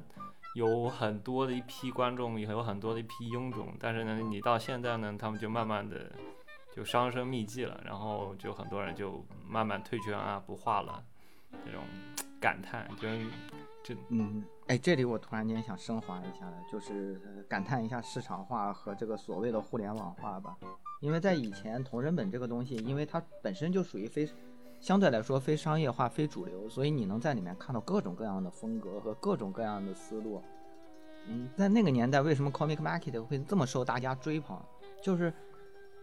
[0.56, 6.12] 有很多的一批观众，也有很多的一批臃肿，但是呢，你到现在呢，他们就慢慢的
[6.76, 11.04] 就销声匿迹了，然后就很多人就慢慢退圈啊，不画了，
[11.66, 11.82] 这种
[12.40, 13.08] 感叹，就
[13.84, 20.56] 这嗯，哎，这里我突然间想升华一下，就是感叹一下市场化和这个所谓的互联网化吧。
[21.02, 24.26] 因为在以前同人本这个东西，因为它本身就属于非
[24.84, 30.42] 相对来说非商业化、非主流，所以你能在里面看到各种各样的风格和各种各样的思路。
[31.26, 34.60] 嗯，在那个年代，为什么 Comic Market 会这么受大家追捧？
[35.02, 35.34] 就是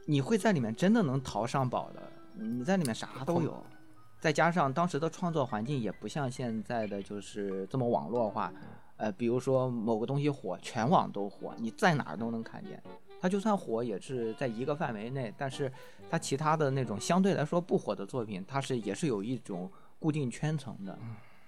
[0.07, 2.01] 你会在里面真的能淘上宝的，
[2.33, 3.63] 你在里面啥都有。
[4.19, 8.51] 再加上当时的创作环境也不像现在的就是这么网络化，
[8.97, 12.83] 呃，比如说某个东西火，全网都火，你在哪儿都能看见。
[13.21, 15.71] 它就算火，也是在一个范围内，但是
[16.09, 20.99] 它其他的那种相对来说不火的作品，它是也是有一种固定圈层的，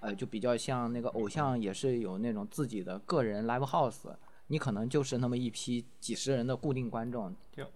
[0.01, 4.15] 呃，就比较像那个偶像也是有那种自己的个人 live house，
[4.49, 7.67] 你可能就是那么一批几十人的固定观众就，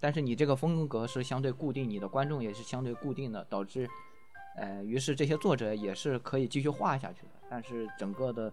[0.00, 3.86] 但是你这个风格是相对固定，你的观众也是相对固定的，导致，
[4.56, 8.50] 呃，于是这些作者也是可以继续画下去的，但是整个的。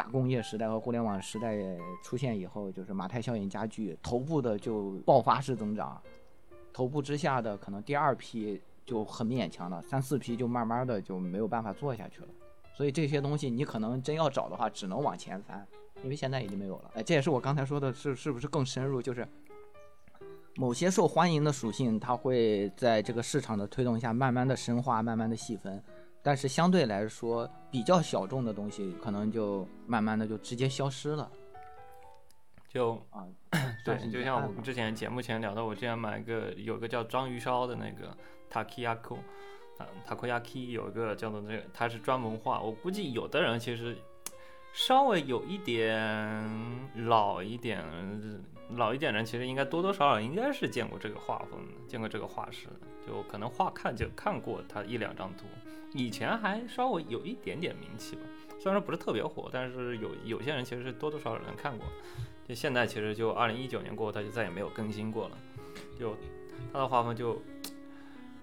[0.00, 1.54] 大工业时代和互联网时代
[2.02, 6.00] 出现以后，就是马太效应加剧，头部的就爆发式增长，
[6.72, 12.28] 头部之下的可能第二批就很勉强了，三四批就慢慢的就没有办法做下去了。
[12.72, 15.66] 所以这些东西你可能真要找的话，只能往前翻，
[16.02, 16.92] 因为现在已经没有了。
[16.94, 19.02] 哎，这也是我刚才说的是是不是更深入？
[19.02, 19.28] 就是
[20.54, 25.82] 某些受欢迎的属性，它会在这个市场的推动下，慢慢的深化，慢慢的细分。
[26.22, 31.30] 但是相对来说，比较小众的东西，可能就慢慢的就直接消失了。
[32.68, 33.26] 就啊，
[33.84, 38.16] 对，就像我们之前节目前聊到，我之前买一个有个叫章鱼烧的那个
[38.48, 39.16] Takiyako，
[39.78, 42.60] 啊 Takoyaki 有一个叫做这个，它是专门画。
[42.60, 43.96] 我估计有的人其实
[44.72, 46.48] 稍微有一点
[47.08, 47.84] 老一点，
[48.76, 55.44] 老一点人其实应该多多少少应该是见过这个画风的，见过这个画师的，就可能画看就看过他一两张图，
[55.92, 58.22] 以前还稍微有一点点名气吧。
[58.58, 61.86] 虽然说不是特别火，但是有有些人其实是多多少少能看过。
[62.46, 65.38] 就现在其实就二零一九年过后，他就再也没有更新过了。
[65.98, 66.14] 就
[66.72, 67.40] 他的画风就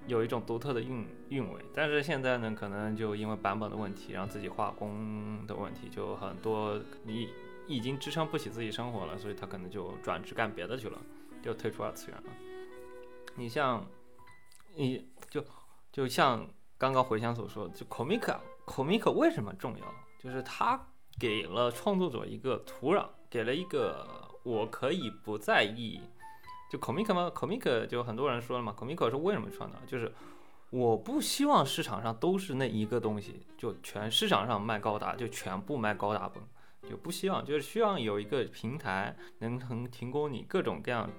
[0.07, 7.29] 有一种独特的韵韵味，但是现在呢，可能就因为版本的问题，然后自己画工的问题，就很多你
[7.67, 10.99] 已经支撑不起自己生活了，所以他可能就转职干别的去了，
[11.43, 12.23] 就退出二次元了。
[13.35, 13.85] 你像，
[14.75, 15.43] 你就
[15.91, 16.47] 就像
[16.77, 19.85] 刚刚回想所说，就 comic comic 为什么重要？
[20.19, 20.79] 就是它
[21.19, 24.05] 给了创作者一个土壤，给了一个
[24.43, 26.01] 我可以不在意。
[26.69, 29.77] 就 comic 嘛，comic 就很多人说了嘛，comic 是为什么创造？
[29.87, 30.13] 就是
[30.69, 36.43] 我不希望市场上都是那一个东西，就全市场上卖高达就全部卖高达本，
[36.89, 41.09] 就不希望，就是希望有一个平台能能提供你各种各样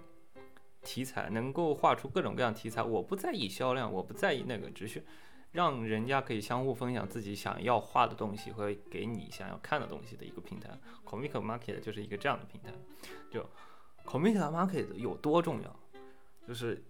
[0.82, 2.82] 题材，能够画出各种各样题材。
[2.82, 5.02] 我不在意销量，我不在意那个，只是
[5.58, 10.70] 让人家可以相互分享自己想要画的东西和给你想要看的东西的一个平台。
[11.04, 12.72] Comic Market 就是一个这样的平台。
[13.28, 13.44] 就
[14.06, 15.76] Comic Market 有多重要，
[16.46, 16.80] 就是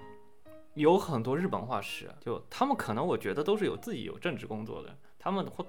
[0.74, 5.65] 有很多日本画师，就他们可能我觉得都是有自己有正职工作的，他们画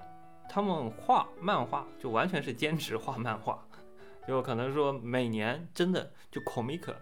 [0.50, 3.66] 他们画漫画就完全是兼职画漫画，
[4.28, 6.94] 就可能说每年真的就 Comic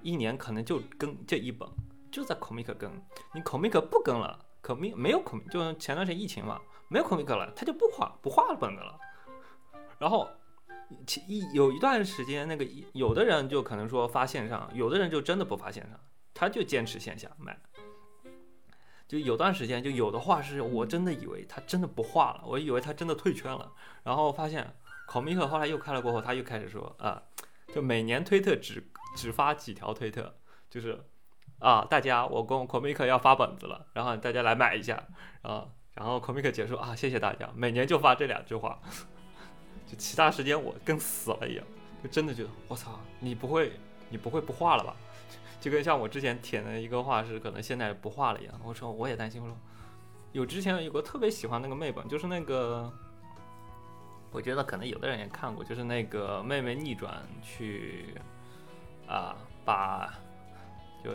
[0.00, 1.68] 一年可能就更这一本，
[2.10, 2.90] 就在 Comic 更，
[3.34, 8.98] 你 Comic 不更了可没有可就前段时间疫情嘛，没有可米克了，他就不画不画本子了，
[9.98, 10.28] 然后。
[11.06, 16.00] 其一有一段时间，那个有的人就可能说发线上，有的人就真的不发线上，
[16.32, 17.60] 他就坚持线下卖。
[19.06, 23.70] 就有段时间，就有的画师，我真的以为他真的不画了，我以为他真的退圈了，
[24.02, 24.76] 然后发现
[25.06, 27.22] 考米克后来又开了过后，他又开始说啊，
[27.66, 30.38] 就每年推特只只发几条推特，
[30.70, 31.04] 就是
[31.58, 35.02] 啊，大家我跟考米克要发本子了，然后大家来买一下
[35.42, 38.78] 啊，然后考米克结束啊，谢谢大家，每年就发这两句话。
[39.86, 41.64] 就其他时间我跟死了一样，
[42.02, 43.72] 就真的觉得我操，你不会
[44.10, 44.94] 你不会不画了吧？
[45.60, 48.54] 就跟像我之前舔的一个画师，可能现在不画了一样。
[48.62, 49.56] 我说我也担心，我说
[50.32, 52.92] 有之前有个特别喜欢那个妹本，就是那个，
[54.30, 58.14] 我觉得可能有的人也看过，就是那个妹妹逆转去
[59.08, 60.14] 啊，把
[61.02, 61.10] 就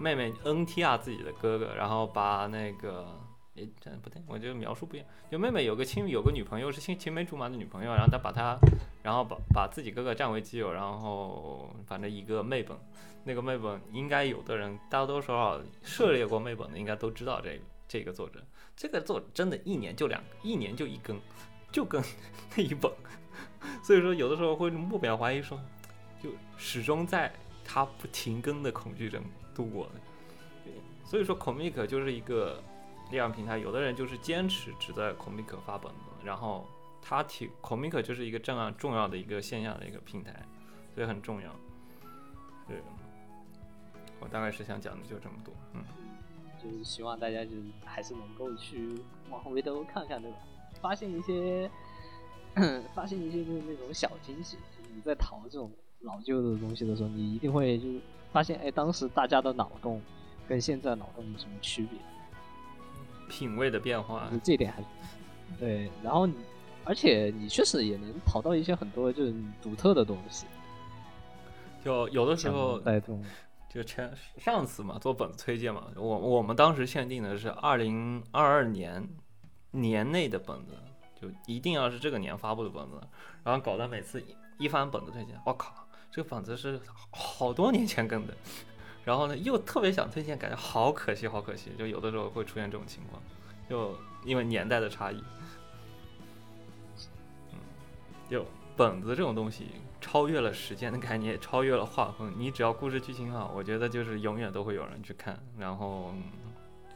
[0.00, 3.20] 妹妹 NTR 自己的哥哥，然后把那个。
[3.56, 5.08] 诶，这不对，我这个描述不一样。
[5.28, 8.56] 就妹妹有个青有个女朋友是青青梅竹马的女朋友，然后她把她，
[9.02, 12.78] 然后把把自己哥哥占为己有，然后反正一个妹本，
[13.24, 18.40] 那个妹本应该有的人大多数少涉猎过妹本的应该都知道这个这个作者，
[18.76, 21.20] 这个作者真的一年就两一年就一更，
[21.72, 22.00] 就更
[22.56, 22.90] 那一本，
[23.82, 25.60] 所以说有的时候会目标怀疑说，
[26.22, 27.30] 就始终在
[27.64, 29.20] 他不停更的恐惧中
[29.60, 29.92] 度过的。
[31.04, 32.62] 所以说，comic 就是一个。
[33.10, 36.64] 力量平台，有的人就是坚持只在 Comic 发本子，然后
[37.02, 40.32] 他提 Comic 就是一个这样重要的一个现象的一个平台，
[40.94, 41.50] 所以很重要。
[42.68, 42.80] 对，
[44.20, 45.82] 我大概是想讲的就这么多，嗯，
[46.62, 48.94] 就是希望大家就是还是能够去
[49.28, 50.36] 往回头看看，对吧？
[50.80, 51.68] 发现一些，
[52.94, 55.68] 发现一些就是那种小惊喜，就是你在淘这种
[56.02, 58.00] 老旧的东西的时候，你一定会就是
[58.32, 60.00] 发现，哎，当时大家的脑洞
[60.48, 61.98] 跟现在脑洞有什么区别？
[63.28, 64.82] 品味的变化，这点还
[65.58, 65.90] 对。
[66.02, 66.34] 然后你，
[66.84, 70.46] 而且你确实也能淘到一些很多就是独特的东西。
[71.84, 73.24] 就有的时候带动，
[73.68, 79.08] 就前上次嘛做本子推荐嘛，我我们当时限定的是二零二二年
[79.70, 80.76] 年内的本子，
[81.20, 83.00] 就一定要是这个年发布的本子。
[83.44, 84.22] 然后搞得每次
[84.58, 85.72] 一翻本子推荐，我靠，
[86.10, 86.80] 这个本子是
[87.10, 88.34] 好多年前更的。
[89.04, 91.70] 然后呢，又特别想推荐，感觉好可惜，好可惜。
[91.78, 93.20] 就有的时候会出现这种情况，
[93.68, 95.24] 就因为年代的差异。
[97.52, 97.58] 嗯，
[98.28, 98.44] 就
[98.76, 99.68] 本子这种东西，
[100.00, 102.32] 超越了时间的概念，超越了画风。
[102.36, 105.42] 你只要故事剧情好，我觉得就是永远都会有人去看。
[105.58, 106.12] 然后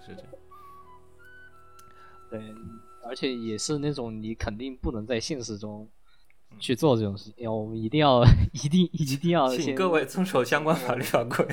[0.04, 0.30] 是这样。
[2.30, 2.54] 对，
[3.02, 5.88] 而且也是那种你肯定不能在现实中。
[6.58, 8.22] 去做这种事情，我们一定要，
[8.52, 11.46] 一定一定要，请各位遵守相关法律法规。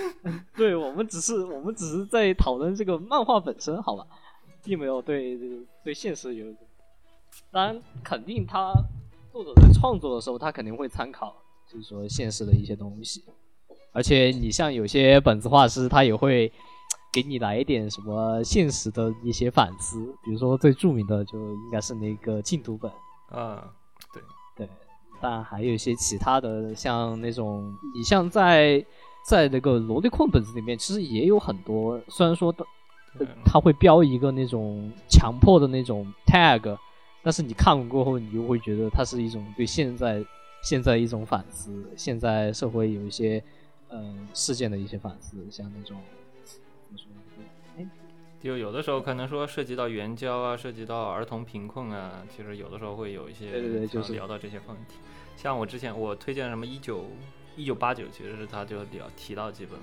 [0.56, 4.06] 对我们只是，我们只是在讨论这个漫画本身，好吧，
[4.62, 5.38] 并没有对
[5.84, 6.46] 对现实有。
[7.50, 8.72] 当然，肯定他
[9.32, 11.34] 作者在创作的时候，他肯定会参考，
[11.70, 13.22] 就是说现实的一些东西。
[13.92, 16.50] 而且，你像有些本子画师，他也会
[17.12, 20.04] 给你来一点什么现实的一些反思。
[20.24, 22.90] 比如说，最著名的就应该是那个净土本
[23.32, 23.60] 嗯。
[24.12, 24.22] 对，
[25.20, 28.84] 但还有一些其他的，像那种，你像在
[29.26, 32.00] 在那个萝莉控本子里面，其实也有很多。
[32.08, 32.64] 虽然说的，
[33.44, 36.76] 他会标一个那种强迫的那种 tag，
[37.22, 40.24] 但是你看完过后，你就会觉得它是一种对现在
[40.62, 43.42] 现在一种反思，现在社会有一些
[43.88, 45.96] 嗯事件的一些反思，像那种。
[48.44, 54.96] 就有的时候可能说涉及到援交啊，涉及到儿童贫困啊，其实有的时候会有一些，对对对，就是聊到这些问题。
[55.34, 57.06] 像我之前我推荐什么一九
[57.56, 59.78] 一九八九，其实是他就聊提到几本，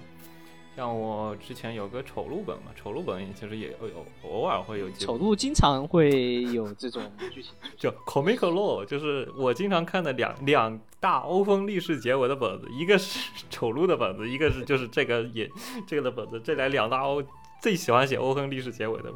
[0.75, 7.01] 像我之前有个丑陋本嘛，丑陋本其实也有有偶尔会有几丑陋经常会有这种
[7.31, 15.49] 剧情 就 Comic Law，就是我经常看的两两大欧风历史结尾的本子，一个是丑陋的本子，一个是就是这个也
[15.87, 17.23] 这个的本子，这来两大欧
[17.61, 19.13] 最喜欢写欧亨历史结尾的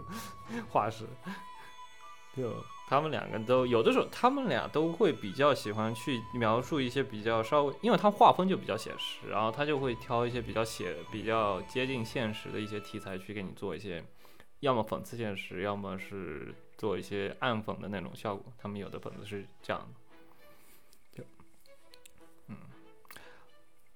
[0.70, 1.06] 画师，
[2.38, 2.54] 就
[2.88, 14.04] 他们两个都有的时候，他们俩都会比较喜欢去描述一些比较稍微，因为他画风就比较写实，然后他就会挑一些比较写比较接近现实的一些题材去给你做一些，
[14.60, 18.54] 要么讽刺现实，要么是做一些暗讽的那种效果。
[18.60, 19.88] 他们有的本子是这样的，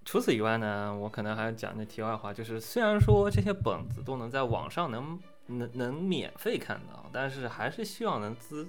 [0.10, 8.68] 除此以外呢，我可能还要讲那题外话，就是虽然说这些本子都能在网上能能能免费看到，但是还是希望能资，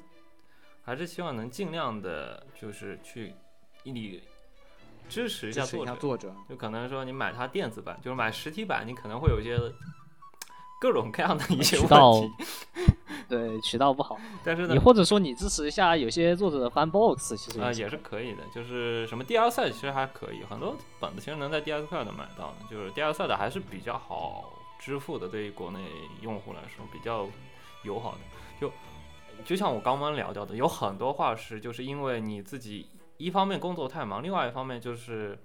[0.82, 3.32] 还是希望能尽量的，就是去
[3.84, 4.22] 你
[5.08, 9.58] 支持一下作者，就可能说你买它电子版，就是买实体版，你可能会有一些
[10.80, 12.32] 各种各样的一些问渠道题，
[13.28, 14.18] 对渠道不好。
[14.42, 25.78] 但是呢你，或者说你支持一下有些作者的 fan box，其实啊、是也是可以的，就是什么 DR 赛其实还可以，很多本子其实能在 DR 赛的买到的，就是 DR 赛的还是比较好支付的，对于国内
[26.22, 27.28] 用户来说比较
[27.84, 28.18] 友好的。
[28.58, 28.72] 就
[29.44, 32.86] 就像我刚刚聊到的，有很多画师就是因为你自己
[33.18, 35.38] 一方面工作太忙，另外一方面就是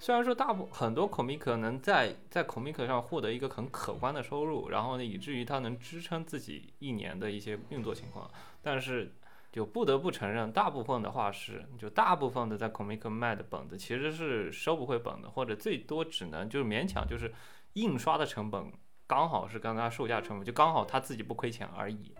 [0.00, 8.28] 虽然说大部很多 comic 能在在 comic 上获得一个很可观的收入，然后呢，以至于他能支撑自己一年的一些运作情况，
[8.62, 9.12] 但是
[9.52, 17.30] 就不得不承认，大部分的画师，就大部分的在 comic 卖的本子其实是收不回本的，或者最多只能就是勉强就是
[17.74, 18.72] 印刷的成本
[19.06, 22.14] 刚好是跟它售价成本，就刚好他自己不亏钱而已，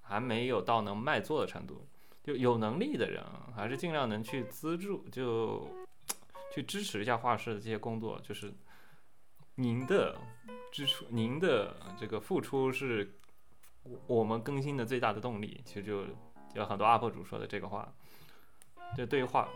[0.00, 1.86] 还没有到能卖座的程度。
[2.22, 3.24] 就有能力的人，
[3.54, 5.66] 还是尽量能去资助，就
[6.54, 8.20] 去支持一下画室的这些工作。
[8.22, 8.52] 就是
[9.56, 10.16] 您的
[10.72, 13.18] 支出，您的这个付出是
[14.06, 15.60] 我们更新的最大的动力。
[15.64, 16.04] 其实就
[16.54, 17.92] 有很多 UP 主说的这个话，
[18.96, 19.48] 就对于画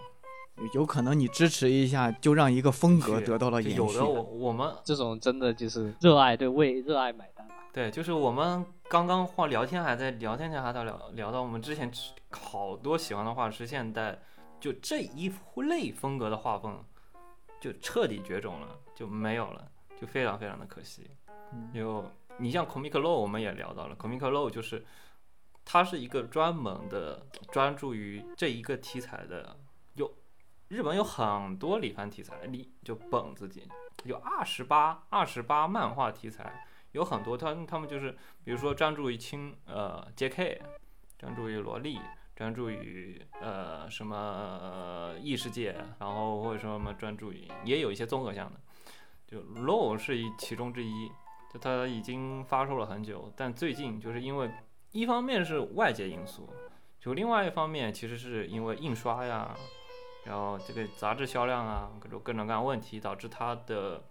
[0.73, 4.05] 有可能你支持一下，就让一个风格得到了延续有的。
[4.05, 7.45] 我我们这种真的就是热爱，对，为热爱买单。
[7.73, 11.91] 对，就是我们刚刚话聊天还在聊天前还在聊聊到我们之前
[12.31, 14.17] 好多喜欢的画师，现在
[14.65, 16.83] 就这一类风格的画风
[17.61, 19.71] 就彻底绝种了，就没有了，
[20.01, 21.11] 就非常非常的可惜。
[21.75, 22.03] 就
[22.39, 24.83] 你像 Comic Low，我们也聊到了，Comic Low 就是
[25.67, 29.55] 它是一个专门的专注于这一个题材的，
[29.97, 30.11] 有
[30.69, 33.69] 日本有很多里番题材，里就本子己
[34.05, 36.67] 有二十八二十八漫画题材。
[36.93, 40.63] 有很多他他们就是，比如说专注于轻呃 J.K，
[41.19, 41.99] 专注于萝莉，
[42.35, 48.61] 专注于呃什么、异世界，然后或者说什么专注于，也有一些综合项的，
[49.27, 51.11] 就 Low 是一其中之一，
[51.53, 54.51] 就它已经发售了很久，但最近就是因为
[54.93, 56.49] 一方面是外界因素，
[57.01, 59.55] 就另外一方面其实是因为印刷呀，
[60.25, 64.03] 然后这个杂志销量啊，各种各种各样问题导致它的。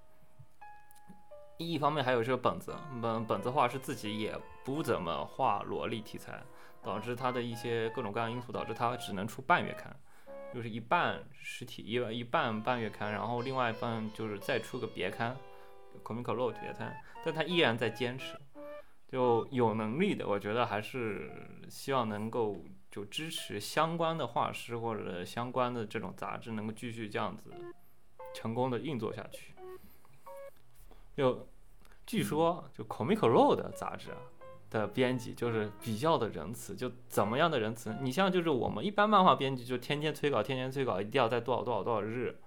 [1.60, 4.36] 一方面还有这个本子，本本子画是自己也
[4.66, 6.44] 不怎么画萝莉题材，
[6.84, 9.95] 导致它的一些各种各样因素导致它只能出半月刊，
[10.53, 15.38] 就是一半实体一一半半月刊，然后另外一半就是再出个别刊
[16.03, 18.38] ，Comic Low 别刊，但他依然在坚持，
[19.07, 21.31] 就有能力的，我觉得还是
[21.69, 27.51] 希望能够就支持相关的画师或者相关的这种杂志能够继续这样子
[28.34, 29.53] 成功的运作下去。
[31.15, 31.47] 就
[32.05, 34.18] 据说，就 Comic Ro 的杂志啊
[34.74, 37.95] 的编辑就是比较的仁慈，就怎么样的仁慈？
[38.02, 42.41] 你像就是我们一般漫画编辑就天天催稿，天天催稿，一定要在多少多少多少日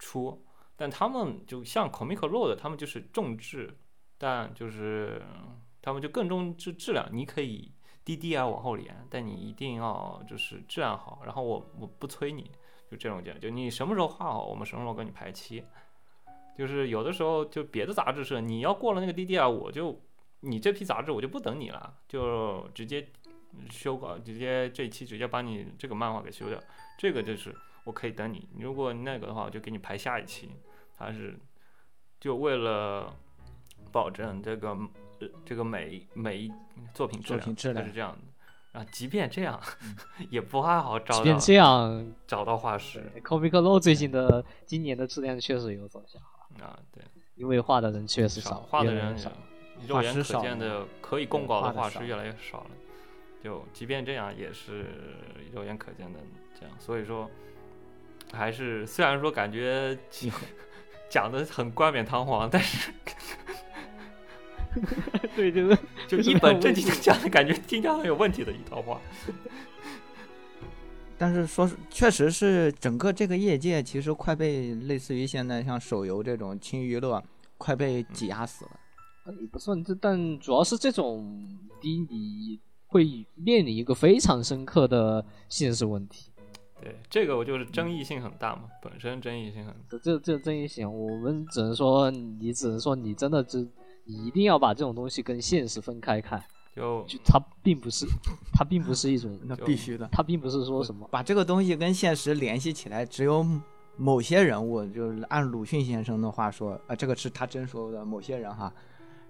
[0.00, 0.44] 出，
[0.76, 3.78] 但他们就像 Comic Road，他们就是重质，
[4.18, 5.22] 但就是
[5.80, 7.72] 他们就更重质质量，你可以
[8.04, 12.50] 滴滴啊往后连，但你一定要就是质量好，然后我我不催你，
[12.90, 15.64] 就这种讲，就你什么时候画好，我们什么时候给你排期。
[16.56, 19.96] 就是有的时候，就别的杂志社，你要过了那个 DDR，我就
[20.40, 23.08] 你这批杂志我就不等你了，就直接
[23.70, 26.60] 修稿，直接这一期直接把你这个漫画给修掉。
[26.96, 27.54] 这个就是
[27.84, 30.50] 我可以等你，如果那个的话，我就给你排下一期。
[30.96, 31.38] 它是
[32.20, 33.14] 就为了
[33.90, 34.70] 保证这个
[35.20, 36.50] 呃这个每每
[36.92, 38.78] 作品质量，作品质量它是这样的。
[38.78, 39.60] 啊，即便这样，
[40.30, 47.02] 也不太好找到即便这样找到画师，Comic Low 最近的今年的质量确实有所下滑，啊，对。
[47.34, 49.30] 因为画的人确实少，画的人少。
[49.86, 52.70] 肉眼可见的可以供稿的画得少画师越来越少了。
[53.42, 54.86] 就即便这样，也是
[55.52, 56.18] 肉眼可见的
[56.58, 56.74] 这样。
[56.80, 57.30] 所以说，
[58.32, 59.96] 还是虽然说感觉
[61.08, 62.90] 讲的很冠冕堂皇，但是
[65.36, 65.76] 对，就是
[66.08, 69.00] 就 就是一本正经的讲的感觉听起来很有问题的一套话。
[71.16, 77.22] 但是说是确实是整个这个业界其实快被类似于现在像手游这种轻娱乐
[77.56, 78.70] 快被挤压死了。
[79.40, 86.30] 也不算这，但主要是这种低你会面临一个非常深刻的现实问题。
[86.80, 89.80] 对，这个我就是争议性很大嘛，本身争议性很大。
[89.90, 93.68] 这这这争议性，我们只能说，你只能说你真的只，
[94.04, 96.40] 你一定要把这种东西跟现实分开看，
[96.76, 98.06] 就就它并不是，
[98.54, 103.44] 它并不是一种，那必须的，它并不是说什么，把这个东西跟现实联系起来，只有
[103.96, 108.72] 某些人物，就是按鲁迅先生的话说，啊，这个是他真说的，某些人哈，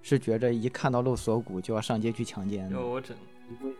[0.03, 3.17] 是觉着一看到露锁骨就要上街去强奸的，就我整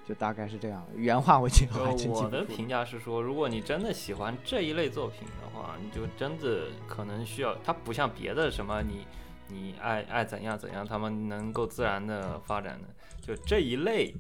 [0.07, 0.87] 就大概是这样。
[0.95, 9.07] 原话我记得我还真我的评价是说，如果你真的喜欢这一类作品的话，你就真的可能需要，它不像别的什么你
[9.49, 12.89] 你爱爱怎样怎样，他们能够自然的发展的，
[13.21, 14.15] 就这一类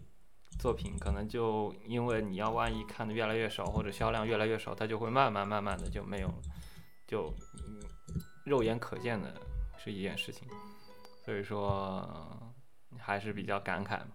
[0.58, 6.34] 作品，可能就因为你要万一看的越来越少，或者销量越来越少，它就会慢慢慢慢的就没有了，
[7.06, 7.32] 就、
[7.66, 7.80] 嗯、
[8.44, 9.34] 肉眼可见的
[9.78, 10.46] 是一件事情，
[11.28, 12.08] 所以说
[12.96, 14.06] 还是比较感慨嘛。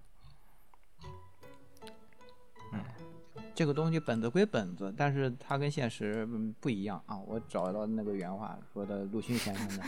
[3.53, 7.15] 这个东西本子归本子，但是它跟现实嗯不一样啊。
[7.19, 9.83] 我找到那个原话说的，鲁迅先生的，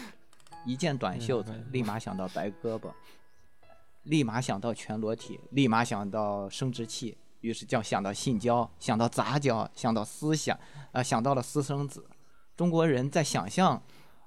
[0.68, 2.94] 一件短袖子，立马想到白胳膊，
[4.04, 10.56] 立马想到全裸体，立马想到生殖器，于是就想到性交，想到杂交，想到思想，
[10.92, 12.08] 啊、想到了私生子。
[12.56, 13.82] 中国人在想象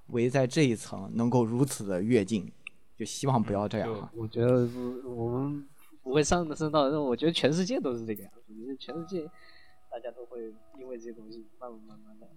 [0.09, 2.51] 围在这一层能够如此的跃进，
[2.99, 4.11] 就希望不要这样。
[4.15, 4.69] 我觉得
[5.05, 5.67] 我们
[6.03, 9.25] 不会上升到，我觉得全世界都是这个样子，我觉得全世界
[9.91, 12.29] 大家都会因为这些东西慢慢慢慢的，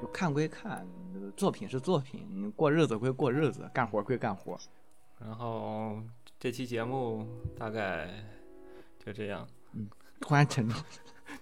[0.00, 4.58] 就看归看，呃作品是作品，过日子归过日子，干活归干活。
[5.18, 6.00] 然后
[6.38, 8.08] 这期节目大概
[9.04, 9.48] 就这样。
[9.72, 9.88] 嗯
[10.20, 10.78] 突然沉重，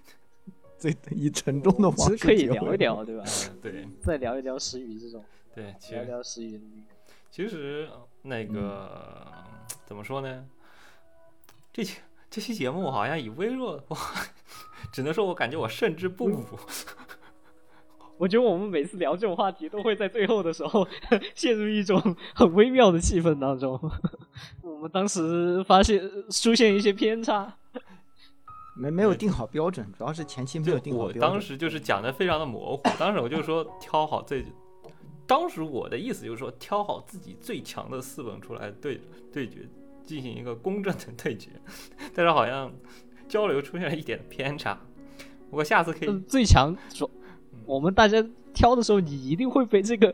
[0.79, 3.25] 最以沉重的其方式实可以聊一聊，对吧？
[3.25, 5.21] 嗯，对再聊一聊时雨这种，
[5.61, 6.61] 对，其实。
[7.31, 7.87] 其实
[8.23, 9.25] 那个、
[9.85, 10.45] 怎么说呢？
[11.71, 11.99] 这期
[12.29, 13.97] 这期节目好像以微弱，我
[14.91, 16.43] 只能说我感觉我胜之不武。
[18.17, 20.85] 我觉得我们每次聊这种话题，都会在最后的时候
[21.35, 22.01] 陷入一种
[22.33, 23.79] 很微妙的气氛当中。
[24.61, 27.55] 我们当时发现出现一些偏差，
[28.75, 31.31] 没没有定好标准，主要是前期没有定好我标准。
[31.31, 34.45] 当时就是讲的非常的模糊，当时我就说挑好最，
[35.29, 38.99] 当时我的意思就是说挑好自己最强的四本出来对
[39.31, 39.59] 对决，
[40.03, 41.51] 进行一个公正的对决，
[42.15, 42.73] 但是好像
[43.27, 44.75] 交流出现了一点偏差。
[45.51, 47.07] 不过下次可以嗯最强说，
[47.67, 48.25] 我们大家
[48.55, 50.11] 挑的时候，你一定会被这个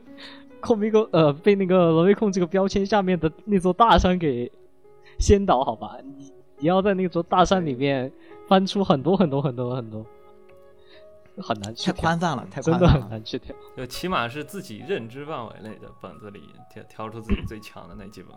[0.59, 4.51] 控米狗呃被那个罗威控这个标签下面的那座大山给
[5.17, 5.97] 先导，好吧？
[6.17, 6.29] 你
[6.59, 8.11] 你要在那座大山里面
[8.49, 10.05] 翻出很多很多很多很多，
[11.41, 13.01] 很难去太，宽泛了，太宽泛了。
[13.01, 13.55] 很难去挑。
[13.75, 18.31] 就起码是自己认知范围内的本子里挑挑出自己最强的那几本。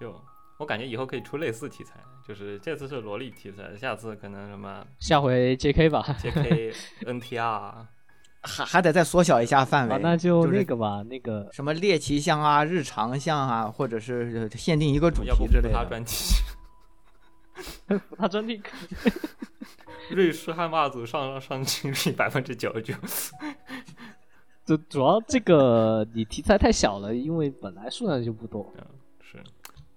[0.00, 0.14] 就
[0.58, 1.94] 我感觉以后可以出类似题材，
[2.26, 5.88] 就是这次是萝莉题材，下次可能什么下回 J.K.
[5.88, 6.72] 吧，J.K.
[7.06, 7.86] NTR
[8.44, 15.86] 还还得再缩小一下范围，啊，那就就是那个吧，那个什么猎奇向啊、日常向啊，或者是限定一个主题之类的。
[15.88, 16.34] 专题。
[18.16, 18.70] 他专题可
[20.14, 22.94] 瑞士汉霸组上上镜率百分之九十九，
[24.64, 28.84] 主主要这个你题材太小了，因为本来数量就不多，嗯
[29.20, 29.42] 是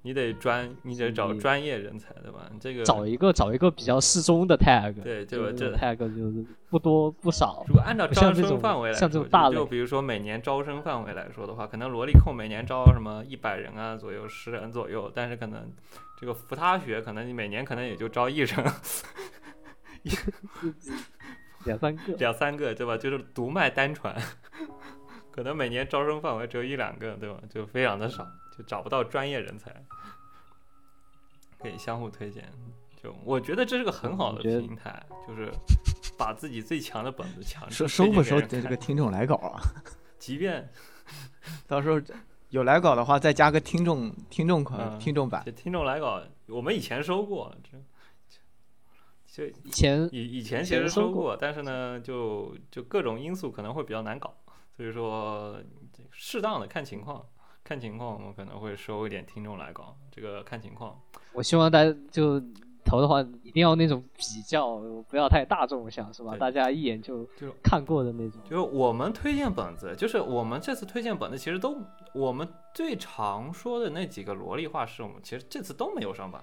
[0.01, 2.49] 你得专，你得找专业人才对吧？
[2.59, 7.73] 这个找一个找一个比较适中的 tag，对，就就是这 tag 就是不多不少如。
[7.73, 15.67] 果按照招生范围来说，像这种大类就就比如说每年招生范围来说的话，可能萝莉控每年招什么一百人啊左右，十人左右，但是可能
[16.19, 18.63] 这个扶他学可能你每年可能也就招一人
[21.65, 22.95] 两三个，两三个，对吧？
[22.97, 24.15] 就是独卖单传，
[25.31, 27.39] 可能每年招生范围只有一两个，对吧？
[27.49, 28.25] 就非常的少，
[28.55, 29.73] 就找不到专业人才，
[31.59, 32.47] 可以相互推荐。
[33.01, 35.51] 就我觉得这是个很好的平台，就是
[36.17, 39.61] 把自己最强的本子强收收不收这个听众来稿啊？
[40.17, 40.67] 即便
[41.67, 42.01] 到时候
[42.49, 45.43] 有来稿的话，再加个听众听众款、嗯听众版。
[45.55, 47.77] 听众来稿，我们以前收过，这
[49.35, 54.33] 就以前以以前其实前收过过，但是呢，就就各种因素可能会比较难搞，
[54.77, 55.59] 所以说
[56.09, 57.21] 适当的看情况，
[57.61, 60.97] 看情况我们可能会收一点听众来搞，这个看情况。
[61.33, 62.41] 我希望大家就
[62.85, 64.77] 投的话，一定要那种比较，
[65.09, 66.37] 不要太大众向，是吧？
[66.37, 68.39] 大家一眼就就看过的那种。
[68.45, 71.77] 就是我们推荐本子，就是我们这次推荐本子，其实都
[72.13, 76.41] 我们最常说的那几个萝莉画师，我们其实这次都没有上榜。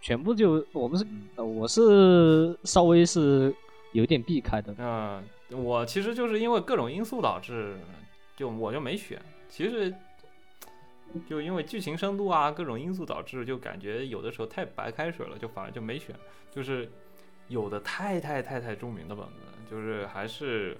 [0.00, 1.06] 全部就我们是，
[1.36, 3.54] 呃我是稍微是
[3.92, 4.74] 有点避开的。
[4.78, 7.76] 嗯、我其实就是因为各种因素导致，
[8.36, 9.20] 就我就没选。
[9.48, 9.92] 其实
[11.26, 16.14] 就因为剧情深度啊，各种因素导致，就感觉有的时候太白开水了，就反而就没选。
[16.50, 16.90] 就是
[17.48, 19.32] 有的太太太太著名的本子，
[19.70, 20.76] 就是还是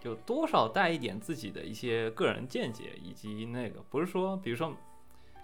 [0.00, 4.74] 就多少带一点自己的一些个人见解，以及那个不是说，比如说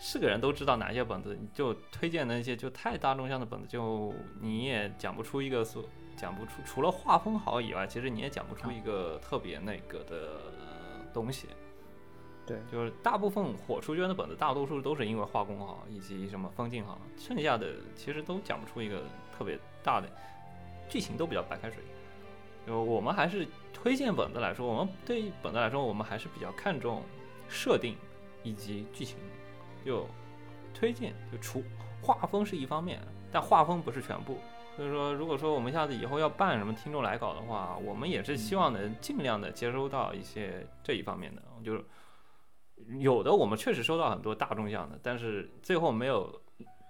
[0.04, 5.84] 是个人都知道哪些本子，你就推荐的那些就太大众向的本子，就你也讲不出一个所
[6.16, 11.46] 讲不出，除了画风好以外，其实你也讲不出一个特别那个的呃东西。
[12.44, 19.04] 对就是大部分火出圈的本子，大多数都是因为画工好以及什么风景好，剩下的其实都讲不出一个
[19.38, 20.08] 特别大的
[20.88, 21.80] 剧情，都比较白开水。
[22.66, 27.04] 就我们还是推荐本子来说，我们对于本子来说，我们还是比较看重
[27.48, 27.96] 设定
[28.42, 29.16] 以及剧情。
[29.84, 30.06] 就
[30.72, 31.62] 推荐就除
[32.00, 33.00] 画风是一方面，
[33.30, 34.36] 但画风不是全部。
[34.74, 41.84] 所以说，如果说我们下次以后要办什么听众来稿的话，我们也是希望能尽量的接收到一些这一方面的，就是
[42.98, 46.40] 有的我们确实收到很多大众向的，但是最后没有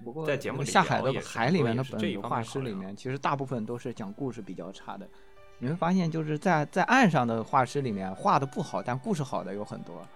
[0.04, 5.08] 不过在节目里下海的海里面的本子画师里面，其实大部分都是讲故事比较差的。
[5.58, 10.06] 你会发现，就是在在岸上的画师里面画的不好，但故事好的有很多。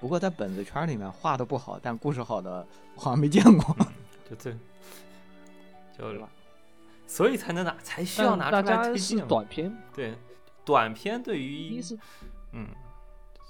[0.00, 3.76] 不过在本子圈里面画的不好，但故事好的我好像没见过。
[4.28, 4.56] 就这，
[5.96, 6.28] 就是吧
[7.06, 9.28] 所以才能拿，才需要拿出大家是来推荐。
[9.28, 10.14] 短片，对，
[10.64, 11.98] 短片对于一是
[12.52, 12.68] 嗯，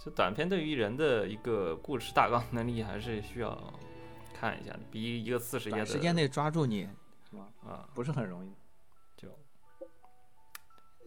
[0.04, 3.56] 这短片对于人的一个故事大纲能力还是需要
[4.32, 6.88] 看一下的，比一个四十页的时间内抓住你
[7.64, 8.52] 啊，不是很容易。
[9.16, 9.28] 就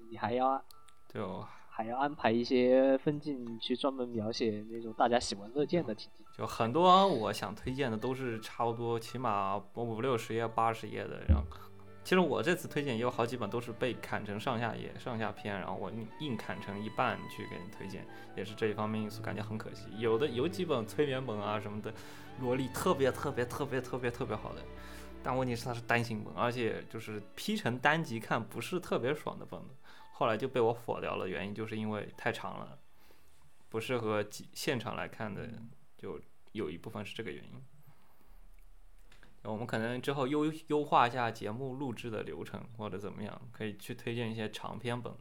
[0.09, 0.63] 你还要
[1.09, 1.45] 就
[1.77, 6.25] 还要安排一些分镜去专门描写那种大家喜闻乐见的情景。
[6.35, 11.43] 就很多我想推荐的都是差不多起码五六十页、八十页的，然后
[12.03, 18.03] 其实我这次推荐也有好几本都是被砍成上下页、上下篇，然后我硬砍成一半去给你推荐，
[18.35, 19.85] 也是这一方面因素，感觉很可惜。
[19.99, 21.93] 有的有几本催眠本啊什么的，
[22.39, 24.63] 萝莉特别特别特别特别特别好的，
[25.21, 29.75] 但问题是它是单行本，而且就是批成单集看不是特别爽的本子，
[30.17, 32.79] 后来就被我否掉了，原因就是因为太长了，
[33.69, 35.47] 不适合几现场来看的，
[35.95, 36.19] 就
[36.53, 37.63] 有一部分是这个原因。
[39.43, 45.13] 我们可能之后优优化一下节目录制的流程，或者怎么样，可以去推荐一些长篇本。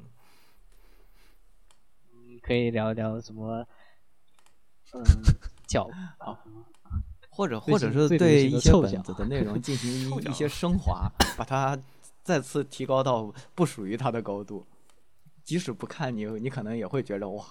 [2.15, 3.67] 嗯可以聊一聊什么，
[4.95, 5.05] 嗯，
[5.67, 6.43] 脚啊，
[7.29, 11.07] 或者或者是对一些本子的内容进行 一些升华，
[11.37, 11.79] 把它
[12.23, 14.67] 再次提高到不属于它的高度。
[15.47, 17.47] 即使不看你，你可能也会觉得哇，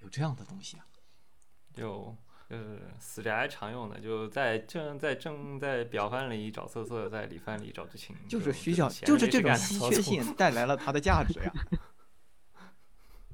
[0.00, 0.84] 有这样的东西啊！
[1.72, 2.14] 就
[2.50, 11.52] 就是死宅常用的，就在正在正在表范里找色色，在里范里找剧情，就是这需要，就是这种稀缺性带来了它的价值呀。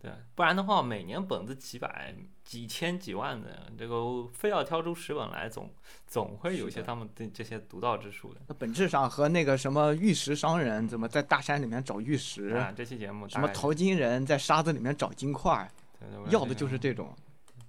[0.00, 2.14] 对，不然的话，每年本子几百、
[2.44, 5.70] 几千、几万的，这个非要挑出十本来，总
[6.06, 8.40] 总会有一些他们的这些独到之处的。
[8.46, 15.68] 那本质上和那个什么玉石商人怎么在大山里面找玉石，啊，这期节目什么淘金人在沙子里面找金块，
[15.98, 17.16] 对对要的就是这种。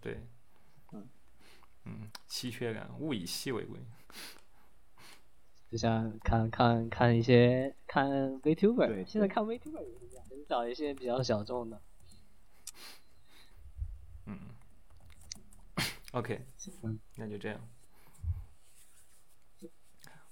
[0.02, 0.20] 对，
[0.92, 1.08] 嗯
[1.86, 3.80] 嗯，稀缺感，物以稀为贵。
[5.72, 8.10] 就像看看看一些看
[8.42, 11.82] VTuber，对现在看 VTuber 也是这样，就是找一些比较小众的。
[14.28, 14.38] 嗯
[16.12, 16.46] ，OK，
[16.84, 17.60] 嗯那就这样。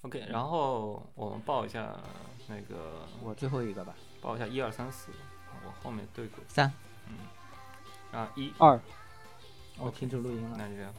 [0.01, 1.99] OK，然后我们报一下
[2.47, 5.11] 那个我最后一个吧，报一下一二三四，
[5.65, 6.43] 我后面对过。
[6.47, 6.71] 三，
[8.11, 8.79] 啊一，二，
[9.79, 10.55] 我停止录音了。
[10.57, 10.93] 那就这样。